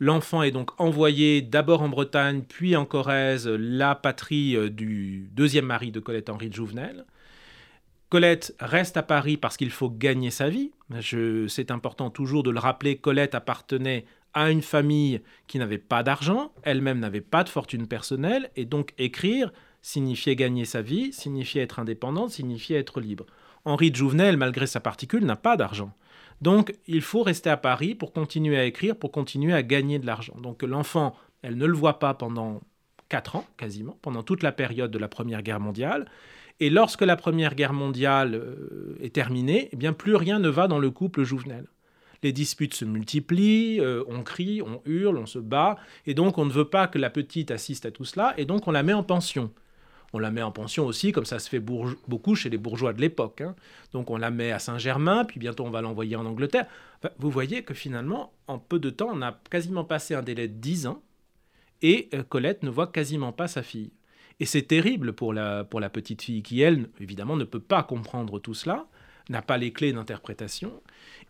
L'enfant 0.00 0.42
est 0.42 0.52
donc 0.52 0.80
envoyé 0.80 1.42
d'abord 1.42 1.82
en 1.82 1.88
Bretagne, 1.88 2.42
puis 2.48 2.76
en 2.76 2.84
Corrèze, 2.84 3.48
la 3.48 3.96
patrie 3.96 4.56
euh, 4.56 4.70
du 4.70 5.28
deuxième 5.32 5.66
mari 5.66 5.90
de 5.90 5.98
Colette-Henri 5.98 6.50
de 6.50 6.54
Jouvenel. 6.54 7.04
Colette 8.08 8.54
reste 8.60 8.96
à 8.96 9.02
Paris 9.02 9.36
parce 9.36 9.56
qu'il 9.56 9.70
faut 9.70 9.90
gagner 9.90 10.30
sa 10.30 10.48
vie. 10.48 10.70
C'est 11.48 11.70
important 11.70 12.10
toujours 12.10 12.42
de 12.42 12.50
le 12.50 12.58
rappeler, 12.58 12.96
Colette 12.96 13.34
appartenait 13.34 14.06
à 14.34 14.50
une 14.50 14.62
famille 14.62 15.20
qui 15.46 15.58
n'avait 15.58 15.78
pas 15.78 16.02
d'argent, 16.02 16.52
elle-même 16.62 17.00
n'avait 17.00 17.20
pas 17.20 17.44
de 17.44 17.48
fortune 17.48 17.86
personnelle, 17.86 18.50
et 18.56 18.64
donc 18.64 18.94
écrire 18.98 19.52
signifiait 19.88 20.36
gagner 20.36 20.66
sa 20.66 20.82
vie, 20.82 21.12
signifiait 21.14 21.62
être 21.62 21.78
indépendante, 21.78 22.30
signifiait 22.30 22.78
être 22.78 23.00
libre. 23.00 23.24
Henri 23.64 23.90
de 23.90 23.96
Jouvenel, 23.96 24.36
malgré 24.36 24.66
sa 24.66 24.80
particule, 24.80 25.24
n'a 25.24 25.36
pas 25.36 25.56
d'argent. 25.56 25.92
Donc 26.42 26.74
il 26.86 27.00
faut 27.00 27.22
rester 27.22 27.48
à 27.48 27.56
Paris 27.56 27.94
pour 27.94 28.12
continuer 28.12 28.58
à 28.58 28.64
écrire, 28.64 28.96
pour 28.96 29.10
continuer 29.10 29.54
à 29.54 29.62
gagner 29.62 29.98
de 29.98 30.06
l'argent. 30.06 30.36
Donc 30.42 30.62
l'enfant, 30.62 31.16
elle 31.42 31.56
ne 31.56 31.64
le 31.64 31.72
voit 31.72 31.98
pas 31.98 32.12
pendant 32.12 32.60
quatre 33.08 33.36
ans, 33.36 33.46
quasiment, 33.56 33.96
pendant 34.02 34.22
toute 34.22 34.42
la 34.42 34.52
période 34.52 34.90
de 34.90 34.98
la 34.98 35.08
Première 35.08 35.42
Guerre 35.42 35.60
mondiale. 35.60 36.06
Et 36.60 36.68
lorsque 36.68 37.02
la 37.02 37.16
Première 37.16 37.54
Guerre 37.54 37.72
mondiale 37.72 38.34
euh, 38.34 38.98
est 39.00 39.14
terminée, 39.14 39.70
eh 39.72 39.76
bien 39.76 39.94
plus 39.94 40.16
rien 40.16 40.38
ne 40.38 40.50
va 40.50 40.68
dans 40.68 40.78
le 40.78 40.90
couple 40.90 41.24
Jouvenel. 41.24 41.66
Les 42.22 42.32
disputes 42.32 42.74
se 42.74 42.84
multiplient, 42.84 43.80
euh, 43.80 44.04
on 44.08 44.22
crie, 44.22 44.60
on 44.60 44.82
hurle, 44.84 45.16
on 45.16 45.26
se 45.26 45.38
bat, 45.38 45.76
et 46.04 46.12
donc 46.12 46.36
on 46.36 46.44
ne 46.44 46.52
veut 46.52 46.68
pas 46.68 46.88
que 46.88 46.98
la 46.98 47.10
petite 47.10 47.50
assiste 47.50 47.86
à 47.86 47.90
tout 47.90 48.04
cela, 48.04 48.34
et 48.36 48.44
donc 48.44 48.68
on 48.68 48.72
la 48.72 48.82
met 48.82 48.92
en 48.92 49.04
pension. 49.04 49.50
On 50.12 50.18
la 50.18 50.30
met 50.30 50.42
en 50.42 50.50
pension 50.50 50.86
aussi, 50.86 51.12
comme 51.12 51.26
ça 51.26 51.38
se 51.38 51.48
fait 51.48 51.60
beaucoup 51.60 52.34
chez 52.34 52.48
les 52.48 52.56
bourgeois 52.56 52.92
de 52.92 53.00
l'époque. 53.00 53.42
Hein. 53.42 53.54
Donc 53.92 54.10
on 54.10 54.16
la 54.16 54.30
met 54.30 54.52
à 54.52 54.58
Saint-Germain, 54.58 55.24
puis 55.24 55.38
bientôt 55.38 55.64
on 55.64 55.70
va 55.70 55.82
l'envoyer 55.82 56.16
en 56.16 56.24
Angleterre. 56.24 56.66
vous 57.18 57.30
voyez 57.30 57.62
que 57.62 57.74
finalement, 57.74 58.32
en 58.46 58.58
peu 58.58 58.78
de 58.78 58.90
temps, 58.90 59.10
on 59.12 59.20
a 59.20 59.38
quasiment 59.50 59.84
passé 59.84 60.14
un 60.14 60.22
délai 60.22 60.48
de 60.48 60.54
10 60.54 60.86
ans, 60.86 61.02
et 61.82 62.08
euh, 62.14 62.22
Colette 62.22 62.62
ne 62.62 62.70
voit 62.70 62.86
quasiment 62.86 63.32
pas 63.32 63.48
sa 63.48 63.62
fille. 63.62 63.92
Et 64.40 64.46
c'est 64.46 64.62
terrible 64.62 65.12
pour 65.12 65.32
la, 65.32 65.64
pour 65.64 65.80
la 65.80 65.90
petite 65.90 66.22
fille 66.22 66.42
qui, 66.42 66.60
elle, 66.60 66.88
évidemment, 67.00 67.36
ne 67.36 67.44
peut 67.44 67.60
pas 67.60 67.82
comprendre 67.82 68.38
tout 68.38 68.54
cela, 68.54 68.86
n'a 69.28 69.42
pas 69.42 69.58
les 69.58 69.72
clés 69.72 69.92
d'interprétation, 69.92 70.82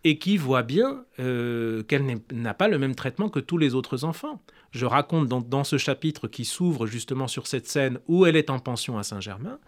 et 0.03 0.17
qui 0.17 0.37
voit 0.37 0.63
bien 0.63 1.05
euh, 1.19 1.83
qu'elle 1.83 2.21
n'a 2.31 2.53
pas 2.53 2.67
le 2.67 2.79
même 2.79 2.95
traitement 2.95 3.29
que 3.29 3.39
tous 3.39 3.57
les 3.57 3.75
autres 3.75 4.05
enfants. 4.05 4.41
Je 4.71 4.85
raconte 4.85 5.27
dans, 5.27 5.63
ce 5.63 5.77
chapitre 5.77 6.27
qui 6.27 6.45
s'ouvre 6.45 6.87
justement 6.87 7.27
sur 7.27 7.47
cette 7.47 7.67
scène 7.67 7.99
où 8.07 8.25
elle 8.25 8.35
est 8.35 8.49
en 8.49 8.59
pension 8.59 8.97
à 8.97 9.03
Saint-Germain, 9.03 9.59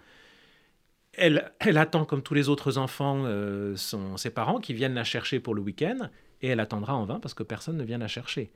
elle, 1.13 1.51
attend 1.77 2.05
comme 2.05 2.21
tous 2.21 2.33
les 2.33 2.47
autres 2.47 2.77
enfants 2.77 3.23
euh, 3.25 3.75
ses 3.75 4.29
parents 4.29 4.59
qui 4.61 4.73
viennent 4.73 4.93
la 4.93 5.03
chercher 5.03 5.41
pour 5.41 5.53
le 5.53 5.61
week-end, 5.61 6.09
et 6.41 6.47
elle 6.47 6.61
attendra 6.61 6.95
en 6.95 7.05
vain 7.05 7.19
parce 7.19 7.33
que 7.33 7.43
personne 7.43 7.77
ne 7.77 7.83
vient 7.83 7.97
la 7.97 8.07
chercher. 8.07 8.51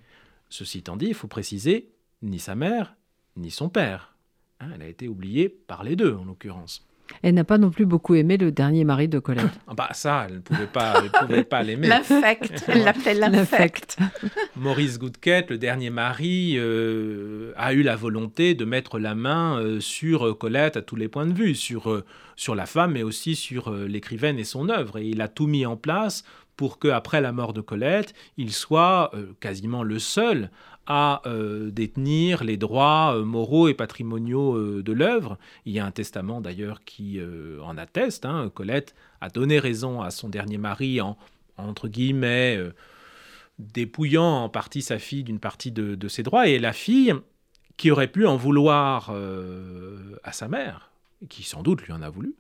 Ceci 0.50 0.78
étant 0.80 0.96
dit, 0.96 1.08
il 1.08 1.14
faut 1.14 1.28
préciser, 1.28 1.92
ni 2.22 2.40
sa 2.40 2.56
mère, 2.56 2.96
ni 3.36 3.52
son 3.52 3.68
père 3.68 4.16
Hein, 4.60 4.70
elle 4.74 4.82
a 4.82 4.88
été 4.88 5.08
oubliée 5.08 5.50
par 5.50 5.84
les 5.84 5.96
deux, 5.96 6.14
en 6.16 6.26
l'occurrence. 6.26 6.86
Elle 7.22 7.36
n'a 7.36 7.44
pas 7.44 7.58
non 7.58 7.70
plus 7.70 7.86
beaucoup 7.86 8.16
aimé 8.16 8.38
le 8.38 8.52
dernier 8.52 8.84
mari 8.84 9.08
de 9.08 9.20
Colette. 9.20 9.46
Ah 9.68 9.74
bah 9.74 9.90
ça, 9.94 10.26
elle 10.28 10.36
ne 10.36 10.40
pouvait 10.40 10.68
pas, 10.68 11.02
pouvait 11.22 11.44
pas 11.44 11.64
l'aimer. 11.64 11.88
L'infect, 11.88 12.66
elle 12.68 12.84
l'appelle 12.84 13.20
l'infect. 13.20 13.98
Maurice 14.56 15.00
Goudquette, 15.00 15.50
le 15.50 15.58
dernier 15.58 15.90
mari, 15.90 16.56
euh, 16.58 17.52
a 17.58 17.74
eu 17.74 17.82
la 17.84 17.96
volonté 17.96 18.54
de 18.54 18.66
mettre 18.66 19.00
la 19.00 19.16
main 19.16 19.60
euh, 19.60 19.80
sur 19.80 20.38
Colette 20.38 20.78
à 20.78 20.82
tous 20.82 20.96
les 20.96 21.08
points 21.08 21.26
de 21.26 21.34
vue, 21.34 21.56
sur, 21.56 21.90
euh, 21.90 22.06
sur 22.36 22.56
la 22.56 22.66
femme, 22.66 22.94
mais 22.94 23.04
aussi 23.04 23.36
sur 23.36 23.72
l'écrivaine 23.72 24.40
et 24.40 24.44
son 24.44 24.70
œuvre. 24.70 25.00
Et 25.00 25.06
il 25.06 25.22
a 25.22 25.28
tout 25.28 25.48
mis 25.48 25.66
en 25.66 25.78
place 25.78 26.24
pour 26.56 26.80
que, 26.80 26.88
après 26.88 27.22
la 27.22 27.32
mort 27.32 27.54
de 27.54 27.62
Colette, 27.62 28.14
il 28.38 28.52
soit 28.54 29.12
quasiment 29.42 29.84
le 29.84 30.00
seul 30.00 30.50
à 30.88 31.22
euh, 31.26 31.72
détenir 31.72 32.44
les 32.44 32.58
droits 32.58 33.16
euh, 33.16 33.24
moraux 33.24 33.68
et 33.68 33.74
patrimoniaux 33.74 34.56
euh, 34.56 34.84
de 34.84 34.94
l'œuvre. 34.94 35.38
Il 35.66 35.74
y 35.74 35.80
a 35.80 35.86
un 35.86 35.92
testament 35.92 36.42
d'ailleurs 36.42 36.84
qui 36.84 37.20
en 37.64 37.78
atteste. 37.78 38.26
Hein. 38.26 38.52
Colette 38.54 38.96
a 39.22 39.30
donné 39.30 39.60
raison 39.60 40.02
à 40.02 40.12
son 40.12 40.30
dernier 40.30 40.58
mari 40.58 41.02
en, 41.02 41.18
entre 41.58 41.88
guillemets, 41.88 42.60
dépouillant 43.60 44.44
en 44.44 44.50
partie 44.50 44.82
sa 44.82 45.00
fille 45.00 45.24
d'une 45.24 45.40
partie 45.40 45.72
de, 45.72 45.96
de, 45.96 46.08
ses 46.08 46.24
droits. 46.24 46.48
Et 46.48 46.60
la 46.60 46.74
fille, 46.74 47.14
qui 47.78 47.92
aurait 47.92 48.08
pu 48.08 48.26
en 48.26 48.38
vouloir 48.38 49.14
à 50.24 50.32
sa 50.32 50.48
mère, 50.48 50.92
qui 51.30 51.44
sans 51.44 51.64
doute 51.64 51.82
lui 51.84 51.94
en 51.94 52.02
a 52.02 52.10
voulu, 52.10 52.36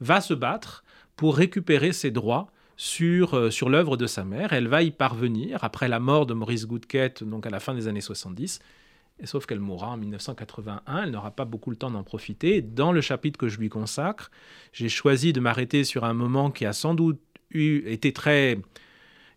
va 0.00 0.20
se 0.20 0.34
battre 0.34 0.84
pour 1.16 1.36
récupérer 1.36 1.92
ses 1.92 2.10
droits 2.10 2.50
sur, 2.80 3.34
euh, 3.34 3.50
sur 3.50 3.68
l'œuvre 3.68 3.98
de 3.98 4.06
sa 4.06 4.24
mère. 4.24 4.54
Elle 4.54 4.66
va 4.66 4.82
y 4.82 4.90
parvenir 4.90 5.62
après 5.62 5.86
la 5.86 6.00
mort 6.00 6.24
de 6.24 6.32
Maurice 6.32 6.66
Goudquette, 6.66 7.22
donc 7.22 7.44
à 7.44 7.50
la 7.50 7.60
fin 7.60 7.74
des 7.74 7.88
années 7.88 8.00
70. 8.00 8.58
Et 9.18 9.26
sauf 9.26 9.44
qu'elle 9.44 9.60
mourra 9.60 9.88
en 9.88 9.98
1981, 9.98 11.02
elle 11.02 11.10
n'aura 11.10 11.30
pas 11.30 11.44
beaucoup 11.44 11.68
le 11.68 11.76
temps 11.76 11.90
d'en 11.90 12.02
profiter. 12.02 12.62
Dans 12.62 12.90
le 12.90 13.02
chapitre 13.02 13.38
que 13.38 13.48
je 13.48 13.58
lui 13.58 13.68
consacre, 13.68 14.30
j'ai 14.72 14.88
choisi 14.88 15.34
de 15.34 15.40
m'arrêter 15.40 15.84
sur 15.84 16.04
un 16.04 16.14
moment 16.14 16.50
qui 16.50 16.64
a 16.64 16.72
sans 16.72 16.94
doute 16.94 17.20
eu, 17.50 17.86
été 17.86 18.14
très 18.14 18.58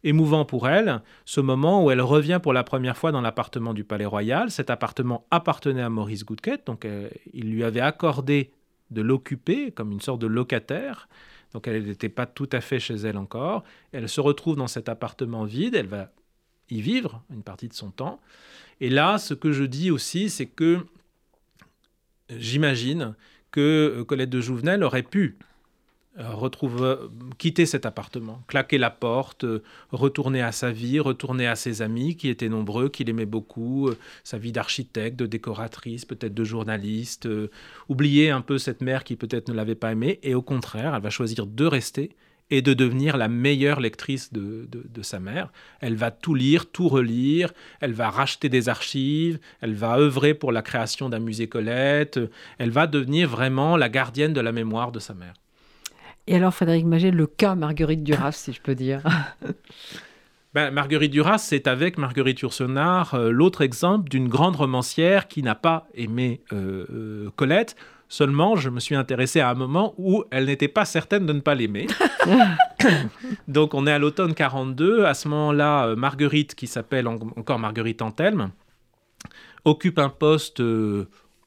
émouvant 0.06 0.46
pour 0.46 0.70
elle, 0.70 1.02
ce 1.26 1.42
moment 1.42 1.84
où 1.84 1.92
elle 1.92 2.00
revient 2.00 2.40
pour 2.42 2.54
la 2.54 2.64
première 2.64 2.96
fois 2.96 3.12
dans 3.12 3.20
l'appartement 3.20 3.74
du 3.74 3.84
Palais 3.84 4.06
Royal. 4.06 4.52
Cet 4.52 4.70
appartement 4.70 5.28
appartenait 5.32 5.82
à 5.82 5.90
Maurice 5.90 6.24
Goudquette, 6.24 6.66
donc 6.66 6.86
euh, 6.86 7.10
il 7.34 7.52
lui 7.52 7.66
avait 7.66 7.82
accordé 7.82 8.54
de 8.90 9.02
l'occuper 9.02 9.72
comme 9.72 9.92
une 9.92 10.02
sorte 10.02 10.22
de 10.22 10.28
locataire 10.28 11.10
donc 11.54 11.68
elle 11.68 11.84
n'était 11.84 12.10
pas 12.10 12.26
tout 12.26 12.50
à 12.52 12.62
fait 12.62 12.80
chez 12.80 12.96
elle 12.96 13.18
encore. 13.18 13.64
Elle 13.92 14.10
se 14.10 14.22
retrouve 14.22 14.56
dans 14.56 14.68
cet 14.68 14.90
appartement 14.90 15.46
vide, 15.46 15.76
elle 15.76 15.88
va 15.88 16.12
y 16.70 16.82
vivre 16.82 17.24
une 17.32 17.44
partie 17.44 17.68
de 17.68 17.74
son 17.74 17.92
temps. 17.92 18.20
Et 18.82 18.90
là, 18.90 19.18
ce 19.18 19.34
que 19.34 19.52
je 19.52 19.64
dis 19.64 19.92
aussi, 19.92 20.30
c'est 20.30 20.48
que 20.48 20.86
j'imagine 22.30 23.16
que 23.52 24.04
Colette 24.08 24.32
de 24.32 24.42
Jouvenel 24.42 24.84
aurait 24.84 25.04
pu 25.04 25.38
retrouve, 26.18 27.10
quitter 27.38 27.66
cet 27.66 27.86
appartement, 27.86 28.44
claquer 28.48 28.78
la 28.78 28.90
porte, 28.90 29.46
retourner 29.92 30.42
à 30.42 30.52
sa 30.52 30.72
vie, 30.72 31.00
retourner 31.00 31.48
à 31.48 31.56
ses 31.56 31.82
amis 31.82 32.16
qui 32.16 32.30
étaient 32.30 32.50
nombreux, 32.50 32.90
qu'il 32.90 33.10
aimait 33.10 33.26
beaucoup, 33.26 33.90
sa 34.24 34.38
vie 34.38 34.52
d'architecte, 34.52 35.18
de 35.18 35.26
décoratrice, 35.26 36.06
peut-être 36.06 36.34
de 36.34 36.44
journaliste, 36.44 37.28
oublier 37.90 38.30
un 38.30 38.42
peu 38.42 38.58
cette 38.58 38.82
mère 38.82 39.04
qui 39.04 39.16
peut-être 39.16 39.50
ne 39.50 39.54
l'avait 39.54 39.76
pas 39.76 39.92
aimé, 39.92 40.20
et 40.24 40.36
au 40.36 40.42
contraire, 40.42 40.94
elle 40.96 41.02
va 41.02 41.10
choisir 41.10 41.48
de 41.48 41.66
rester 41.66 42.16
et 42.50 42.62
de 42.62 42.74
devenir 42.74 43.18
la 43.18 43.28
meilleure 43.30 43.80
lectrice 43.80 44.32
de, 44.32 44.68
sa 45.02 45.20
mère. 45.20 45.52
Elle 45.80 45.96
va 45.96 46.12
tout 46.12 46.36
lire, 46.36 46.70
tout 46.70 46.88
relire, 46.88 47.52
elle 47.80 47.94
va 47.94 48.12
racheter 48.12 48.48
des 48.48 48.70
archives, 48.70 49.40
elle 49.62 49.74
va 49.74 49.98
œuvrer 49.98 50.34
pour 50.36 50.52
la 50.52 50.62
création 50.62 51.10
d'un 51.10 51.20
musée 51.20 51.48
Colette, 51.48 52.20
elle 52.60 52.70
va 52.70 52.86
devenir 52.86 53.28
vraiment 53.28 53.76
la 53.76 53.90
gardienne 53.90 54.34
de 54.34 54.42
la 54.42 54.52
mémoire 54.52 54.92
de 54.92 55.00
sa 55.00 55.14
mère. 55.14 55.34
Et 56.28 56.36
alors, 56.36 56.54
Frédéric 56.54 56.86
Maget, 56.86 57.12
le 57.12 57.28
cas 57.28 57.56
Marguerite 57.56 58.04
Duras, 58.04 58.32
si 58.32 58.54
je 58.54 58.62
peux 58.62 58.76
dire 58.76 59.04
ben, 60.54 60.72
Marguerite 60.72 61.12
Duras, 61.12 61.40
c'est 61.40 61.68
avec 61.68 61.98
Marguerite 61.98 62.40
Yourcenar 62.40 63.14
euh, 63.14 63.30
l'autre 63.30 63.62
exemple 63.62 64.10
d'une 64.10 64.30
grande 64.30 64.56
romancière 64.56 65.28
qui 65.28 65.44
n'a 65.44 65.56
pas 65.56 65.88
aimé 65.96 66.42
euh, 66.54 66.86
euh, 66.92 67.30
Colette, 67.36 67.76
Seulement, 68.10 68.56
je 68.56 68.70
me 68.70 68.80
suis 68.80 68.94
intéressé 68.94 69.40
à 69.40 69.50
un 69.50 69.56
moment 69.56 69.96
où 69.98 70.24
elle 70.30 70.46
n'était 70.46 70.68
pas 70.68 70.86
certaine 70.86 71.26
de 71.26 71.34
ne 71.34 71.40
pas 71.40 71.56
l'aimer. 71.56 71.88
Donc, 73.48 73.74
on 73.74 73.88
est 73.88 73.92
à 73.92 73.98
l'automne 73.98 74.36
42. 74.36 75.06
À 75.06 75.16
ce 75.16 75.28
moment-là, 75.30 75.96
Marguerite, 75.96 76.54
qui 76.54 76.68
s'appelle 76.68 77.08
encore 77.08 77.58
Marguerite 77.58 78.04
Antelme, 78.04 78.52
occupe 79.66 79.98
un 79.98 80.10
poste 80.10 80.62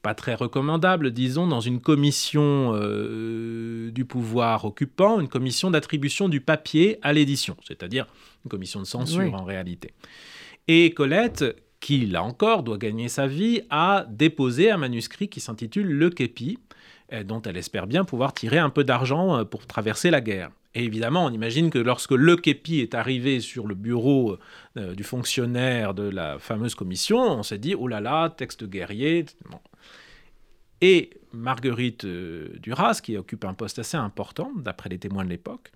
pas 0.01 0.13
très 0.13 0.35
recommandable, 0.35 1.11
disons, 1.11 1.47
dans 1.47 1.59
une 1.59 1.81
commission 1.81 2.73
euh, 2.75 3.91
du 3.91 4.05
pouvoir 4.05 4.65
occupant, 4.65 5.19
une 5.19 5.27
commission 5.27 5.71
d'attribution 5.71 6.29
du 6.29 6.41
papier 6.41 6.99
à 7.01 7.13
l'édition, 7.13 7.57
c'est-à-dire 7.67 8.07
une 8.45 8.49
commission 8.49 8.79
de 8.79 8.85
censure 8.85 9.33
en 9.33 9.43
réalité. 9.43 9.93
Et 10.67 10.91
Colette, 10.91 11.45
qui, 11.87 12.05
là 12.05 12.21
encore, 12.21 12.63
doit 12.63 12.77
gagner 12.77 13.07
sa 13.07 13.27
vie, 13.27 13.61
a 13.69 14.05
déposé 14.09 14.71
un 14.71 14.75
manuscrit 14.75 15.29
qui 15.29 15.39
s'intitule 15.39 15.87
Le 15.87 16.09
Képi, 16.09 16.59
dont 17.23 17.41
elle 17.43 17.55
espère 17.55 17.87
bien 17.87 18.03
pouvoir 18.03 18.33
tirer 18.33 18.57
un 18.57 18.69
peu 18.69 18.83
d'argent 18.83 19.37
euh, 19.37 19.43
pour 19.45 19.65
traverser 19.65 20.09
la 20.09 20.19
guerre. 20.19 20.51
Et 20.75 20.83
évidemment, 20.83 21.23
on 21.23 21.31
imagine 21.31 21.69
que 21.69 21.79
lorsque 21.79 22.11
le 22.11 22.35
képi 22.35 22.81
est 22.81 22.93
arrivé 22.93 23.39
sur 23.39 23.67
le 23.67 23.73
bureau 23.73 24.37
euh, 24.75 24.95
du 24.95 25.05
fonctionnaire 25.05 25.93
de 25.93 26.03
la 26.03 26.39
fameuse 26.39 26.75
commission, 26.75 27.19
on 27.19 27.41
s'est 27.41 27.57
dit, 27.57 27.73
oh 27.73 27.87
là 27.87 28.01
là, 28.01 28.31
texte 28.31 28.65
guerrier. 28.65 29.25
Et 30.81 31.11
Marguerite 31.31 32.03
euh, 32.03 32.49
Duras, 32.59 32.99
qui 33.01 33.15
occupe 33.15 33.45
un 33.45 33.53
poste 33.53 33.79
assez 33.79 33.95
important, 33.95 34.51
d'après 34.57 34.89
les 34.89 34.99
témoins 34.99 35.23
de 35.23 35.29
l'époque, 35.29 35.71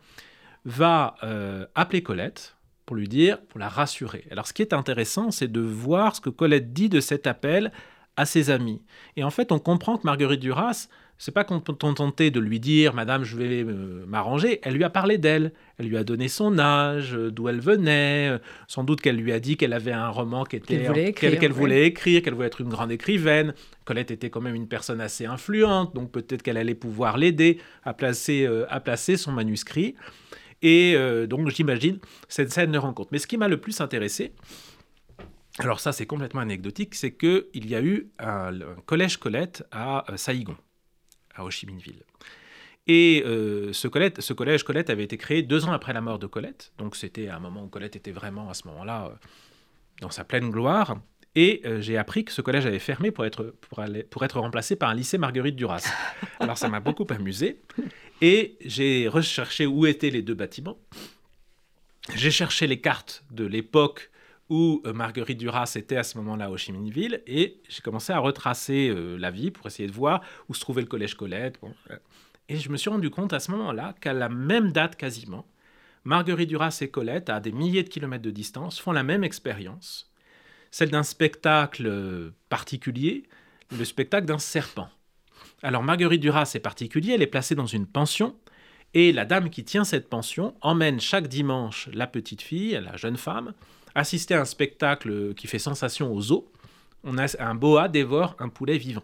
va 0.65 1.15
appeler 1.73 2.03
Colette 2.03 2.57
pour 2.91 2.97
lui 2.97 3.07
dire, 3.07 3.39
pour 3.43 3.57
la 3.57 3.69
rassurer. 3.69 4.25
Alors 4.31 4.47
ce 4.47 4.51
qui 4.51 4.61
est 4.61 4.73
intéressant, 4.73 5.31
c'est 5.31 5.49
de 5.49 5.61
voir 5.61 6.13
ce 6.13 6.19
que 6.19 6.29
Colette 6.29 6.73
dit 6.73 6.89
de 6.89 6.99
cet 6.99 7.25
appel 7.25 7.71
à 8.17 8.25
ses 8.25 8.49
amis. 8.49 8.81
Et 9.15 9.23
en 9.23 9.29
fait, 9.29 9.53
on 9.53 9.59
comprend 9.59 9.97
que 9.97 10.03
Marguerite 10.03 10.41
Duras, 10.41 10.89
c'est 11.17 11.31
pas 11.31 11.45
qu'on 11.45 11.61
tentait 11.61 12.31
de 12.31 12.41
lui 12.41 12.59
dire 12.59 12.93
Madame, 12.93 13.23
je 13.23 13.37
vais 13.37 13.63
m'arranger. 13.63 14.59
Elle 14.63 14.73
lui 14.73 14.83
a 14.83 14.89
parlé 14.89 15.17
d'elle. 15.17 15.53
Elle 15.77 15.85
lui 15.85 15.95
a 15.95 16.03
donné 16.03 16.27
son 16.27 16.59
âge, 16.59 17.13
d'où 17.13 17.47
elle 17.47 17.61
venait. 17.61 18.37
Sans 18.67 18.83
doute 18.83 18.99
qu'elle 18.99 19.15
lui 19.15 19.31
a 19.31 19.39
dit 19.39 19.55
qu'elle 19.55 19.71
avait 19.71 19.93
un 19.93 20.09
roman 20.09 20.43
qu'elle 20.43 20.61
voulait 20.85 21.11
écrire, 21.11 21.39
qu'elle 21.39 21.53
voulait 21.53 21.85
écrire, 21.85 22.21
qu'elle 22.21 22.33
voulait 22.33 22.47
être 22.47 22.59
une 22.59 22.67
grande 22.67 22.91
écrivaine. 22.91 23.53
Colette 23.85 24.11
était 24.11 24.29
quand 24.29 24.41
même 24.41 24.55
une 24.55 24.67
personne 24.67 24.99
assez 24.99 25.25
influente, 25.25 25.95
donc 25.95 26.11
peut-être 26.11 26.43
qu'elle 26.43 26.57
allait 26.57 26.75
pouvoir 26.75 27.17
l'aider 27.17 27.57
à 27.83 27.93
placer, 27.93 28.45
euh, 28.45 28.65
à 28.69 28.81
placer 28.81 29.15
son 29.15 29.31
manuscrit. 29.31 29.95
Et 30.61 30.93
euh, 30.95 31.27
donc, 31.27 31.49
j'imagine 31.49 31.99
cette 32.27 32.51
scène 32.51 32.71
de 32.71 32.77
rencontre. 32.77 33.09
Mais 33.11 33.19
ce 33.19 33.27
qui 33.27 33.37
m'a 33.37 33.47
le 33.47 33.59
plus 33.59 33.81
intéressé, 33.81 34.33
alors 35.59 35.79
ça 35.79 35.91
c'est 35.91 36.05
complètement 36.05 36.41
anecdotique, 36.41 36.95
c'est 36.95 37.13
qu'il 37.13 37.69
y 37.69 37.75
a 37.75 37.81
eu 37.81 38.11
un, 38.19 38.51
collège 38.85 39.17
Colette 39.17 39.63
à 39.71 40.09
euh, 40.11 40.17
Saïgon, 40.17 40.55
à 41.35 41.43
Ho 41.43 41.49
Chi 41.49 41.65
Minh 41.65 41.79
Ville. 41.79 42.03
Et 42.87 43.23
euh, 43.25 43.73
ce, 43.73 43.87
ce, 44.19 44.33
collège 44.33 44.63
Colette 44.63 44.89
avait 44.89 45.03
été 45.03 45.17
créé 45.17 45.43
deux 45.43 45.65
ans 45.65 45.71
après 45.71 45.93
la 45.93 46.01
mort 46.01 46.19
de 46.19 46.27
Colette, 46.27 46.73
donc 46.77 46.95
c'était 46.95 47.27
un 47.27 47.39
moment 47.39 47.63
où 47.63 47.67
Colette 47.67 47.95
était 47.95 48.11
vraiment 48.11 48.49
à 48.49 48.53
ce 48.53 48.67
moment-là 48.69 49.11
dans 50.01 50.09
sa 50.09 50.23
pleine 50.23 50.49
gloire. 50.49 50.97
Et 51.35 51.61
j'ai 51.79 51.97
appris 51.97 52.25
que 52.25 52.31
ce 52.31 52.41
collège 52.41 52.65
avait 52.65 52.79
fermé 52.79 53.09
pour 53.09 53.25
être, 53.25 53.55
pour, 53.61 53.79
aller, 53.79 54.03
pour 54.03 54.25
être 54.25 54.39
remplacé 54.39 54.75
par 54.75 54.89
un 54.89 54.93
lycée 54.93 55.17
Marguerite 55.17 55.55
Duras. 55.55 55.89
Alors 56.39 56.57
ça 56.57 56.67
m'a 56.67 56.81
beaucoup 56.81 57.07
amusé. 57.09 57.61
Et 58.21 58.57
j'ai 58.65 59.07
recherché 59.07 59.65
où 59.65 59.85
étaient 59.85 60.09
les 60.09 60.21
deux 60.21 60.33
bâtiments. 60.33 60.77
J'ai 62.15 62.31
cherché 62.31 62.67
les 62.67 62.81
cartes 62.81 63.23
de 63.31 63.45
l'époque 63.45 64.11
où 64.51 64.81
euh, 64.85 64.91
Marguerite 64.91 65.37
Duras 65.37 65.73
était 65.77 65.95
à 65.95 66.03
ce 66.03 66.17
moment-là 66.17 66.51
au 66.51 66.57
Chi 66.57 66.73
Ville 66.73 67.23
et 67.25 67.61
j'ai 67.69 67.81
commencé 67.81 68.11
à 68.11 68.19
retracer 68.19 68.89
euh, 68.89 69.15
la 69.17 69.31
vie 69.31 69.49
pour 69.49 69.65
essayer 69.65 69.87
de 69.87 69.93
voir 69.93 70.21
où 70.49 70.53
se 70.53 70.59
trouvait 70.59 70.81
le 70.81 70.87
collège 70.87 71.15
Colette. 71.15 71.57
Euh. 71.89 71.95
et 72.49 72.57
je 72.57 72.69
me 72.69 72.75
suis 72.75 72.89
rendu 72.89 73.09
compte 73.09 73.31
à 73.31 73.39
ce 73.39 73.49
moment-là 73.51 73.95
qu'à 74.01 74.11
la 74.11 74.27
même 74.27 74.73
date 74.73 74.97
quasiment, 74.97 75.47
Marguerite 76.03 76.49
Duras 76.49 76.77
et 76.81 76.89
Colette, 76.89 77.29
à 77.29 77.39
des 77.39 77.53
milliers 77.53 77.83
de 77.83 77.89
kilomètres 77.89 78.23
de 78.23 78.31
distance, 78.31 78.77
font 78.77 78.91
la 78.91 79.03
même 79.03 79.23
expérience, 79.23 80.10
celle 80.71 80.89
d'un 80.89 81.03
spectacle 81.03 82.31
particulier, 82.49 83.23
le 83.77 83.85
spectacle 83.85 84.25
d'un 84.25 84.39
serpent. 84.39 84.89
Alors 85.61 85.83
Marguerite 85.83 86.21
Duras 86.21 86.51
est 86.55 86.59
particulier, 86.59 87.13
elle 87.13 87.21
est 87.21 87.27
placée 87.27 87.55
dans 87.55 87.65
une 87.67 87.85
pension, 87.85 88.35
et 88.93 89.11
la 89.11 89.25
dame 89.25 89.49
qui 89.49 89.63
tient 89.63 89.83
cette 89.83 90.09
pension 90.09 90.55
emmène 90.61 90.99
chaque 90.99 91.27
dimanche 91.27 91.89
la 91.93 92.07
petite 92.07 92.41
fille, 92.41 92.79
la 92.83 92.97
jeune 92.97 93.17
femme, 93.17 93.53
assister 93.95 94.33
à 94.33 94.41
un 94.41 94.45
spectacle 94.45 95.33
qui 95.35 95.47
fait 95.47 95.59
sensation 95.59 96.13
aux 96.13 96.31
eaux. 96.31 96.51
On 97.03 97.17
a 97.17 97.27
un 97.41 97.55
boa 97.55 97.87
dévore 97.87 98.35
un 98.39 98.49
poulet 98.49 98.77
vivant. 98.77 99.03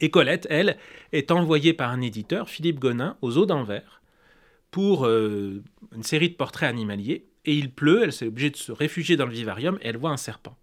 Et 0.00 0.10
Colette, 0.10 0.46
elle, 0.50 0.76
est 1.12 1.30
envoyée 1.30 1.72
par 1.72 1.90
un 1.90 2.00
éditeur, 2.00 2.48
Philippe 2.48 2.78
Gonin, 2.78 3.16
aux 3.22 3.38
eaux 3.38 3.46
d'Anvers, 3.46 4.02
pour 4.70 5.06
euh, 5.06 5.62
une 5.94 6.02
série 6.02 6.28
de 6.28 6.34
portraits 6.34 6.68
animaliers. 6.68 7.26
Et 7.46 7.54
il 7.54 7.72
pleut, 7.72 8.02
elle 8.02 8.12
s'est 8.12 8.26
obligée 8.26 8.50
de 8.50 8.56
se 8.56 8.72
réfugier 8.72 9.16
dans 9.16 9.26
le 9.26 9.32
vivarium 9.32 9.78
et 9.80 9.88
elle 9.88 9.96
voit 9.96 10.10
un 10.10 10.16
serpent. 10.16 10.56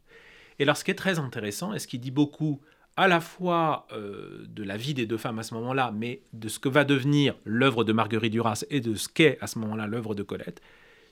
Et 0.59 0.63
alors, 0.63 0.77
ce 0.77 0.83
qui 0.83 0.91
est 0.91 0.95
très 0.95 1.17
intéressant, 1.17 1.73
et 1.73 1.79
ce 1.79 1.87
qui 1.87 1.97
dit 1.97 2.11
beaucoup 2.11 2.61
à 2.95 3.07
la 3.07 3.19
fois 3.19 3.87
euh, 3.91 4.45
de 4.47 4.63
la 4.63 4.77
vie 4.77 4.93
des 4.93 5.07
deux 5.07 5.17
femmes 5.17 5.39
à 5.39 5.43
ce 5.43 5.55
moment-là, 5.55 5.91
mais 5.95 6.21
de 6.33 6.47
ce 6.47 6.59
que 6.59 6.69
va 6.69 6.83
devenir 6.83 7.35
l'œuvre 7.43 7.83
de 7.83 7.91
Marguerite 7.91 8.31
Duras 8.31 8.65
et 8.69 8.81
de 8.81 8.93
ce 8.93 9.09
qu'est 9.09 9.39
à 9.41 9.47
ce 9.47 9.57
moment-là 9.59 9.87
l'œuvre 9.87 10.13
de 10.13 10.21
Colette, 10.21 10.61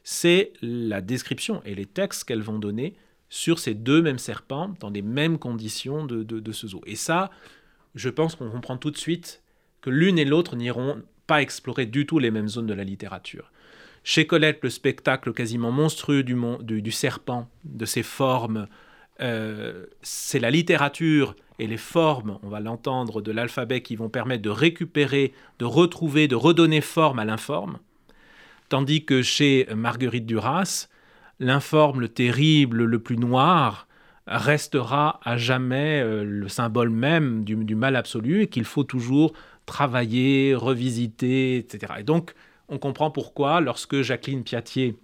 c'est 0.04 0.54
la 0.62 1.02
description 1.02 1.62
et 1.66 1.74
les 1.74 1.86
textes 1.86 2.26
qu'elles 2.26 2.42
vont 2.42 2.60
donner 2.60 2.96
sur 3.30 3.58
ces 3.58 3.74
deux 3.74 4.02
mêmes 4.02 4.20
serpents 4.20 4.76
dans 4.80 4.90
les 4.90 5.02
mêmes 5.02 5.40
conditions 5.40 6.06
de, 6.06 6.24
de 6.24 6.52
ce 6.52 6.68
zoo. 6.68 6.82
Et 6.86 6.96
ça, 6.96 7.32
je 7.96 8.10
pense 8.10 8.36
qu'on 8.36 8.50
comprend 8.50 8.78
tout 8.78 8.92
de 8.92 8.98
suite 8.98 9.42
que 9.80 9.90
l'une 9.90 10.20
et 10.20 10.26
l'autre 10.26 10.56
n'iront 10.56 11.02
pas 11.28 11.42
explorer 11.42 11.86
du 11.86 12.06
tout 12.06 12.20
les 12.20 12.30
mêmes 12.30 12.48
zones 12.48 12.68
de 12.68 12.74
la 12.74 12.84
littérature. 12.84 13.52
Chez 14.04 14.26
Colette, 14.26 14.60
le 14.64 14.70
spectacle 14.70 15.32
quasiment 15.32 15.72
monstrueux 15.72 16.24
du, 16.24 16.92
serpent, 16.92 17.48
de 17.66 17.86
ses 17.86 18.04
formes, 18.04 18.68
euh, 19.22 19.86
c'est 20.02 20.40
la 20.40 20.50
littérature 20.50 21.36
et 21.60 21.68
les 21.68 21.78
formes, 21.78 22.40
on 22.42 22.50
va 22.50 22.60
l'entendre, 22.60 23.22
de 23.22 23.32
l'alphabet 23.32 23.82
qui 23.82 23.96
vont 23.96 24.10
permettre 24.10 24.42
de 24.42 24.50
récupérer, 24.50 25.34
de 25.60 25.66
retrouver, 25.66 26.28
de 26.28 26.36
redonner 26.36 26.82
forme 26.82 27.20
à 27.20 27.26
l'informe. 27.26 27.78
Tandis 28.70 29.06
que 29.06 29.22
chez 29.22 29.68
Marguerite 29.76 30.26
Duras, 30.26 30.88
l'informe, 31.40 32.02
le 32.02 32.08
terrible, 32.08 32.84
le 32.84 33.00
plus 33.00 33.18
noir, 33.18 33.88
restera 34.26 35.20
à 35.24 35.38
jamais 35.38 36.02
euh, 36.02 36.24
le 36.24 36.48
symbole 36.48 36.90
même 36.90 37.44
du, 37.44 37.56
du 37.56 37.76
mal 37.76 37.96
absolu 37.96 38.42
et 38.42 38.48
qu'il 38.48 38.64
faut 38.64 38.84
toujours 38.84 39.34
travailler, 39.66 40.56
revisiter, 40.56 41.58
etc. 41.58 41.94
Et 42.00 42.04
donc, 42.04 42.34
on 42.72 42.80
comprend 42.80 43.12
pourquoi, 43.12 43.62
lorsque 43.62 44.02
Jacqueline 44.02 44.44
Piatier 44.44 44.96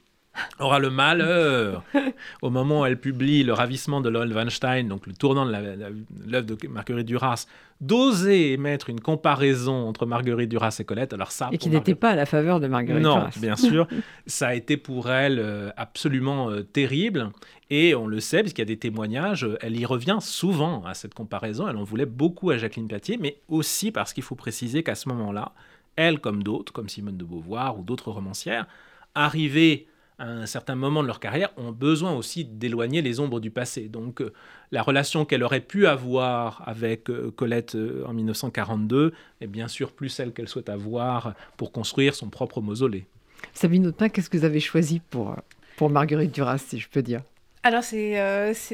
aura 0.59 0.79
le 0.79 0.89
malheur, 0.89 1.83
au 2.41 2.49
moment 2.49 2.81
où 2.81 2.85
elle 2.85 2.99
publie 2.99 3.43
Le 3.43 3.53
ravissement 3.53 4.01
de 4.01 4.09
Lord 4.09 4.27
Weinstein, 4.27 4.87
donc 4.87 5.05
le 5.05 5.13
tournant 5.13 5.45
de 5.45 5.51
l'œuvre 5.51 6.45
de 6.45 6.67
Marguerite 6.67 7.07
Duras, 7.07 7.45
d'oser 7.81 8.55
mettre 8.57 8.89
une 8.89 9.01
comparaison 9.01 9.87
entre 9.87 10.05
Marguerite 10.05 10.49
Duras 10.49 10.75
et 10.79 10.83
Colette. 10.85 11.13
Alors 11.13 11.31
ça, 11.31 11.49
et 11.51 11.57
qui 11.57 11.69
n'était 11.69 11.95
pas 11.95 12.11
à 12.11 12.15
la 12.15 12.25
faveur 12.25 12.59
de 12.59 12.67
Marguerite 12.67 13.03
non, 13.03 13.15
Duras. 13.15 13.31
Non, 13.35 13.41
bien 13.41 13.55
sûr. 13.55 13.87
ça 14.27 14.47
a 14.47 14.53
été 14.53 14.77
pour 14.77 15.11
elle 15.11 15.39
euh, 15.39 15.69
absolument 15.75 16.49
euh, 16.49 16.61
terrible. 16.63 17.31
Et 17.69 17.95
on 17.95 18.07
le 18.07 18.21
sait, 18.21 18.41
puisqu'il 18.41 18.61
y 18.61 18.63
a 18.63 18.65
des 18.65 18.77
témoignages, 18.77 19.45
elle 19.61 19.77
y 19.77 19.85
revient 19.85 20.19
souvent 20.21 20.85
à 20.85 20.93
cette 20.93 21.13
comparaison. 21.13 21.67
Elle 21.67 21.75
en 21.75 21.83
voulait 21.83 22.05
beaucoup 22.05 22.49
à 22.49 22.57
Jacqueline 22.57 22.87
Patier, 22.87 23.17
mais 23.19 23.41
aussi 23.49 23.91
parce 23.91 24.13
qu'il 24.13 24.23
faut 24.23 24.35
préciser 24.35 24.83
qu'à 24.83 24.95
ce 24.95 25.09
moment-là, 25.09 25.51
elle, 25.97 26.19
comme 26.19 26.43
d'autres, 26.43 26.71
comme 26.71 26.87
Simone 26.87 27.17
de 27.17 27.25
Beauvoir 27.25 27.77
ou 27.77 27.83
d'autres 27.83 28.11
romancières, 28.11 28.67
arrivaient 29.13 29.87
à 30.19 30.25
un 30.25 30.45
certain 30.45 30.75
moment 30.75 31.03
de 31.03 31.07
leur 31.07 31.19
carrière, 31.19 31.49
ont 31.57 31.71
besoin 31.71 32.13
aussi 32.13 32.43
d'éloigner 32.43 33.01
les 33.01 33.19
ombres 33.19 33.39
du 33.39 33.51
passé. 33.51 33.87
Donc 33.87 34.21
euh, 34.21 34.33
la 34.71 34.81
relation 34.81 35.25
qu'elle 35.25 35.43
aurait 35.43 35.61
pu 35.61 35.85
avoir 35.85 36.63
avec 36.67 37.09
euh, 37.09 37.31
Colette 37.35 37.75
euh, 37.75 38.03
en 38.05 38.13
1942 38.13 39.13
est 39.41 39.47
bien 39.47 39.67
sûr 39.67 39.91
plus 39.91 40.09
celle 40.09 40.33
qu'elle 40.33 40.47
souhaite 40.47 40.69
avoir 40.69 41.35
pour 41.55 41.71
construire 41.71 42.15
son 42.15 42.29
propre 42.29 42.61
mausolée. 42.61 43.05
Sabine 43.53 43.87
Autepin, 43.87 44.09
qu'est-ce 44.09 44.29
que 44.29 44.37
vous 44.37 44.45
avez 44.45 44.59
choisi 44.59 44.99
pour, 44.99 45.35
pour 45.77 45.89
Marguerite 45.91 46.33
Duras, 46.33 46.57
si 46.57 46.79
je 46.79 46.89
peux 46.89 47.03
dire? 47.03 47.21
Alors 47.63 47.83
c'est 47.83 48.15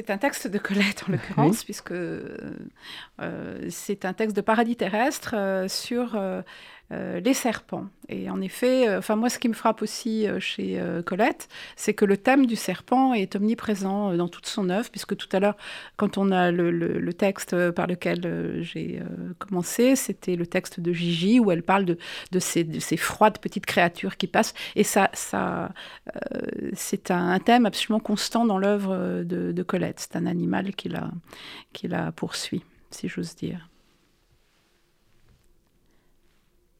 un 0.08 0.18
texte 0.18 0.46
de 0.46 0.58
Colette 0.58 1.04
en 1.08 1.12
l'occurrence, 1.12 1.64
puisque 1.64 1.94
c'est 3.68 4.04
un 4.04 4.12
texte 4.12 4.36
de 4.36 4.40
Paradis 4.40 4.76
terrestre 4.76 5.34
sur 5.68 6.16
euh, 6.92 7.18
les 7.18 7.32
serpents. 7.32 7.86
Et 8.10 8.28
en 8.28 8.42
effet, 8.42 8.86
euh, 8.86 8.98
enfin 8.98 9.16
moi, 9.16 9.30
ce 9.30 9.38
qui 9.38 9.48
me 9.48 9.54
frappe 9.54 9.80
aussi 9.80 10.28
euh, 10.28 10.38
chez 10.38 10.78
Colette, 11.06 11.48
c'est 11.76 11.94
que 11.94 12.04
le 12.04 12.18
thème 12.18 12.44
du 12.44 12.56
serpent 12.56 13.14
est 13.14 13.36
omniprésent 13.36 14.14
dans 14.14 14.28
toute 14.28 14.44
son 14.44 14.68
œuvre, 14.68 14.90
puisque 14.90 15.16
tout 15.16 15.28
à 15.32 15.40
l'heure, 15.40 15.56
quand 15.96 16.18
on 16.18 16.30
a 16.30 16.50
le, 16.50 17.12
texte 17.14 17.70
par 17.70 17.86
lequel 17.86 18.58
j'ai 18.60 19.00
commencé, 19.38 19.96
c'était 19.96 20.36
le 20.36 20.46
texte 20.46 20.80
de 20.80 20.92
Gigi, 20.92 21.40
où 21.40 21.50
elle 21.50 21.62
parle 21.62 21.84
de, 21.86 21.96
ces, 22.38 22.96
froides 22.96 23.38
petites 23.38 23.66
créatures 23.66 24.16
qui 24.16 24.26
passent. 24.26 24.52
Et 24.76 24.84
ça, 24.84 25.10
ça 25.14 25.70
c'est 26.74 27.10
un, 27.10 27.38
thème 27.38 27.66
absolument 27.66 28.00
constant 28.00 28.44
dans 28.44 28.58
l'œuvre 28.58 29.22
de, 29.22 29.62
Colette. 29.62 30.00
C'est 30.00 30.16
un 30.16 30.26
animal 30.26 30.74
qui 30.74 30.90
qui 31.72 31.88
la 31.88 32.12
poursuit, 32.12 32.62
si 32.90 33.08
j'ose 33.08 33.34
dire. 33.36 33.68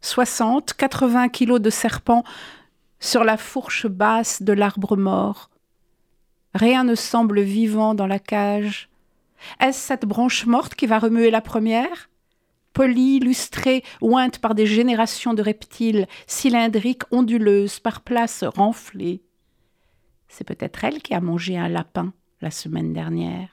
60, 0.05 0.75
80 0.75 1.31
kilos 1.31 1.61
de 1.63 1.71
serpents 1.71 2.25
sur 3.01 3.25
la 3.25 3.39
fourche 3.39 3.87
basse 3.87 4.43
de 4.43 4.53
l'arbre 4.53 4.97
mort. 4.99 5.49
Rien 6.53 6.85
ne 6.85 6.95
semble 6.95 7.41
vivant 7.41 7.95
dans 7.95 8.07
la 8.07 8.19
cage. 8.19 8.91
Est-ce 9.61 9.79
cette 9.79 10.05
branche 10.05 10.45
morte 10.45 10.75
qui 10.75 10.87
va 10.87 10.99
remuer 10.99 11.31
la 11.31 11.41
première? 11.41 12.11
Polie, 12.75 13.19
lustrée, 13.19 13.83
ointe 14.03 14.41
par 14.41 14.55
des 14.55 14.67
générations 14.67 15.33
de 15.33 15.43
reptiles, 15.43 16.07
cylindriques, 16.27 17.05
onduleuses, 17.11 17.81
par 17.81 18.03
places 18.03 18.45
renflées. 18.45 19.23
C'est 20.29 20.45
peut-être 20.45 20.85
elle 20.85 21.01
qui 21.01 21.15
a 21.15 21.21
mangé 21.21 21.57
un 21.57 21.69
lapin 21.69 22.13
la 22.43 22.51
semaine 22.51 22.93
dernière. 22.93 23.49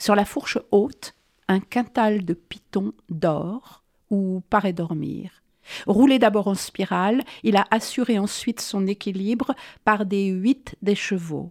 Sur 0.00 0.16
la 0.16 0.24
fourche 0.24 0.58
haute, 0.72 1.14
un 1.46 1.60
quintal 1.60 2.24
de 2.24 2.34
pitons 2.34 2.94
d'or, 3.10 3.84
ou 4.10 4.42
paraît 4.50 4.72
dormir. 4.72 5.42
Roulé 5.86 6.18
d'abord 6.18 6.48
en 6.48 6.54
spirale, 6.54 7.24
il 7.42 7.56
a 7.56 7.66
assuré 7.70 8.18
ensuite 8.18 8.60
son 8.60 8.86
équilibre 8.86 9.54
par 9.84 10.06
des 10.06 10.26
huit 10.28 10.76
des 10.82 10.94
chevaux. 10.94 11.50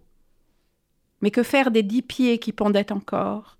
Mais 1.21 1.31
que 1.31 1.43
faire 1.43 1.71
des 1.71 1.83
dix 1.83 2.01
pieds 2.01 2.39
qui 2.39 2.51
pendaient 2.51 2.91
encore? 2.91 3.57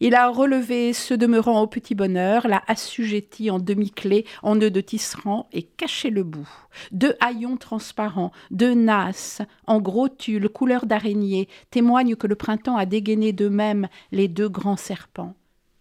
Il 0.00 0.14
a 0.14 0.28
relevé 0.28 0.92
ceux 0.92 1.16
demeurant 1.16 1.62
au 1.62 1.66
petit 1.66 1.94
bonheur, 1.94 2.48
l'a 2.48 2.62
assujetti 2.66 3.50
en 3.50 3.58
demi-clé, 3.58 4.26
en 4.42 4.56
nœud 4.56 4.70
de 4.70 4.80
tisserand 4.80 5.48
et 5.52 5.62
caché 5.62 6.10
le 6.10 6.22
bout. 6.22 6.48
Deux 6.92 7.14
haillons 7.20 7.56
transparents, 7.56 8.32
deux 8.50 8.74
nasses, 8.74 9.40
en 9.66 9.80
gros 9.80 10.08
tulle, 10.08 10.48
couleur 10.48 10.86
d'araignée, 10.86 11.48
témoignent 11.70 12.16
que 12.16 12.26
le 12.26 12.34
printemps 12.34 12.76
a 12.76 12.84
dégainé 12.84 13.32
d'eux-mêmes 13.32 13.88
les 14.12 14.28
deux 14.28 14.48
grands 14.48 14.76
serpents. 14.76 15.34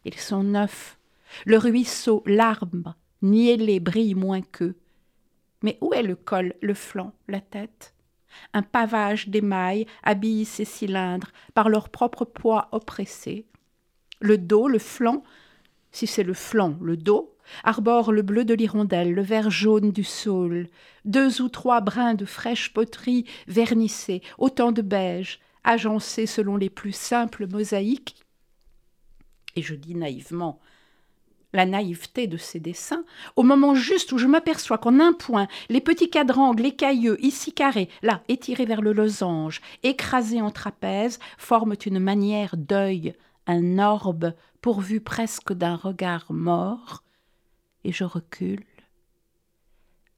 Ils 0.06 0.20
sont 0.20 0.44
neufs, 0.44 0.98
le 1.46 1.58
ruisseau, 1.58 2.24
l'arbre, 2.26 2.96
niellé 3.22 3.80
brille 3.80 4.16
moins 4.16 4.42
qu'eux. 4.42 4.76
Mais 5.64 5.78
où 5.82 5.94
est 5.94 6.04
le 6.04 6.16
col, 6.16 6.54
le 6.62 6.74
flanc, 6.74 7.14
la 7.28 7.42
tête? 7.42 7.94
Un 8.54 8.62
pavage 8.62 9.30
d'émail 9.30 9.86
habille 10.04 10.46
ces 10.46 10.66
cylindres 10.66 11.32
par 11.54 11.70
leur 11.70 11.90
propre 11.90 12.26
poids 12.26 12.68
oppressé. 12.72 13.46
Le 14.20 14.38
dos, 14.38 14.68
le 14.68 14.80
flanc, 14.80 15.24
si 15.92 16.08
c'est 16.08 16.24
le 16.24 16.34
flanc, 16.34 16.78
le 16.82 16.98
dos, 16.98 17.36
arbore 17.64 18.12
le 18.12 18.22
bleu 18.22 18.44
de 18.44 18.54
l'hirondelle, 18.54 19.14
le 19.14 19.22
vert 19.22 19.50
jaune 19.50 19.92
du 19.92 20.04
saule, 20.04 20.68
deux 21.06 21.42
ou 21.42 21.50
trois 21.50 21.82
brins 21.82 22.16
de 22.16 22.26
fraîche 22.26 22.74
poterie 22.74 23.26
vernissés, 23.48 24.22
autant 24.38 24.72
de 24.72 24.82
beige, 24.82 25.40
agencés 25.64 26.26
selon 26.26 26.58
les 26.58 26.70
plus 26.70 26.92
simples 26.92 27.48
mosaïques. 27.48 28.16
Et 29.56 29.62
je 29.62 29.76
dis 29.76 29.96
naïvement, 29.96 30.60
la 31.56 31.66
naïveté 31.66 32.28
de 32.28 32.38
ces 32.38 32.60
dessins, 32.60 33.04
au 33.36 33.44
moment 33.44 33.76
juste 33.76 34.12
où 34.12 34.18
je 34.18 34.28
m'aperçois 34.28 34.78
qu'en 34.78 35.00
un 35.00 35.14
point, 35.14 35.48
les 35.70 35.82
petits 35.82 36.10
quadrangles, 36.10 36.64
les 36.64 36.76
cailleux, 36.76 37.18
ici 37.24 37.54
carrés, 37.54 37.90
là 38.04 38.22
étirés 38.28 38.66
vers 38.66 38.82
le 38.82 38.94
losange, 38.94 39.62
écrasés 39.84 40.42
en 40.42 40.52
trapèze, 40.52 41.20
forment 41.38 41.76
une 41.86 42.00
manière 42.00 42.56
d'œil, 42.58 43.16
un 43.48 43.80
orbe 43.80 44.34
pourvu 44.62 45.00
presque 45.00 45.54
d'un 45.54 45.76
regard 45.76 46.26
mort, 46.30 47.04
et 47.84 47.92
je 47.92 48.04
recule. 48.04 48.66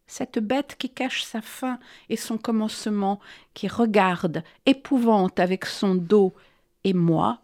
Cette 0.07 0.39
bête 0.39 0.75
qui 0.79 0.89
cache 0.89 1.23
sa 1.23 1.41
fin 1.41 1.79
et 2.09 2.15
son 2.15 2.37
commencement, 2.37 3.19
qui 3.53 3.67
regarde, 3.67 4.43
épouvante 4.65 5.39
avec 5.39 5.65
son 5.65 5.95
dos, 5.95 6.33
et 6.85 6.93
moi, 6.93 7.41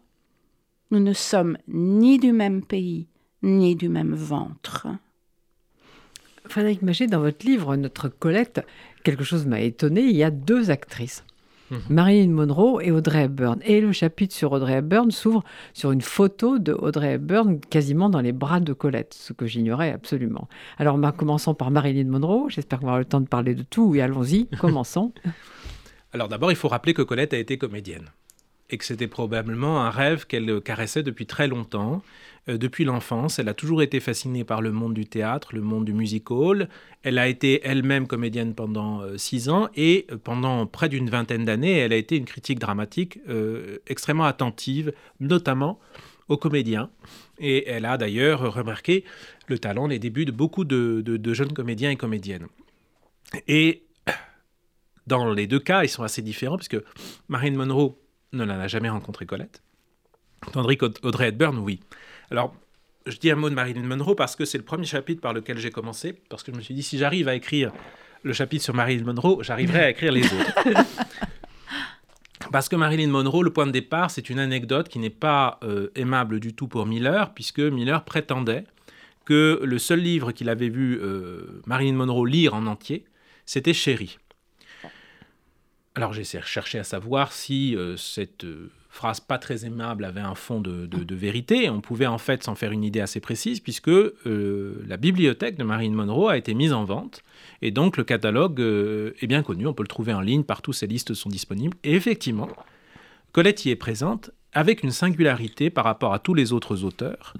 nous 0.90 1.00
ne 1.00 1.12
sommes 1.12 1.58
ni 1.68 2.18
du 2.18 2.32
même 2.32 2.64
pays, 2.64 3.06
ni 3.44 3.76
du 3.76 3.88
même 3.88 4.14
ventre. 4.14 4.88
Frédéric 6.46 6.82
Maget, 6.82 7.06
dans 7.06 7.20
votre 7.20 7.46
livre, 7.46 7.76
Notre 7.76 8.08
Colette, 8.08 8.66
quelque 9.02 9.24
chose 9.24 9.46
m'a 9.46 9.60
étonné, 9.60 10.02
il 10.02 10.16
y 10.16 10.24
a 10.24 10.30
deux 10.30 10.70
actrices. 10.70 11.24
Mhm. 11.70 11.80
Marilyn 11.88 12.30
Monroe 12.30 12.80
et 12.82 12.90
Audrey 12.90 13.24
Hepburn. 13.24 13.58
Et 13.64 13.80
le 13.80 13.92
chapitre 13.92 14.34
sur 14.34 14.52
Audrey 14.52 14.74
Hepburn 14.74 15.10
s'ouvre 15.10 15.42
sur 15.72 15.92
une 15.92 16.02
photo 16.02 16.58
de 16.58 16.72
Audrey 16.72 17.14
Hepburn 17.14 17.58
quasiment 17.60 18.10
dans 18.10 18.20
les 18.20 18.32
bras 18.32 18.60
de 18.60 18.72
Colette, 18.72 19.14
ce 19.14 19.32
que 19.32 19.46
j'ignorais 19.46 19.90
absolument. 19.90 20.48
Alors, 20.76 20.98
commençons 21.16 21.54
par 21.54 21.70
Marilyn 21.70 22.08
Monroe. 22.10 22.50
J'espère 22.50 22.80
qu'on 22.80 22.86
avoir 22.86 22.98
le 22.98 23.06
temps 23.06 23.20
de 23.20 23.28
parler 23.28 23.54
de 23.54 23.62
tout. 23.62 23.94
Et 23.94 24.02
allons-y, 24.02 24.46
commençons. 24.60 25.12
Alors 26.12 26.28
d'abord, 26.28 26.52
il 26.52 26.56
faut 26.56 26.68
rappeler 26.68 26.94
que 26.94 27.02
Colette 27.02 27.34
a 27.34 27.38
été 27.38 27.58
comédienne 27.58 28.04
et 28.70 28.78
que 28.78 28.84
c'était 28.84 29.08
probablement 29.08 29.84
un 29.84 29.90
rêve 29.90 30.26
qu'elle 30.26 30.60
caressait 30.60 31.02
depuis 31.02 31.26
très 31.26 31.48
longtemps 31.48 32.02
euh, 32.48 32.58
depuis 32.58 32.84
l'enfance. 32.84 33.38
Elle 33.38 33.48
a 33.48 33.54
toujours 33.54 33.80
été 33.80 34.00
fascinée 34.00 34.44
par 34.44 34.60
le 34.60 34.70
monde 34.70 34.92
du 34.92 35.06
théâtre, 35.06 35.54
le 35.54 35.62
monde 35.62 35.86
du 35.86 35.94
music 35.94 36.30
hall. 36.30 36.68
Elle 37.02 37.18
a 37.18 37.26
été 37.26 37.60
elle-même 37.64 38.06
comédienne 38.06 38.54
pendant 38.54 39.00
euh, 39.00 39.16
six 39.16 39.48
ans 39.48 39.68
et 39.76 40.06
euh, 40.10 40.18
pendant 40.22 40.66
près 40.66 40.90
d'une 40.90 41.08
vingtaine 41.08 41.46
d'années, 41.46 41.78
elle 41.78 41.92
a 41.94 41.96
été 41.96 42.16
une 42.16 42.26
critique 42.26 42.58
dramatique 42.58 43.18
extrêmement 43.86 44.24
attentive, 44.24 44.92
notamment 45.20 45.78
aux 46.28 46.36
comédiens. 46.36 46.90
Et 47.38 47.68
elle 47.68 47.86
a 47.86 47.96
d'ailleurs 47.96 48.52
remarqué 48.54 49.04
le 49.48 49.58
talent, 49.58 49.86
les 49.86 49.98
débuts 49.98 50.24
de 50.24 50.32
beaucoup 50.32 50.64
de, 50.64 51.02
de 51.04 51.34
jeunes 51.34 51.52
comédiens 51.52 51.90
et 51.90 51.96
comédiennes. 51.96 52.46
Et 53.48 53.84
dans 55.06 55.32
les 55.32 55.46
deux 55.46 55.60
cas, 55.60 55.82
ils 55.82 55.88
sont 55.88 56.02
assez 56.02 56.22
différents 56.22 56.56
puisque 56.56 56.78
Marine 57.28 57.56
Monroe 57.56 57.98
ne 58.34 58.44
l'a 58.44 58.68
jamais 58.68 58.88
rencontré 58.88 59.26
Colette. 59.26 59.62
Tandis 60.52 60.76
qu'Audrey 60.76 61.28
Hepburn, 61.28 61.58
oui. 61.58 61.80
Alors, 62.30 62.54
je 63.06 63.16
dis 63.16 63.30
un 63.30 63.36
mot 63.36 63.50
de 63.50 63.54
Marilyn 63.54 63.82
Monroe 63.82 64.14
parce 64.14 64.36
que 64.36 64.44
c'est 64.44 64.58
le 64.58 64.64
premier 64.64 64.86
chapitre 64.86 65.20
par 65.20 65.32
lequel 65.32 65.58
j'ai 65.58 65.70
commencé, 65.70 66.14
parce 66.28 66.42
que 66.42 66.52
je 66.52 66.56
me 66.56 66.62
suis 66.62 66.74
dit, 66.74 66.82
si 66.82 66.98
j'arrive 66.98 67.28
à 67.28 67.34
écrire 67.34 67.72
le 68.22 68.32
chapitre 68.32 68.64
sur 68.64 68.74
Marilyn 68.74 69.04
Monroe, 69.04 69.42
j'arriverai 69.42 69.84
à 69.84 69.90
écrire 69.90 70.12
les 70.12 70.24
autres. 70.24 70.54
Parce 72.52 72.68
que 72.68 72.76
Marilyn 72.76 73.08
Monroe, 73.08 73.42
le 73.42 73.50
point 73.50 73.66
de 73.66 73.72
départ, 73.72 74.12
c'est 74.12 74.30
une 74.30 74.38
anecdote 74.38 74.88
qui 74.88 75.00
n'est 75.00 75.10
pas 75.10 75.58
euh, 75.64 75.88
aimable 75.96 76.38
du 76.38 76.54
tout 76.54 76.68
pour 76.68 76.86
Miller, 76.86 77.34
puisque 77.34 77.58
Miller 77.58 78.04
prétendait 78.04 78.64
que 79.24 79.60
le 79.64 79.78
seul 79.78 80.00
livre 80.00 80.30
qu'il 80.30 80.48
avait 80.48 80.68
vu 80.68 81.00
euh, 81.02 81.62
Marilyn 81.66 81.94
Monroe 81.94 82.26
lire 82.26 82.54
en 82.54 82.66
entier, 82.66 83.06
c'était 83.44 83.72
Chérie. 83.72 84.18
Alors 85.96 86.12
j'ai 86.12 86.24
cherché 86.24 86.78
à 86.78 86.84
savoir 86.84 87.32
si 87.32 87.76
euh, 87.76 87.96
cette 87.96 88.44
phrase 88.88 89.20
pas 89.20 89.38
très 89.38 89.64
aimable 89.64 90.04
avait 90.04 90.20
un 90.20 90.34
fond 90.34 90.60
de, 90.60 91.14
vérité. 91.14 91.70
On 91.70 91.80
pouvait 91.80 92.06
en 92.06 92.18
fait 92.18 92.42
s'en 92.42 92.56
faire 92.56 92.72
une 92.72 92.82
idée 92.82 93.00
assez 93.00 93.20
précise 93.20 93.60
puisque 93.60 93.88
euh, 93.88 94.82
la 94.88 94.96
bibliothèque 94.96 95.56
de 95.56 95.62
Marine 95.62 95.94
Monroe 95.94 96.30
a 96.30 96.36
été 96.36 96.54
mise 96.54 96.72
en 96.72 96.84
vente 96.84 97.22
et 97.62 97.70
donc 97.70 97.96
le 97.96 98.02
catalogue 98.02 98.60
euh, 98.60 99.14
est 99.20 99.28
bien 99.28 99.44
connu. 99.44 99.68
On 99.68 99.72
peut 99.72 99.84
le 99.84 99.88
trouver 99.88 100.12
en 100.12 100.20
ligne, 100.20 100.42
partout 100.42 100.72
ces 100.72 100.88
listes 100.88 101.14
sont 101.14 101.28
disponibles. 101.28 101.76
Et 101.84 101.94
effectivement, 101.94 102.48
Colette 103.30 103.64
y 103.64 103.70
est 103.70 103.76
présente 103.76 104.30
avec 104.52 104.82
une 104.82 104.92
singularité 104.92 105.70
par 105.70 105.84
rapport 105.84 106.12
à 106.12 106.18
tous 106.18 106.34
les 106.34 106.52
autres 106.52 106.82
auteurs, 106.84 107.34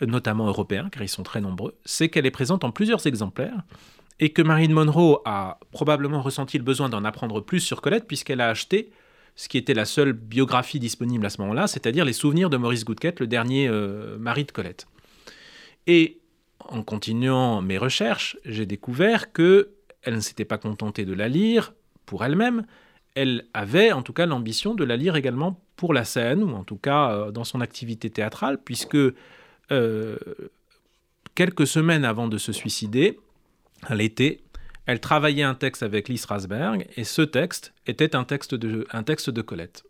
notamment 0.00 0.46
européens, 0.46 0.88
car 0.90 1.02
ils 1.02 1.08
sont 1.08 1.24
très 1.24 1.40
nombreux, 1.40 1.74
c'est 1.84 2.08
qu'elle 2.08 2.26
est 2.26 2.32
présente 2.32 2.64
en 2.64 2.70
plusieurs 2.70 3.06
exemplaires 3.06 3.62
et 4.22 4.28
que 4.28 4.40
Marine 4.40 4.72
Monroe 4.72 5.20
a 5.24 5.58
probablement 5.72 6.22
ressenti 6.22 6.56
le 6.56 6.62
besoin 6.62 6.88
d'en 6.88 7.04
apprendre 7.04 7.40
plus 7.40 7.58
sur 7.58 7.80
Colette 7.80 8.06
puisqu'elle 8.06 8.40
a 8.40 8.50
acheté 8.50 8.92
ce 9.34 9.48
qui 9.48 9.58
était 9.58 9.74
la 9.74 9.84
seule 9.84 10.12
biographie 10.12 10.78
disponible 10.78 11.26
à 11.26 11.30
ce 11.30 11.40
moment-là, 11.40 11.66
c'est-à-dire 11.66 12.04
les 12.04 12.12
souvenirs 12.12 12.48
de 12.48 12.56
Maurice 12.56 12.84
Goodquette, 12.84 13.18
le 13.18 13.26
dernier 13.26 13.66
euh, 13.66 14.16
mari 14.18 14.44
de 14.44 14.52
Colette. 14.52 14.86
Et 15.88 16.20
en 16.60 16.84
continuant 16.84 17.62
mes 17.62 17.78
recherches, 17.78 18.36
j'ai 18.44 18.64
découvert 18.64 19.32
que 19.32 19.70
elle 20.02 20.14
ne 20.14 20.20
s'était 20.20 20.44
pas 20.44 20.58
contentée 20.58 21.04
de 21.04 21.14
la 21.14 21.26
lire 21.26 21.72
pour 22.06 22.24
elle-même, 22.24 22.64
elle 23.16 23.46
avait 23.54 23.90
en 23.90 24.02
tout 24.02 24.12
cas 24.12 24.26
l'ambition 24.26 24.76
de 24.76 24.84
la 24.84 24.96
lire 24.96 25.16
également 25.16 25.60
pour 25.74 25.92
la 25.92 26.04
scène, 26.04 26.44
ou 26.44 26.54
en 26.54 26.62
tout 26.62 26.76
cas 26.76 27.10
euh, 27.10 27.30
dans 27.32 27.44
son 27.44 27.60
activité 27.60 28.08
théâtrale, 28.08 28.58
puisque 28.64 28.96
euh, 29.72 30.16
quelques 31.34 31.66
semaines 31.66 32.04
avant 32.04 32.28
de 32.28 32.38
se 32.38 32.52
suicider, 32.52 33.18
l'été, 33.90 34.42
elle 34.86 35.00
travaillait 35.00 35.42
un 35.42 35.54
texte 35.54 35.82
avec 35.82 36.08
Lise 36.08 36.22
Strasberg, 36.22 36.86
et 36.96 37.04
ce 37.04 37.22
texte 37.22 37.72
était 37.86 38.16
un 38.16 38.24
texte 38.24 38.54
de, 38.54 38.86
texte 39.04 39.30
de 39.30 39.42
Colette. 39.42 39.84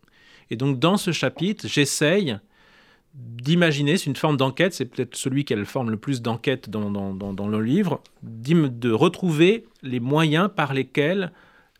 Et 0.50 0.56
donc 0.56 0.78
dans 0.78 0.96
ce 0.96 1.12
chapitre, 1.12 1.66
j'essaye 1.66 2.38
d'imaginer, 3.14 3.96
c'est 3.96 4.06
une 4.06 4.16
forme 4.16 4.36
d'enquête, 4.36 4.72
c'est 4.72 4.86
peut-être 4.86 5.16
celui 5.16 5.44
qui 5.44 5.52
a 5.52 5.56
le 5.56 5.64
forme 5.64 5.90
le 5.90 5.98
plus 5.98 6.22
d'enquête 6.22 6.70
dans, 6.70 6.90
dans, 6.90 7.48
le 7.48 7.60
livre, 7.60 8.02
de 8.22 8.90
retrouver 8.90 9.66
les 9.82 10.00
moyens 10.00 10.50
par 10.54 10.72
lesquels 10.72 11.32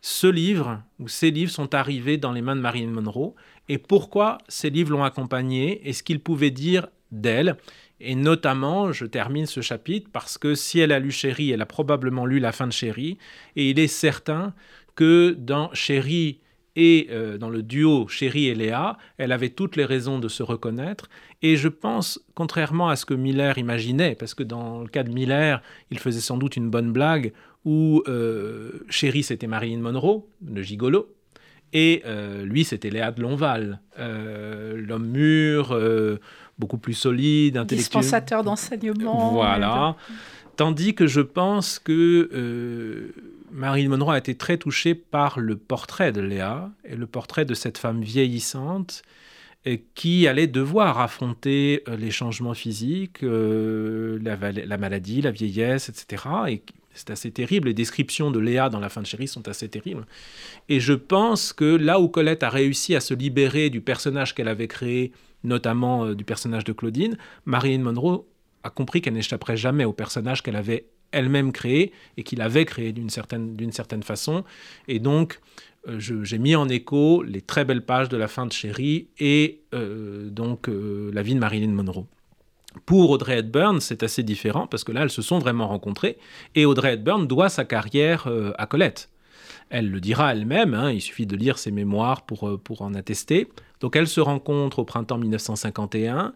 ce 0.03 0.27
livre 0.27 0.83
ou 0.99 1.09
ces 1.09 1.31
livres 1.31 1.51
sont 1.51 1.75
arrivés 1.75 2.19
dans 2.19 2.33
les 2.33 2.43
mains 2.43 2.57
de 2.57 2.61
Marilyn 2.61 2.91
Monroe 2.91 3.35
et 3.69 3.79
pourquoi 3.79 4.39
ces 4.49 4.69
livres 4.69 4.91
l'ont 4.91 5.05
accompagnée 5.05 5.89
et 5.89 5.93
ce 5.93 6.03
qu'ils 6.03 6.21
pouvaient 6.21 6.51
dire 6.51 6.89
d'elle. 7.13 7.57
Et 8.05 8.17
notamment, 8.17 8.93
je 8.93 9.07
termine 9.07 9.47
ce 9.47 9.61
chapitre 9.61 10.11
parce 10.13 10.37
que 10.37 10.57
si 10.57 10.81
elle 10.81 10.91
a 10.91 10.99
lu 10.99 11.13
Chéri, 11.13 11.53
elle 11.53 11.63
a 11.63 11.67
probablement 11.67 12.27
lu 12.27 12.41
la 12.41 12.51
fin 12.51 12.67
de 12.67 12.73
Chéri. 12.73 13.17
Et 13.55 13.71
il 13.71 13.79
est 13.79 13.87
certain 13.87 14.55
que 14.97 15.37
dans 15.39 15.73
Chéri 15.73 16.41
et 16.75 17.09
euh, 17.11 17.39
dans 17.39 17.51
le 17.51 17.63
duo 17.63 18.09
Chéri 18.09 18.47
et 18.47 18.55
Léa, 18.55 18.99
elle 19.19 19.31
avait 19.31 19.51
toutes 19.51 19.77
les 19.77 19.85
raisons 19.85 20.19
de 20.19 20.29
se 20.29 20.43
reconnaître. 20.43 21.09
Et 21.43 21.57
je 21.57 21.69
pense, 21.69 22.21
contrairement 22.35 22.89
à 22.89 22.97
ce 22.97 23.05
que 23.07 23.15
Miller 23.15 23.57
imaginait, 23.59 24.17
parce 24.17 24.35
que 24.35 24.43
dans 24.43 24.81
le 24.81 24.89
cas 24.89 25.05
de 25.05 25.13
Miller, 25.13 25.63
il 25.91 25.99
faisait 25.99 26.21
sans 26.21 26.37
doute 26.37 26.57
une 26.57 26.71
bonne 26.71 26.93
blague 26.93 27.33
où 27.65 28.03
euh, 28.09 28.85
Chéri 28.89 29.23
c'était 29.23 29.47
Marilyn 29.47 29.81
Monroe, 29.81 30.27
le 30.45 30.63
gigolo, 30.63 31.15
et 31.73 32.03
euh, 32.07 32.45
lui 32.45 32.65
c'était 32.65 32.91
Léa 32.91 33.13
de 33.13 33.23
Lonval, 33.23 33.81
l'homme 33.97 35.07
mûr, 35.07 35.79
beaucoup 36.63 36.79
plus 36.79 36.95
solide, 36.95 37.57
intellectuel. 37.57 38.01
Dispensateur 38.01 38.45
d'enseignement. 38.45 39.33
Voilà. 39.33 39.97
Tandis 40.57 40.95
que 40.95 41.07
je 41.07 41.21
pense 41.21 41.79
que 41.79 43.13
Marilyn 43.51 43.91
Monroe 43.91 44.13
a 44.13 44.19
été 44.19 44.35
très 44.35 44.57
touchée 44.57 44.95
par 44.95 45.41
le 45.41 45.57
portrait 45.57 46.13
de 46.13 46.21
Léa 46.21 46.71
et 46.85 46.95
le 46.95 47.07
portrait 47.07 47.45
de 47.45 47.55
cette 47.55 47.79
femme 47.79 48.01
vieillissante 48.03 49.03
qui 49.95 50.27
allait 50.27 50.47
devoir 50.47 51.01
affronter 51.01 51.85
les 51.99 52.11
changements 52.11 52.55
physiques, 52.55 53.19
la, 53.23 54.37
la, 54.37 54.79
maladie, 54.79 55.21
la 55.21 55.31
vieillesse, 55.31 55.89
etc. 55.89 56.25
Et 56.49 56.63
c'est 56.95 57.11
assez 57.11 57.31
terrible. 57.31 57.69
Les 57.69 57.75
descriptions 57.75 58.31
de 58.31 58.39
Léa 58.39 58.69
dans 58.69 58.81
la 58.81 58.89
fin 58.89 59.03
de 59.03 59.07
Chérie 59.07 59.29
sont 59.29 59.47
assez 59.49 59.69
terribles. 59.69 60.07
Et 60.69 60.81
je 60.81 60.93
pense 60.93 61.53
que 61.53 61.65
là 61.65 62.01
où 62.01 62.09
Colette 62.09 62.43
a 62.43 62.51
réussi 62.51 62.95
à 62.95 63.01
se 63.01 63.15
libérer 63.15 63.71
du 63.71 63.81
personnage 63.81 64.35
qu'elle 64.35 64.49
avait 64.49 64.69
créé, 64.69 65.13
notamment 65.45 66.05
euh, 66.05 66.15
du 66.15 66.25
personnage 66.25 66.65
de 66.65 66.73
Claudine, 66.73 67.17
Marilyn 67.45 67.83
Monroe 67.83 68.27
a 68.63 68.71
compris 68.71 69.01
qu'elle 69.01 69.15
n'échapperait 69.15 69.57
jamais 69.57 69.85
au 69.85 69.93
personnage 69.93 70.43
qu'elle 70.43 70.57
avait 70.57 70.87
elle-même 71.11 71.53
créé 71.53 71.93
et 72.17 72.23
qu'il 72.23 72.41
avait 72.41 72.65
créé 72.65 72.93
d'une 72.93 73.11
certaine, 73.11 73.57
certaine 73.73 74.03
façon. 74.03 74.45
Et 74.89 74.99
donc, 74.99 75.41
euh, 75.89 75.99
j'ai 75.99 76.39
mis 76.39 76.55
en 76.55 76.69
écho 76.69 77.23
les 77.23 77.43
très 77.43 77.65
belles 77.65 77.85
pages 77.85 78.09
de 78.09 78.17
la 78.17 78.29
fin 78.29 78.47
de 78.47 78.53
Chérie 78.53 79.09
et 79.19 79.63
euh, 79.75 80.31
donc 80.31 80.69
la 80.69 81.23
vie 81.23 81.35
de 81.35 81.41
Marilyn 81.41 81.73
Monroe. 81.73 82.07
Pour 82.87 83.11
Audrey 83.11 83.41
Hepburn, 83.41 83.81
c'est 83.81 84.03
assez 84.03 84.23
différent 84.23 84.67
parce 84.67 84.85
que 84.85 84.93
là, 84.93 85.03
elles 85.03 85.11
se 85.11 85.21
sont 85.21 85.39
vraiment 85.39 85.69
rencontrées 85.69 86.17
et 86.55 86.65
Audrey 86.65 86.95
Hepburn 86.95 87.27
doit 87.27 87.51
sa 87.51 87.67
carrière 87.67 88.27
à 88.57 88.67
Colette. 88.67 89.11
Elle 89.73 89.91
le 89.91 90.01
dira 90.01 90.33
elle-même, 90.33 90.75
hein, 90.75 90.91
il 90.91 91.01
suffit 91.01 91.25
de 91.25 91.35
lire 91.35 91.57
ses 91.57 91.71
mémoires 91.71 92.27
pour, 92.27 92.47
euh, 92.47 92.59
pour 92.59 92.83
en 92.83 92.93
attester. 92.93 93.49
Donc 93.81 93.97
elle 93.97 94.07
se 94.07 94.21
rencontre 94.21 94.81
au 94.81 94.85
printemps 94.85 95.17
1951. 95.17 96.35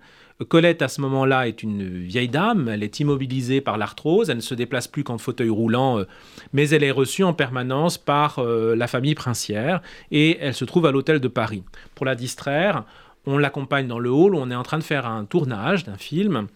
Colette, 0.49 0.81
à 0.81 0.89
ce 0.89 1.03
moment-là, 1.03 1.47
est 1.47 1.63
une 1.63 1.99
vieille 1.99 2.31
dame, 2.31 2.69
elle 2.69 2.83
est 2.83 2.99
immobilisée 2.99 3.61
par 3.61 3.77
l'arthrose, 3.77 4.31
elle 4.31 4.37
ne 4.37 4.43
se 4.43 4.55
déplace 4.55 4.89
plus 4.89 5.05
qu'en 5.05 5.19
fauteuil 5.19 5.51
roulant, 5.51 5.99
euh, 5.99 6.05
mais 6.55 6.71
elle 6.71 6.83
est 6.83 6.91
reçue 6.91 7.25
en 7.25 7.35
permanence 7.35 7.99
par 7.99 8.43
la 8.43 8.87
famille 8.87 9.15
princière 9.15 9.83
et 10.11 10.39
elle 10.41 10.55
se 10.55 10.65
trouve 10.65 10.87
à 10.87 10.91
l'hôtel 10.91 11.21
de 11.21 11.29
Paris. 11.29 11.63
Pour 11.95 12.07
la 12.07 12.15
distraire, 12.15 12.85
on 13.27 13.37
l'accompagne 13.37 13.87
dans 13.87 13.99
le 13.99 14.11
hall 14.11 14.35
où 14.35 14.39
on 14.39 14.51
est 14.51 14.55
en 14.55 14.63
train 14.63 14.79
de 14.79 14.83
faire 14.83 15.07
un 15.07 15.27
tournage 15.27 15.85
d'un 15.85 15.99
film. 15.99 16.47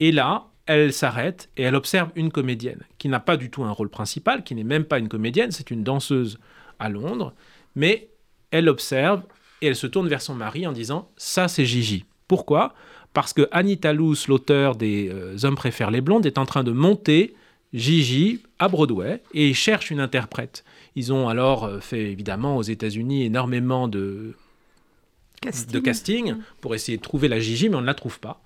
Et 0.00 0.12
là, 0.12 0.44
elle 0.66 0.92
s'arrête 0.92 1.50
et 1.56 1.62
elle 1.62 1.74
observe 1.74 2.10
une 2.14 2.30
comédienne 2.30 2.82
qui 2.98 3.08
n'a 3.08 3.20
pas 3.20 3.36
du 3.36 3.50
tout 3.50 3.64
un 3.64 3.70
rôle 3.70 3.88
principal, 3.88 4.44
qui 4.44 4.54
n'est 4.54 4.64
même 4.64 4.84
pas 4.84 4.98
une 4.98 5.08
comédienne, 5.08 5.50
c'est 5.50 5.70
une 5.70 5.82
danseuse 5.82 6.38
à 6.78 6.88
Londres. 6.88 7.34
Mais 7.74 8.08
elle 8.50 8.68
observe 8.68 9.22
et 9.60 9.68
elle 9.68 9.76
se 9.76 9.86
tourne 9.86 10.08
vers 10.08 10.22
son 10.22 10.34
mari 10.34 10.66
en 10.66 10.72
disant 10.72 11.10
Ça, 11.16 11.48
c'est 11.48 11.64
Gigi. 11.64 12.04
Pourquoi? 12.28 12.74
Parce 13.12 13.32
que 13.32 13.48
Anita 13.50 13.92
Luce, 13.92 14.28
l'auteur 14.28 14.74
des 14.74 15.10
euh, 15.10 15.36
Hommes 15.42 15.56
préfèrent 15.56 15.90
les 15.90 16.00
blondes, 16.00 16.26
est 16.26 16.38
en 16.38 16.46
train 16.46 16.64
de 16.64 16.72
monter 16.72 17.34
Gigi 17.74 18.42
à 18.58 18.68
Broadway 18.68 19.22
et 19.34 19.52
cherche 19.54 19.90
une 19.90 20.00
interprète. 20.00 20.64
Ils 20.94 21.12
ont 21.12 21.28
alors 21.28 21.64
euh, 21.64 21.80
fait 21.80 22.10
évidemment 22.10 22.56
aux 22.56 22.62
États-Unis 22.62 23.24
énormément 23.24 23.88
de 23.88 24.34
de 25.72 25.78
casting 25.80 26.36
pour 26.60 26.74
essayer 26.74 26.98
de 26.98 27.02
trouver 27.02 27.26
la 27.26 27.40
Gigi, 27.40 27.68
mais 27.68 27.74
on 27.74 27.80
ne 27.80 27.86
la 27.86 27.94
trouve 27.94 28.20
pas. 28.20 28.40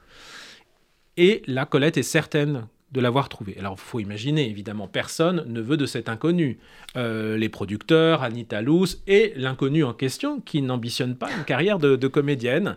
Et 1.16 1.42
la 1.46 1.64
Colette 1.64 1.96
est 1.96 2.02
certaine 2.02 2.66
de 2.92 3.00
l'avoir 3.00 3.28
trouvée. 3.28 3.56
Alors, 3.58 3.78
faut 3.78 4.00
imaginer, 4.00 4.48
évidemment, 4.48 4.86
personne 4.86 5.44
ne 5.46 5.60
veut 5.60 5.76
de 5.76 5.86
cet 5.86 6.08
inconnu. 6.08 6.58
Euh, 6.96 7.36
les 7.36 7.48
producteurs, 7.48 8.22
Anita 8.22 8.62
Luce 8.62 9.02
et 9.06 9.32
l'inconnu 9.36 9.84
en 9.84 9.92
question, 9.92 10.40
qui 10.40 10.62
n'ambitionne 10.62 11.16
pas 11.16 11.28
une 11.36 11.44
carrière 11.44 11.78
de, 11.78 12.08
comédienne. 12.08 12.76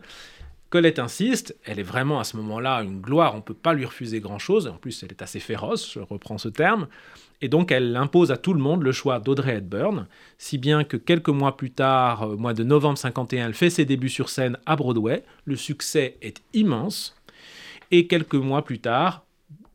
Colette 0.69 0.99
insiste, 0.99 1.55
elle 1.65 1.79
est 1.79 1.83
vraiment 1.83 2.19
à 2.19 2.23
ce 2.23 2.37
moment-là 2.37 2.83
une 2.83 3.01
gloire, 3.01 3.33
on 3.33 3.37
ne 3.37 3.41
peut 3.41 3.55
pas 3.55 3.73
lui 3.73 3.85
refuser 3.85 4.19
grand-chose, 4.19 4.67
en 4.67 4.77
plus 4.77 5.01
elle 5.01 5.09
est 5.09 5.23
assez 5.23 5.39
féroce, 5.39 5.93
je 5.93 5.99
reprends 5.99 6.37
ce 6.37 6.47
terme, 6.47 6.87
et 7.41 7.47
donc 7.47 7.71
elle 7.71 7.95
impose 7.95 8.31
à 8.31 8.37
tout 8.37 8.53
le 8.53 8.59
monde 8.59 8.83
le 8.83 8.91
choix 8.91 9.19
d'Audrey 9.19 9.55
Hepburn, 9.55 10.05
si 10.37 10.59
bien 10.59 10.83
que 10.83 10.95
quelques 10.95 11.29
mois 11.29 11.57
plus 11.57 11.71
tard, 11.71 12.29
au 12.29 12.37
mois 12.37 12.53
de 12.53 12.63
novembre 12.63 12.99
51, 12.99 13.47
elle 13.47 13.55
fait 13.55 13.71
ses 13.71 13.85
débuts 13.85 14.09
sur 14.09 14.29
scène 14.29 14.57
à 14.67 14.75
Broadway. 14.75 15.23
Le 15.45 15.55
succès 15.55 16.17
est 16.21 16.43
immense. 16.53 17.18
Et 17.91 18.07
quelques 18.07 18.35
mois 18.35 18.63
plus 18.63 18.79
tard, 18.79 19.25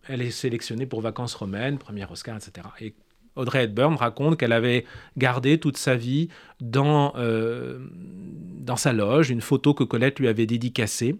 elle 0.09 0.23
est 0.23 0.31
sélectionnée 0.31 0.87
pour 0.87 1.01
Vacances 1.01 1.35
romaines, 1.35 1.79
premier 1.79 2.05
Oscar, 2.11 2.37
etc. 2.37 2.69
Et 2.81 2.95
Audrey 3.37 3.65
Hepburn 3.65 3.97
raconte 3.97 4.39
qu'elle 4.39 4.53
avait 4.53 4.85
gardé 5.17 5.59
toute 5.59 5.77
sa 5.77 5.97
vie 5.97 6.29
dans, 6.61 7.12
euh, 7.17 7.85
dans 8.61 8.77
sa 8.77 8.93
loge 8.93 9.31
une 9.31 9.41
photo 9.41 9.75
que 9.75 9.83
Colette 9.83 10.21
lui 10.21 10.29
avait 10.29 10.47
dédicacée, 10.47 11.17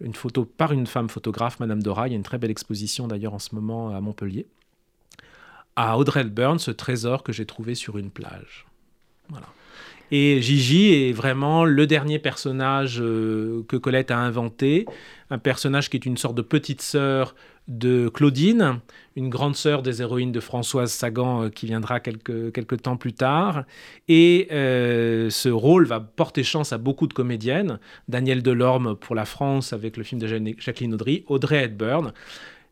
une 0.00 0.14
photo 0.14 0.44
par 0.44 0.72
une 0.72 0.86
femme 0.86 1.08
photographe, 1.08 1.58
Madame 1.58 1.82
Dora. 1.82 2.06
Il 2.06 2.12
y 2.12 2.14
a 2.14 2.16
une 2.16 2.22
très 2.22 2.38
belle 2.38 2.52
exposition 2.52 3.08
d'ailleurs 3.08 3.34
en 3.34 3.40
ce 3.40 3.54
moment 3.54 3.90
à 3.90 4.00
Montpellier 4.00 4.46
à 5.78 5.96
Audrey 5.96 6.22
Hepburn 6.22 6.58
ce 6.58 6.72
trésor 6.72 7.22
que 7.22 7.32
j'ai 7.32 7.46
trouvé 7.46 7.76
sur 7.76 7.98
une 7.98 8.10
plage. 8.10 8.66
Voilà. 9.28 9.46
Et 10.10 10.42
Gigi 10.42 10.92
est 10.92 11.12
vraiment 11.12 11.64
le 11.64 11.86
dernier 11.86 12.18
personnage 12.18 12.98
euh, 13.00 13.64
que 13.68 13.76
Colette 13.76 14.10
a 14.10 14.18
inventé, 14.18 14.86
un 15.30 15.38
personnage 15.38 15.90
qui 15.90 15.96
est 15.96 16.06
une 16.06 16.16
sorte 16.16 16.34
de 16.34 16.42
petite 16.42 16.82
sœur 16.82 17.34
de 17.68 18.08
Claudine, 18.08 18.80
une 19.14 19.28
grande 19.28 19.54
sœur 19.54 19.82
des 19.82 20.00
héroïnes 20.00 20.32
de 20.32 20.40
Françoise 20.40 20.90
Sagan 20.90 21.44
euh, 21.44 21.48
qui 21.50 21.66
viendra 21.66 22.00
quelques, 22.00 22.50
quelques 22.52 22.82
temps 22.82 22.96
plus 22.96 23.12
tard. 23.12 23.64
Et 24.08 24.48
euh, 24.50 25.28
ce 25.28 25.50
rôle 25.50 25.86
va 25.86 26.00
porter 26.00 26.42
chance 26.42 26.72
à 26.72 26.78
beaucoup 26.78 27.06
de 27.06 27.12
comédiennes. 27.12 27.78
Danielle 28.08 28.42
Delorme 28.42 28.96
pour 28.96 29.14
la 29.14 29.26
France 29.26 29.74
avec 29.74 29.98
le 29.98 30.02
film 30.02 30.18
de 30.20 30.54
Jacqueline 30.58 30.94
Audry, 30.94 31.24
Audrey 31.26 31.64
Hepburn. 31.64 32.12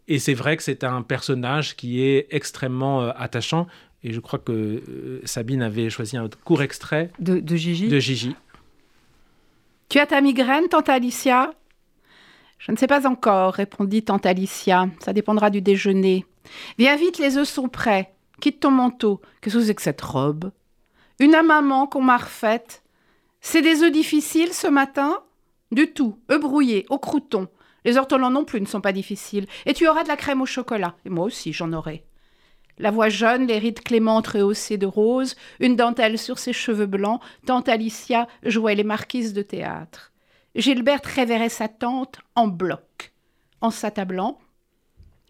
Et 0.09 0.19
c'est 0.19 0.35
vrai 0.35 0.57
que 0.57 0.63
c'est 0.63 0.83
un 0.83 1.03
personnage 1.03 1.77
qui 1.77 2.03
est 2.03 2.29
extrêmement 2.31 3.03
euh, 3.03 3.11
attachant. 3.17 3.67
Et 4.03 4.13
je 4.13 4.21
crois 4.21 4.39
que 4.39 5.21
Sabine 5.25 5.63
avait 5.63 5.91
choisi 5.91 6.17
un 6.17 6.29
court 6.45 6.63
extrait 6.63 7.11
de, 7.19 7.43
Gigi. 7.57 7.89
de 7.89 7.99
Gigi. 7.99 8.37
Tu 9.89 9.99
as 9.99 10.07
ta 10.07 10.21
migraine, 10.21 10.69
tante 10.69 10.89
Alicia? 10.89 11.53
Je 12.59 12.73
ne 12.73 12.77
sais 12.77 12.87
pas 12.87 13.07
encore, 13.07 13.55
répondit 13.55 14.03
tante 14.03 14.27
Alicia. 14.27 14.89
Ça 15.01 15.13
dépendra 15.13 15.51
du 15.51 15.61
déjeuner. 15.61 16.25
Viens 16.79 16.97
vite, 16.97 17.19
les 17.19 17.37
œufs 17.37 17.49
sont 17.49 17.69
prêts. 17.69 18.15
Quitte 18.41 18.61
ton 18.61 18.71
manteau. 18.71 19.21
Qu'est-ce 19.41 19.57
que 19.57 19.65
c'est 19.65 19.75
que 19.75 19.83
cette 19.83 20.01
robe 20.01 20.51
Une 21.19 21.35
à 21.35 21.43
maman 21.43 21.87
qu'on 21.87 22.03
m'a 22.03 22.17
refaite. 22.17 22.83
C'est 23.41 23.63
des 23.63 23.83
œufs 23.83 23.93
difficiles 23.93 24.53
ce 24.53 24.67
matin? 24.67 25.21
Du 25.73 25.93
tout. 25.93 26.19
œufs 26.31 26.41
brouillés, 26.41 26.87
au 26.91 26.99
crouton. 26.99 27.49
Les 27.85 27.97
ortolans 27.97 28.31
non 28.31 28.45
plus 28.45 28.61
ne 28.61 28.67
sont 28.67 28.81
pas 28.81 28.93
difficiles. 28.93 29.47
Et 29.65 29.75
tu 29.75 29.87
auras 29.89 30.03
de 30.03 30.09
la 30.09 30.17
crème 30.17 30.43
au 30.43 30.47
chocolat. 30.47 30.97
Et 31.05 31.11
moi 31.11 31.25
aussi, 31.25 31.53
j'en 31.53 31.73
aurai. 31.73 32.05
La 32.79 32.91
voix 32.91 33.09
jeune, 33.09 33.47
les 33.47 33.59
rides 33.59 33.81
clémentes 33.81 34.27
rehaussées 34.27 34.77
de 34.77 34.87
rose, 34.87 35.35
une 35.61 35.77
dentelle 35.77 36.19
sur 36.19 36.39
ses 36.39 36.53
cheveux 36.53 36.87
blancs, 36.87 37.23
tante 37.47 37.69
Alicia 37.69 38.29
jouait 38.43 38.75
les 38.75 38.85
marquises 38.85 39.33
de 39.33 39.43
théâtre. 39.43 40.13
Gilberte 40.57 41.05
révérait 41.05 41.51
sa 41.51 41.69
tante 41.69 42.19
en 42.35 42.49
bloc. 42.49 43.13
En 43.61 43.71
s'attablant, 43.71 44.39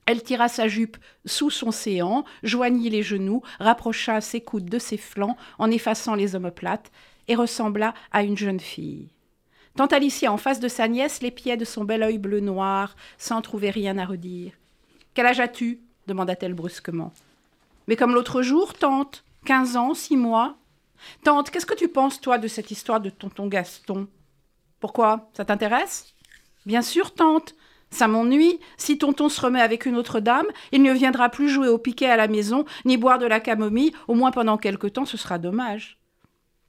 Elle 0.09 0.22
tira 0.22 0.47
sa 0.47 0.68
jupe 0.68 0.99
sous 1.24 1.51
son 1.51 1.72
séant, 1.72 2.24
joignit 2.45 2.91
les 2.91 3.03
genoux, 3.03 3.43
rapprocha 3.59 4.20
ses 4.20 4.41
coudes 4.41 4.70
de 4.70 4.79
ses 4.79 4.97
flancs 4.97 5.37
en 5.59 5.68
effaçant 5.68 6.14
les 6.14 6.37
omoplates, 6.37 6.93
et 7.27 7.35
ressembla 7.35 7.93
à 8.12 8.22
une 8.22 8.37
jeune 8.37 8.61
fille. 8.61 9.09
Tante 9.74 9.93
Alicia, 9.93 10.33
en 10.33 10.37
face 10.37 10.61
de 10.61 10.68
sa 10.68 10.87
nièce, 10.87 11.22
l'épiait 11.22 11.57
de 11.57 11.64
son 11.64 11.83
bel 11.83 12.05
œil 12.05 12.18
bleu 12.18 12.39
noir, 12.39 12.95
sans 13.18 13.43
trouver 13.43 13.70
rien 13.70 13.99
à 13.99 14.05
redire. 14.05 14.53
Quel 15.12 15.27
âge 15.27 15.41
as-tu? 15.41 15.81
demanda-t-elle 16.07 16.55
brusquement. 16.55 17.12
Mais 17.89 17.97
comme 17.97 18.14
l'autre 18.14 18.43
jour, 18.43 18.74
tante. 18.74 19.24
Quinze 19.45 19.77
ans, 19.77 19.93
six 19.93 20.16
mois. 20.16 20.57
Tante, 21.24 21.51
qu'est-ce 21.51 21.66
que 21.66 21.74
tu 21.74 21.89
penses, 21.89 22.20
toi, 22.20 22.39
de 22.39 22.47
cette 22.47 22.70
histoire 22.70 23.01
de 23.01 23.11
tonton 23.11 23.49
Gaston? 23.49 24.07
Pourquoi? 24.81 25.31
Ça 25.33 25.45
t'intéresse? 25.45 26.14
Bien 26.66 26.83
sûr, 26.83 27.14
tante. 27.14 27.55
Ça 27.91 28.09
m'ennuie. 28.09 28.59
Si 28.77 28.99
tonton 28.99 29.29
se 29.29 29.41
remet 29.41 29.61
avec 29.61 29.87
une 29.87 29.97
autre 29.97 30.20
dame, 30.20 30.47
il 30.72 30.83
ne 30.83 30.93
viendra 30.93 31.29
plus 31.29 31.49
jouer 31.49 31.68
au 31.68 31.79
piquet 31.79 32.07
à 32.07 32.16
la 32.16 32.29
maison, 32.29 32.64
ni 32.85 32.97
boire 32.97 33.18
de 33.18 33.27
la 33.27 33.41
camomille, 33.41 33.93
au 34.09 34.14
moins 34.14 34.33
pendant 34.33 34.59
quelque 34.59 34.87
temps, 34.87 35.05
ce 35.05 35.16
sera 35.16 35.39
dommage. 35.39 35.99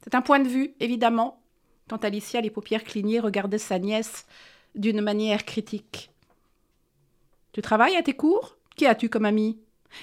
C'est 0.02 0.14
un 0.14 0.22
point 0.22 0.38
de 0.38 0.48
vue, 0.48 0.74
évidemment. 0.80 1.42
Tante 1.88 2.04
Alicia, 2.04 2.40
les 2.40 2.50
paupières 2.50 2.84
clignées, 2.84 3.20
regardait 3.20 3.58
sa 3.58 3.78
nièce 3.78 4.26
d'une 4.74 5.00
manière 5.00 5.44
critique. 5.44 6.10
Tu 7.52 7.62
travailles 7.62 7.96
à 7.96 8.02
tes 8.02 8.14
cours? 8.14 8.56
Qui 8.76 8.86
as-tu 8.86 9.08
comme 9.08 9.24
ami? 9.24 9.58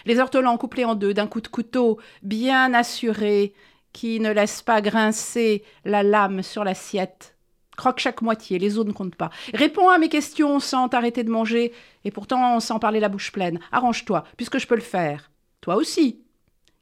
Les 0.06 0.20
ortolans 0.20 0.58
couplés 0.58 0.84
en 0.84 0.95
deux 0.95 1.14
d'un 1.14 1.28
coup 1.28 1.41
de 1.41 1.47
couteau, 1.47 1.99
bien 2.24 2.74
assuré, 2.74 3.53
qui 3.93 4.20
ne 4.20 4.32
laisse 4.32 4.62
pas 4.62 4.82
grincer 4.82 5.64
la 5.86 6.03
lame 6.03 6.43
sur 6.43 6.64
l'assiette 6.64 7.34
Croque 7.76 7.99
chaque 7.99 8.21
moitié, 8.21 8.59
les 8.59 8.78
os 8.78 8.86
ne 8.86 8.91
comptent 8.91 9.15
pas. 9.15 9.30
Réponds 9.53 9.89
à 9.89 9.97
mes 9.97 10.09
questions 10.09 10.59
sans 10.59 10.89
t'arrêter 10.89 11.23
de 11.23 11.32
manger, 11.32 11.73
et 12.03 12.11
pourtant 12.11 12.59
sans 12.59 12.80
parler 12.80 12.99
la 12.99 13.09
bouche 13.09 13.32
pleine. 13.32 13.59
Arrange-toi, 13.71 14.23
puisque 14.38 14.59
je 14.59 14.67
peux 14.67 14.76
le 14.76 14.82
faire. 14.82 15.32
Toi 15.61 15.76
aussi. 15.76 16.21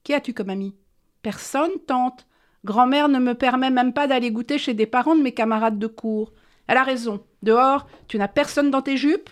Qui 0.03 0.13
as-tu 0.13 0.33
comme 0.33 0.49
ami? 0.49 0.75
Personne, 1.21 1.71
tante. 1.87 2.27
Grand-mère 2.65 3.09
ne 3.09 3.19
me 3.19 3.33
permet 3.33 3.71
même 3.71 3.93
pas 3.93 4.07
d'aller 4.07 4.31
goûter 4.31 4.57
chez 4.57 4.73
des 4.73 4.85
parents 4.85 5.15
de 5.15 5.21
mes 5.21 5.33
camarades 5.33 5.79
de 5.79 5.87
cours. 5.87 6.31
Elle 6.67 6.77
a 6.77 6.83
raison. 6.83 7.23
Dehors, 7.41 7.87
tu 8.07 8.17
n'as 8.17 8.27
personne 8.27 8.71
dans 8.71 8.81
tes 8.81 8.97
jupes? 8.97 9.29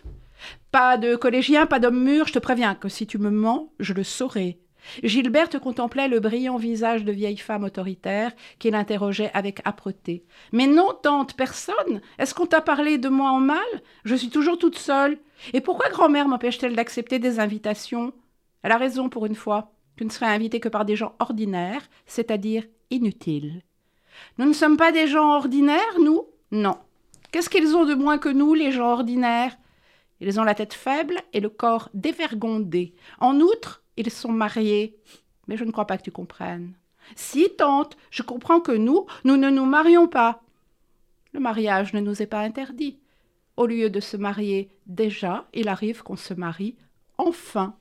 Pas 0.72 0.98
de 0.98 1.16
collégien, 1.16 1.66
pas 1.66 1.80
d'homme 1.80 2.04
mûr, 2.04 2.28
je 2.28 2.34
te 2.34 2.40
préviens 2.40 2.76
que 2.76 2.90
si 2.90 3.08
tu 3.08 3.18
me 3.18 3.30
mens, 3.30 3.72
je 3.80 3.94
le 3.94 4.04
saurai. 4.04 4.60
Gilberte 5.04 5.60
contemplait 5.60 6.08
le 6.08 6.20
brillant 6.20 6.58
visage 6.58 7.04
de 7.04 7.12
vieille 7.12 7.38
femme 7.38 7.64
autoritaire 7.64 8.32
qui 8.60 8.72
l'interrogeait 8.72 9.32
avec 9.34 9.66
âpreté. 9.66 10.26
Mais 10.52 10.68
non, 10.68 10.90
tante, 11.02 11.36
personne. 11.36 12.02
Est-ce 12.18 12.34
qu'on 12.34 12.46
t'a 12.46 12.62
parlé 12.62 12.98
de 12.98 13.10
moi 13.10 13.32
en 13.32 13.40
mal? 13.40 13.58
Je 14.04 14.16
suis 14.16 14.30
toujours 14.30 14.58
toute 14.58 14.78
seule. 14.78 15.18
Et 15.54 15.62
pourquoi 15.62 15.90
grand-mère 15.90 16.28
m'empêche-t-elle 16.28 16.76
d'accepter 16.76 17.20
des 17.20 17.40
invitations? 17.40 18.14
Elle 18.64 18.72
a 18.72 18.78
raison 18.78 19.10
pour 19.10 19.26
une 19.26 19.36
fois. 19.36 19.74
Tu 19.98 20.06
ne 20.06 20.10
serais 20.10 20.28
invitée 20.28 20.60
que 20.60 20.70
par 20.70 20.86
des 20.86 20.96
gens 20.96 21.16
ordinaires, 21.20 21.88
c'est-à-dire 22.06 22.64
inutiles. 22.90 23.62
Nous 24.38 24.46
ne 24.46 24.54
sommes 24.54 24.78
pas 24.78 24.92
des 24.92 25.08
gens 25.08 25.36
ordinaires, 25.36 26.00
nous? 26.00 26.26
Non. 26.52 26.76
Qu'est-ce 27.32 27.50
qu'ils 27.50 27.76
ont 27.76 27.86
de 27.86 27.94
moins 27.94 28.18
que 28.18 28.30
nous, 28.30 28.54
les 28.54 28.72
gens 28.72 28.92
ordinaires? 28.92 29.58
Ils 30.20 30.40
ont 30.40 30.44
la 30.44 30.54
tête 30.54 30.74
faible 30.74 31.16
et 31.34 31.40
le 31.40 31.50
corps 31.50 31.90
dévergondé. 31.94 32.94
En 33.20 33.40
outre, 33.40 33.84
ils 34.02 34.12
sont 34.12 34.32
mariés. 34.32 34.98
Mais 35.48 35.58
je 35.58 35.64
ne 35.64 35.72
crois 35.72 35.88
pas 35.88 35.98
que 35.98 36.04
tu 36.04 36.12
comprennes. 36.12 36.74
Si, 37.16 37.50
tante, 37.58 37.98
je 38.10 38.24
comprends 38.24 38.60
que 38.60 38.72
nous, 38.72 39.06
nous 39.24 39.38
ne 39.38 39.50
nous 39.50 39.66
marions 39.66 40.08
pas. 40.08 40.42
Le 41.34 41.40
mariage 41.40 41.94
ne 41.94 42.00
nous 42.00 42.22
est 42.22 42.28
pas 42.28 42.42
interdit. 42.42 43.00
Au 43.58 43.66
lieu 43.66 43.90
de 43.90 44.00
se 44.00 44.18
marier 44.18 44.70
déjà, 44.88 45.46
il 45.54 45.68
arrive 45.68 46.04
qu'on 46.04 46.16
se 46.16 46.34
marie 46.34 46.76
enfin. 47.18 47.76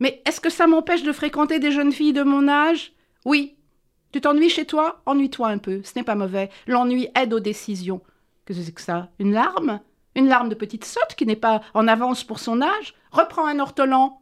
Mais 0.00 0.22
est-ce 0.26 0.40
que 0.40 0.50
ça 0.50 0.66
m'empêche 0.66 1.02
de 1.02 1.12
fréquenter 1.12 1.58
des 1.58 1.72
jeunes 1.72 1.92
filles 1.92 2.12
de 2.12 2.22
mon 2.22 2.48
âge? 2.48 2.92
Oui. 3.24 3.56
Tu 4.12 4.20
t'ennuies 4.20 4.48
chez 4.48 4.64
toi? 4.64 5.02
Ennuie-toi 5.06 5.48
un 5.48 5.58
peu, 5.58 5.82
ce 5.82 5.92
n'est 5.96 6.04
pas 6.04 6.14
mauvais. 6.14 6.50
L'ennui 6.66 7.08
aide 7.14 7.34
aux 7.34 7.40
décisions. 7.40 8.00
Que 8.44 8.54
c'est 8.54 8.72
que 8.72 8.80
ça? 8.80 9.10
Une 9.18 9.32
larme? 9.32 9.80
Une 10.14 10.28
larme 10.28 10.48
de 10.48 10.54
petite 10.54 10.84
sotte 10.84 11.14
qui 11.16 11.26
n'est 11.26 11.36
pas 11.36 11.60
en 11.74 11.88
avance 11.88 12.24
pour 12.24 12.38
son 12.38 12.62
âge? 12.62 12.94
Reprends 13.10 13.46
un 13.46 13.58
ortolan 13.58 14.20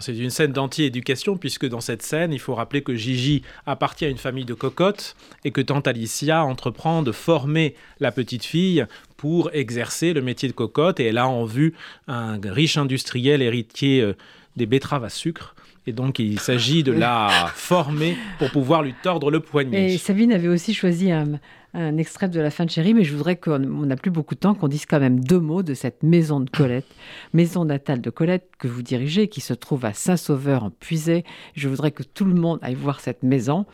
c'est 0.00 0.16
une 0.16 0.30
scène 0.30 0.52
d'anti-éducation 0.52 1.36
puisque 1.36 1.66
dans 1.66 1.80
cette 1.80 2.02
scène, 2.02 2.32
il 2.32 2.38
faut 2.38 2.54
rappeler 2.54 2.82
que 2.82 2.94
Gigi 2.94 3.42
appartient 3.66 4.04
à 4.04 4.08
une 4.08 4.18
famille 4.18 4.44
de 4.44 4.54
cocottes 4.54 5.16
et 5.44 5.50
que 5.50 5.60
tante 5.60 5.86
Alicia 5.86 6.44
entreprend 6.44 7.02
de 7.02 7.12
former 7.12 7.74
la 8.00 8.12
petite 8.12 8.44
fille 8.44 8.84
pour 9.16 9.50
exercer 9.52 10.12
le 10.12 10.22
métier 10.22 10.48
de 10.48 10.54
cocotte 10.54 11.00
et 11.00 11.06
elle 11.06 11.18
a 11.18 11.28
en 11.28 11.44
vue 11.44 11.74
un 12.08 12.38
riche 12.42 12.76
industriel 12.76 13.42
héritier 13.42 14.00
euh, 14.00 14.14
des 14.56 14.66
betteraves 14.66 15.04
à 15.04 15.10
sucre. 15.10 15.54
Et 15.88 15.92
donc, 15.92 16.18
il 16.18 16.40
s'agit 16.40 16.82
de 16.82 16.90
la 16.90 17.28
former 17.54 18.16
pour 18.38 18.50
pouvoir 18.50 18.82
lui 18.82 18.94
tordre 19.04 19.30
le 19.30 19.38
poignet. 19.38 19.94
Et 19.94 19.98
Sabine 19.98 20.32
avait 20.32 20.48
aussi 20.48 20.74
choisi 20.74 21.12
un, 21.12 21.38
un 21.76 21.98
extrait 21.98 22.28
de 22.28 22.40
la 22.40 22.50
fin 22.50 22.64
de 22.64 22.70
Chérie, 22.70 22.94
mais 22.94 23.04
je 23.04 23.14
voudrais 23.14 23.36
qu'on 23.36 23.58
n'a 23.58 23.96
plus 23.96 24.10
beaucoup 24.10 24.34
de 24.34 24.40
temps, 24.40 24.54
qu'on 24.54 24.68
dise 24.68 24.86
quand 24.86 24.98
même 24.98 25.20
deux 25.20 25.38
mots 25.38 25.62
de 25.62 25.74
cette 25.74 26.02
maison 26.02 26.40
de 26.40 26.48
Colette, 26.48 26.86
maison 27.34 27.66
natale 27.66 28.00
de 28.00 28.08
Colette 28.08 28.48
que 28.58 28.66
vous 28.66 28.82
dirigez, 28.82 29.28
qui 29.28 29.42
se 29.42 29.52
trouve 29.52 29.84
à 29.84 29.92
Saint-Sauveur 29.92 30.64
en 30.64 30.70
Puisay. 30.70 31.22
Je 31.54 31.68
voudrais 31.68 31.90
que 31.90 32.02
tout 32.02 32.24
le 32.24 32.34
monde 32.34 32.58
aille 32.62 32.74
voir 32.74 33.00
cette 33.00 33.22
maison. 33.22 33.66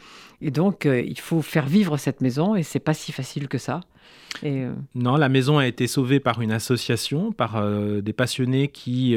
Et 0.42 0.50
donc, 0.50 0.86
euh, 0.86 1.00
il 1.00 1.18
faut 1.18 1.40
faire 1.40 1.66
vivre 1.66 1.96
cette 1.96 2.20
maison, 2.20 2.56
et 2.56 2.64
c'est 2.64 2.80
pas 2.80 2.94
si 2.94 3.12
facile 3.12 3.46
que 3.46 3.58
ça. 3.58 3.80
Euh, 4.44 4.72
non, 4.94 5.16
la 5.16 5.28
maison 5.28 5.58
a 5.58 5.66
été 5.66 5.86
sauvée 5.86 6.18
par 6.18 6.40
une 6.40 6.50
association, 6.50 7.32
par 7.32 7.56
euh, 7.56 8.00
des 8.00 8.12
passionnés 8.12 8.68
qui 8.68 9.16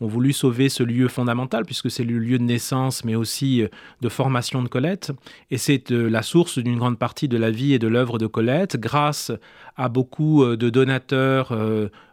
ont 0.00 0.06
voulu 0.06 0.32
sauver 0.32 0.70
ce 0.70 0.82
lieu 0.82 1.08
fondamental, 1.08 1.66
puisque 1.66 1.90
c'est 1.90 2.04
le 2.04 2.18
lieu 2.18 2.38
de 2.38 2.44
naissance, 2.44 3.04
mais 3.04 3.14
aussi 3.14 3.64
de 4.00 4.08
formation 4.08 4.62
de 4.62 4.68
Colette. 4.68 5.12
Et 5.50 5.58
c'est 5.58 5.90
la 5.90 6.22
source 6.22 6.58
d'une 6.58 6.78
grande 6.78 6.98
partie 6.98 7.28
de 7.28 7.36
la 7.36 7.50
vie 7.50 7.74
et 7.74 7.78
de 7.78 7.88
l'œuvre 7.88 8.18
de 8.18 8.26
Colette, 8.26 8.78
grâce 8.78 9.30
à 9.76 9.90
beaucoup 9.90 10.44
de 10.44 10.70
donateurs 10.70 11.52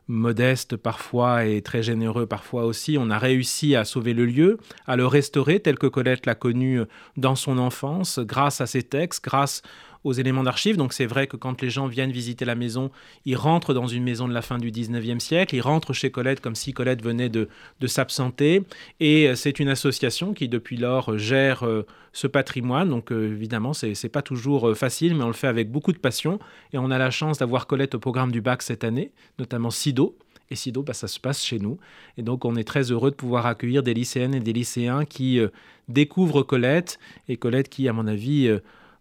modestes 0.10 0.76
parfois 0.76 1.46
et 1.46 1.62
très 1.62 1.84
généreux 1.84 2.26
parfois 2.26 2.66
aussi, 2.66 2.98
on 3.00 3.10
a 3.10 3.18
réussi 3.18 3.76
à 3.76 3.86
sauver 3.86 4.14
le 4.14 4.26
lieu, 4.26 4.58
à 4.88 4.98
le 4.98 5.06
restaurer 5.06 5.62
tel 5.62 5.78
que 5.78 5.88
Colette 5.88 6.26
l'a 6.26 6.36
connu 6.36 6.82
dans 7.16 7.36
son 7.36 7.58
enfance, 7.58 8.20
grâce 8.20 8.60
à 8.60 8.68
ses 8.68 8.84
textes, 8.84 9.24
grâce 9.24 9.62
aux 10.04 10.14
éléments 10.14 10.44
d'archives. 10.44 10.78
Donc 10.78 10.94
c'est 10.94 11.06
vrai 11.06 11.28
que 11.28 11.36
quand 11.36 11.62
les 11.62 11.70
gens 11.70 11.88
viennent 11.88 12.12
visiter 12.12 12.46
la 12.46 12.56
maison, 12.56 12.92
ils 13.26 13.36
rentrent 13.36 13.74
dans 13.74 13.88
une 13.88 14.04
maison 14.04 14.28
de 14.28 14.34
la 14.34 14.42
fin 14.42 14.58
du 14.58 14.72
19e 14.72 15.20
siècle, 15.20 15.56
ils 15.56 15.62
rentrent 15.62 15.94
chez 15.94 16.12
Colette 16.12 16.42
comme 16.42 16.56
si 16.56 16.74
Colette 16.74 17.04
venait 17.04 17.30
de, 17.30 17.50
de 17.80 17.88
s'absenter. 17.88 18.64
Et 19.00 19.28
euh, 19.28 19.36
c'est 19.36 19.60
une 19.60 19.70
association 19.70 20.34
qui 20.34 20.48
depuis 20.48 20.78
lors 20.78 21.18
gère 21.18 21.66
euh, 21.66 21.86
ce 22.14 22.28
patrimoine. 22.28 22.90
Donc 22.90 23.12
euh, 23.12 23.32
évidemment, 23.32 23.74
c'est 23.74 23.94
n'est 24.02 24.10
pas 24.10 24.22
toujours 24.22 24.76
facile, 24.76 25.16
mais 25.16 25.24
on 25.24 25.28
le 25.28 25.34
fait 25.34 25.48
avec 25.48 25.72
beaucoup 25.72 25.92
de 25.92 25.98
passion. 25.98 26.40
Et 26.74 26.78
on 26.78 26.92
a 26.92 26.98
la 26.98 27.12
chance 27.12 27.40
d'avoir 27.40 27.68
Colette 27.68 27.96
au 27.96 28.00
programme 28.00 28.32
du 28.32 28.42
bac 28.42 28.62
cette 28.62 28.84
année, 28.84 29.12
notamment 29.38 29.70
SIDO. 29.70 30.18
Et 30.52 30.56
SIDO, 30.56 30.82
bah, 30.82 30.94
ça 30.94 31.08
se 31.08 31.20
passe 31.20 31.44
chez 31.46 31.60
nous. 31.60 31.78
Et 32.18 32.24
donc, 32.24 32.44
on 32.44 32.56
est 32.56 32.64
très 32.64 32.92
heureux 32.92 33.12
de 33.12 33.16
pouvoir 33.16 33.46
accueillir 33.46 33.84
des 33.84 33.94
lycéennes 33.94 34.34
et 34.34 34.40
des 34.40 34.52
lycéens 34.52 35.06
qui 35.06 35.40
découvrent 35.88 36.42
Colette. 36.42 36.98
Et 37.28 37.38
Colette 37.38 37.70
qui, 37.70 37.88
à 37.88 37.94
mon 37.94 38.08
avis, 38.08 38.50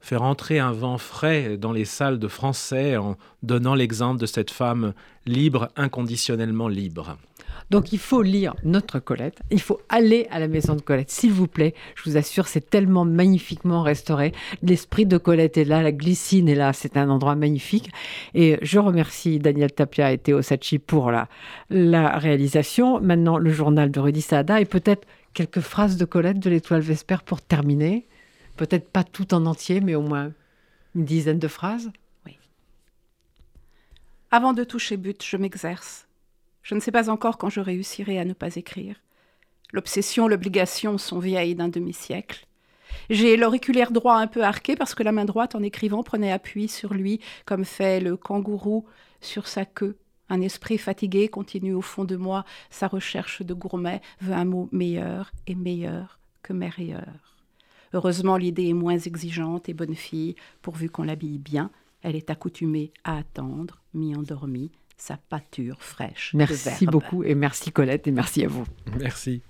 faire 0.01 0.23
entrer 0.23 0.59
un 0.59 0.73
vent 0.73 0.99
frais 0.99 1.57
dans 1.57 1.73
les 1.73 1.85
salles 1.85 2.19
de 2.19 2.29
français 2.29 2.97
en 2.97 3.17
donnant 3.43 3.75
l'exemple 3.75 4.21
de 4.21 4.27
cette 4.27 4.51
femme 4.51 4.95
libre, 5.27 5.69
inconditionnellement 5.77 6.69
libre. 6.69 7.17
Donc 7.71 7.93
il 7.93 7.99
faut 7.99 8.23
lire 8.23 8.55
notre 8.65 8.99
Colette, 8.99 9.41
il 9.51 9.61
faut 9.61 9.81
aller 9.89 10.27
à 10.31 10.39
la 10.39 10.49
maison 10.49 10.75
de 10.75 10.81
Colette, 10.81 11.11
s'il 11.11 11.33
vous 11.33 11.47
plaît. 11.47 11.75
Je 11.97 12.09
vous 12.09 12.17
assure, 12.17 12.49
c'est 12.49 12.71
tellement 12.71 13.05
magnifiquement 13.05 13.83
restauré. 13.83 14.33
L'esprit 14.63 15.05
de 15.05 15.19
Colette 15.19 15.59
est 15.59 15.65
là, 15.65 15.83
la 15.83 15.93
glycine 15.93 16.49
est 16.49 16.55
là, 16.55 16.73
c'est 16.73 16.97
un 16.97 17.11
endroit 17.11 17.35
magnifique. 17.35 17.91
Et 18.35 18.59
je 18.63 18.79
remercie 18.79 19.39
Daniel 19.39 19.73
Tapia 19.73 20.13
et 20.13 20.19
Théo 20.19 20.41
Sachi 20.41 20.79
pour 20.79 21.11
la, 21.11 21.29
la 21.69 22.17
réalisation. 22.19 23.01
Maintenant, 23.01 23.37
le 23.39 23.51
journal 23.51 23.91
de 23.91 24.01
Rudy 24.01 24.23
Saada 24.23 24.61
et 24.61 24.65
peut-être 24.65 25.07
quelques 25.35 25.61
phrases 25.61 25.97
de 25.99 26.05
Colette 26.05 26.39
de 26.39 26.51
l'Étoile 26.51 26.81
Vespère 26.81 27.23
pour 27.23 27.43
terminer. 27.43 28.07
Peut-être 28.59 28.91
pas 28.91 29.05
tout 29.05 29.35
en 29.35 29.47
entier, 29.47 29.81
mais 29.81 29.95
au 29.95 30.03
moins 30.03 30.33
une 30.97 31.05
dizaine 31.05 31.39
de 31.39 31.47
phrases. 31.47 31.93
Oui. 32.27 32.37
Avant 34.33 34.53
de 34.53 34.65
toucher 34.65 34.97
but, 34.97 35.25
je 35.25 35.37
m'exerce. 35.37 36.09
Je 36.65 36.75
ne 36.75 36.81
sais 36.81 36.91
pas 36.91 37.09
encore 37.09 37.39
quand 37.39 37.51
je 37.51 37.61
réussirai 37.61 38.19
à 38.19 38.25
ne 38.25 38.33
pas 38.33 38.57
écrire. 38.57 38.97
L'obsession, 39.73 40.27
l'obligation 40.27 40.99
sont 40.99 41.21
vieilles 41.21 41.55
d'un 41.55 41.69
demi-siècle. 41.69 42.47
J'ai 43.11 43.37
l'auriculaire 43.37 43.93
droit 43.93 44.17
un 44.17 44.27
peu 44.27 44.43
arqué 44.43 44.75
parce 44.75 44.97
que 44.97 45.05
la 45.05 45.13
main 45.13 45.25
droite, 45.25 45.55
en 45.55 45.63
écrivant, 45.63 46.03
prenait 46.03 46.33
appui 46.33 46.67
sur 46.67 46.95
lui, 46.95 47.21
comme 47.47 47.65
fait 47.65 48.01
le 48.01 48.17
kangourou 48.17 48.87
sur 49.21 49.47
sa 49.47 49.67
queue. 49.67 49.97
Un 50.31 50.41
esprit 50.41 50.79
fatigué 50.79 51.29
continue 51.29 51.75
au 51.75 51.81
fond 51.81 52.05
de 52.05 52.17
moi 52.17 52.45
sa 52.71 52.89
recherche 52.89 53.41
de 53.43 53.55
gourmet, 53.55 54.03
veut 54.21 54.35
un 54.35 54.45
mot 54.45 54.69
meilleur 54.73 55.31
et 55.47 55.55
meilleur 55.55 56.19
que 56.43 56.53
meilleur. 56.53 57.38
Heureusement, 57.93 58.37
l'idée 58.37 58.69
est 58.69 58.75
moins 58.75 58.99
exigeante 58.99 59.69
et 59.69 59.75
bonne 59.75 59.95
fille, 59.95 60.37
pourvu 60.63 60.91
qu'on 60.91 61.05
l'habille 61.05 61.39
bien. 61.39 61.71
Elle 62.03 62.17
est 62.17 62.31
accoutumée 62.31 62.93
à 63.05 63.19
attendre, 63.19 63.83
mi-endormie, 63.95 64.71
sa 64.97 65.17
pâture 65.17 65.83
fraîche. 65.83 66.33
Merci 66.35 66.87
beaucoup 66.87 67.25
et 67.25 67.35
merci 67.35 67.73
Colette 67.73 68.07
et 68.07 68.13
merci 68.13 68.45
à 68.45 68.49
vous. 68.49 68.65
Merci. 68.99 69.43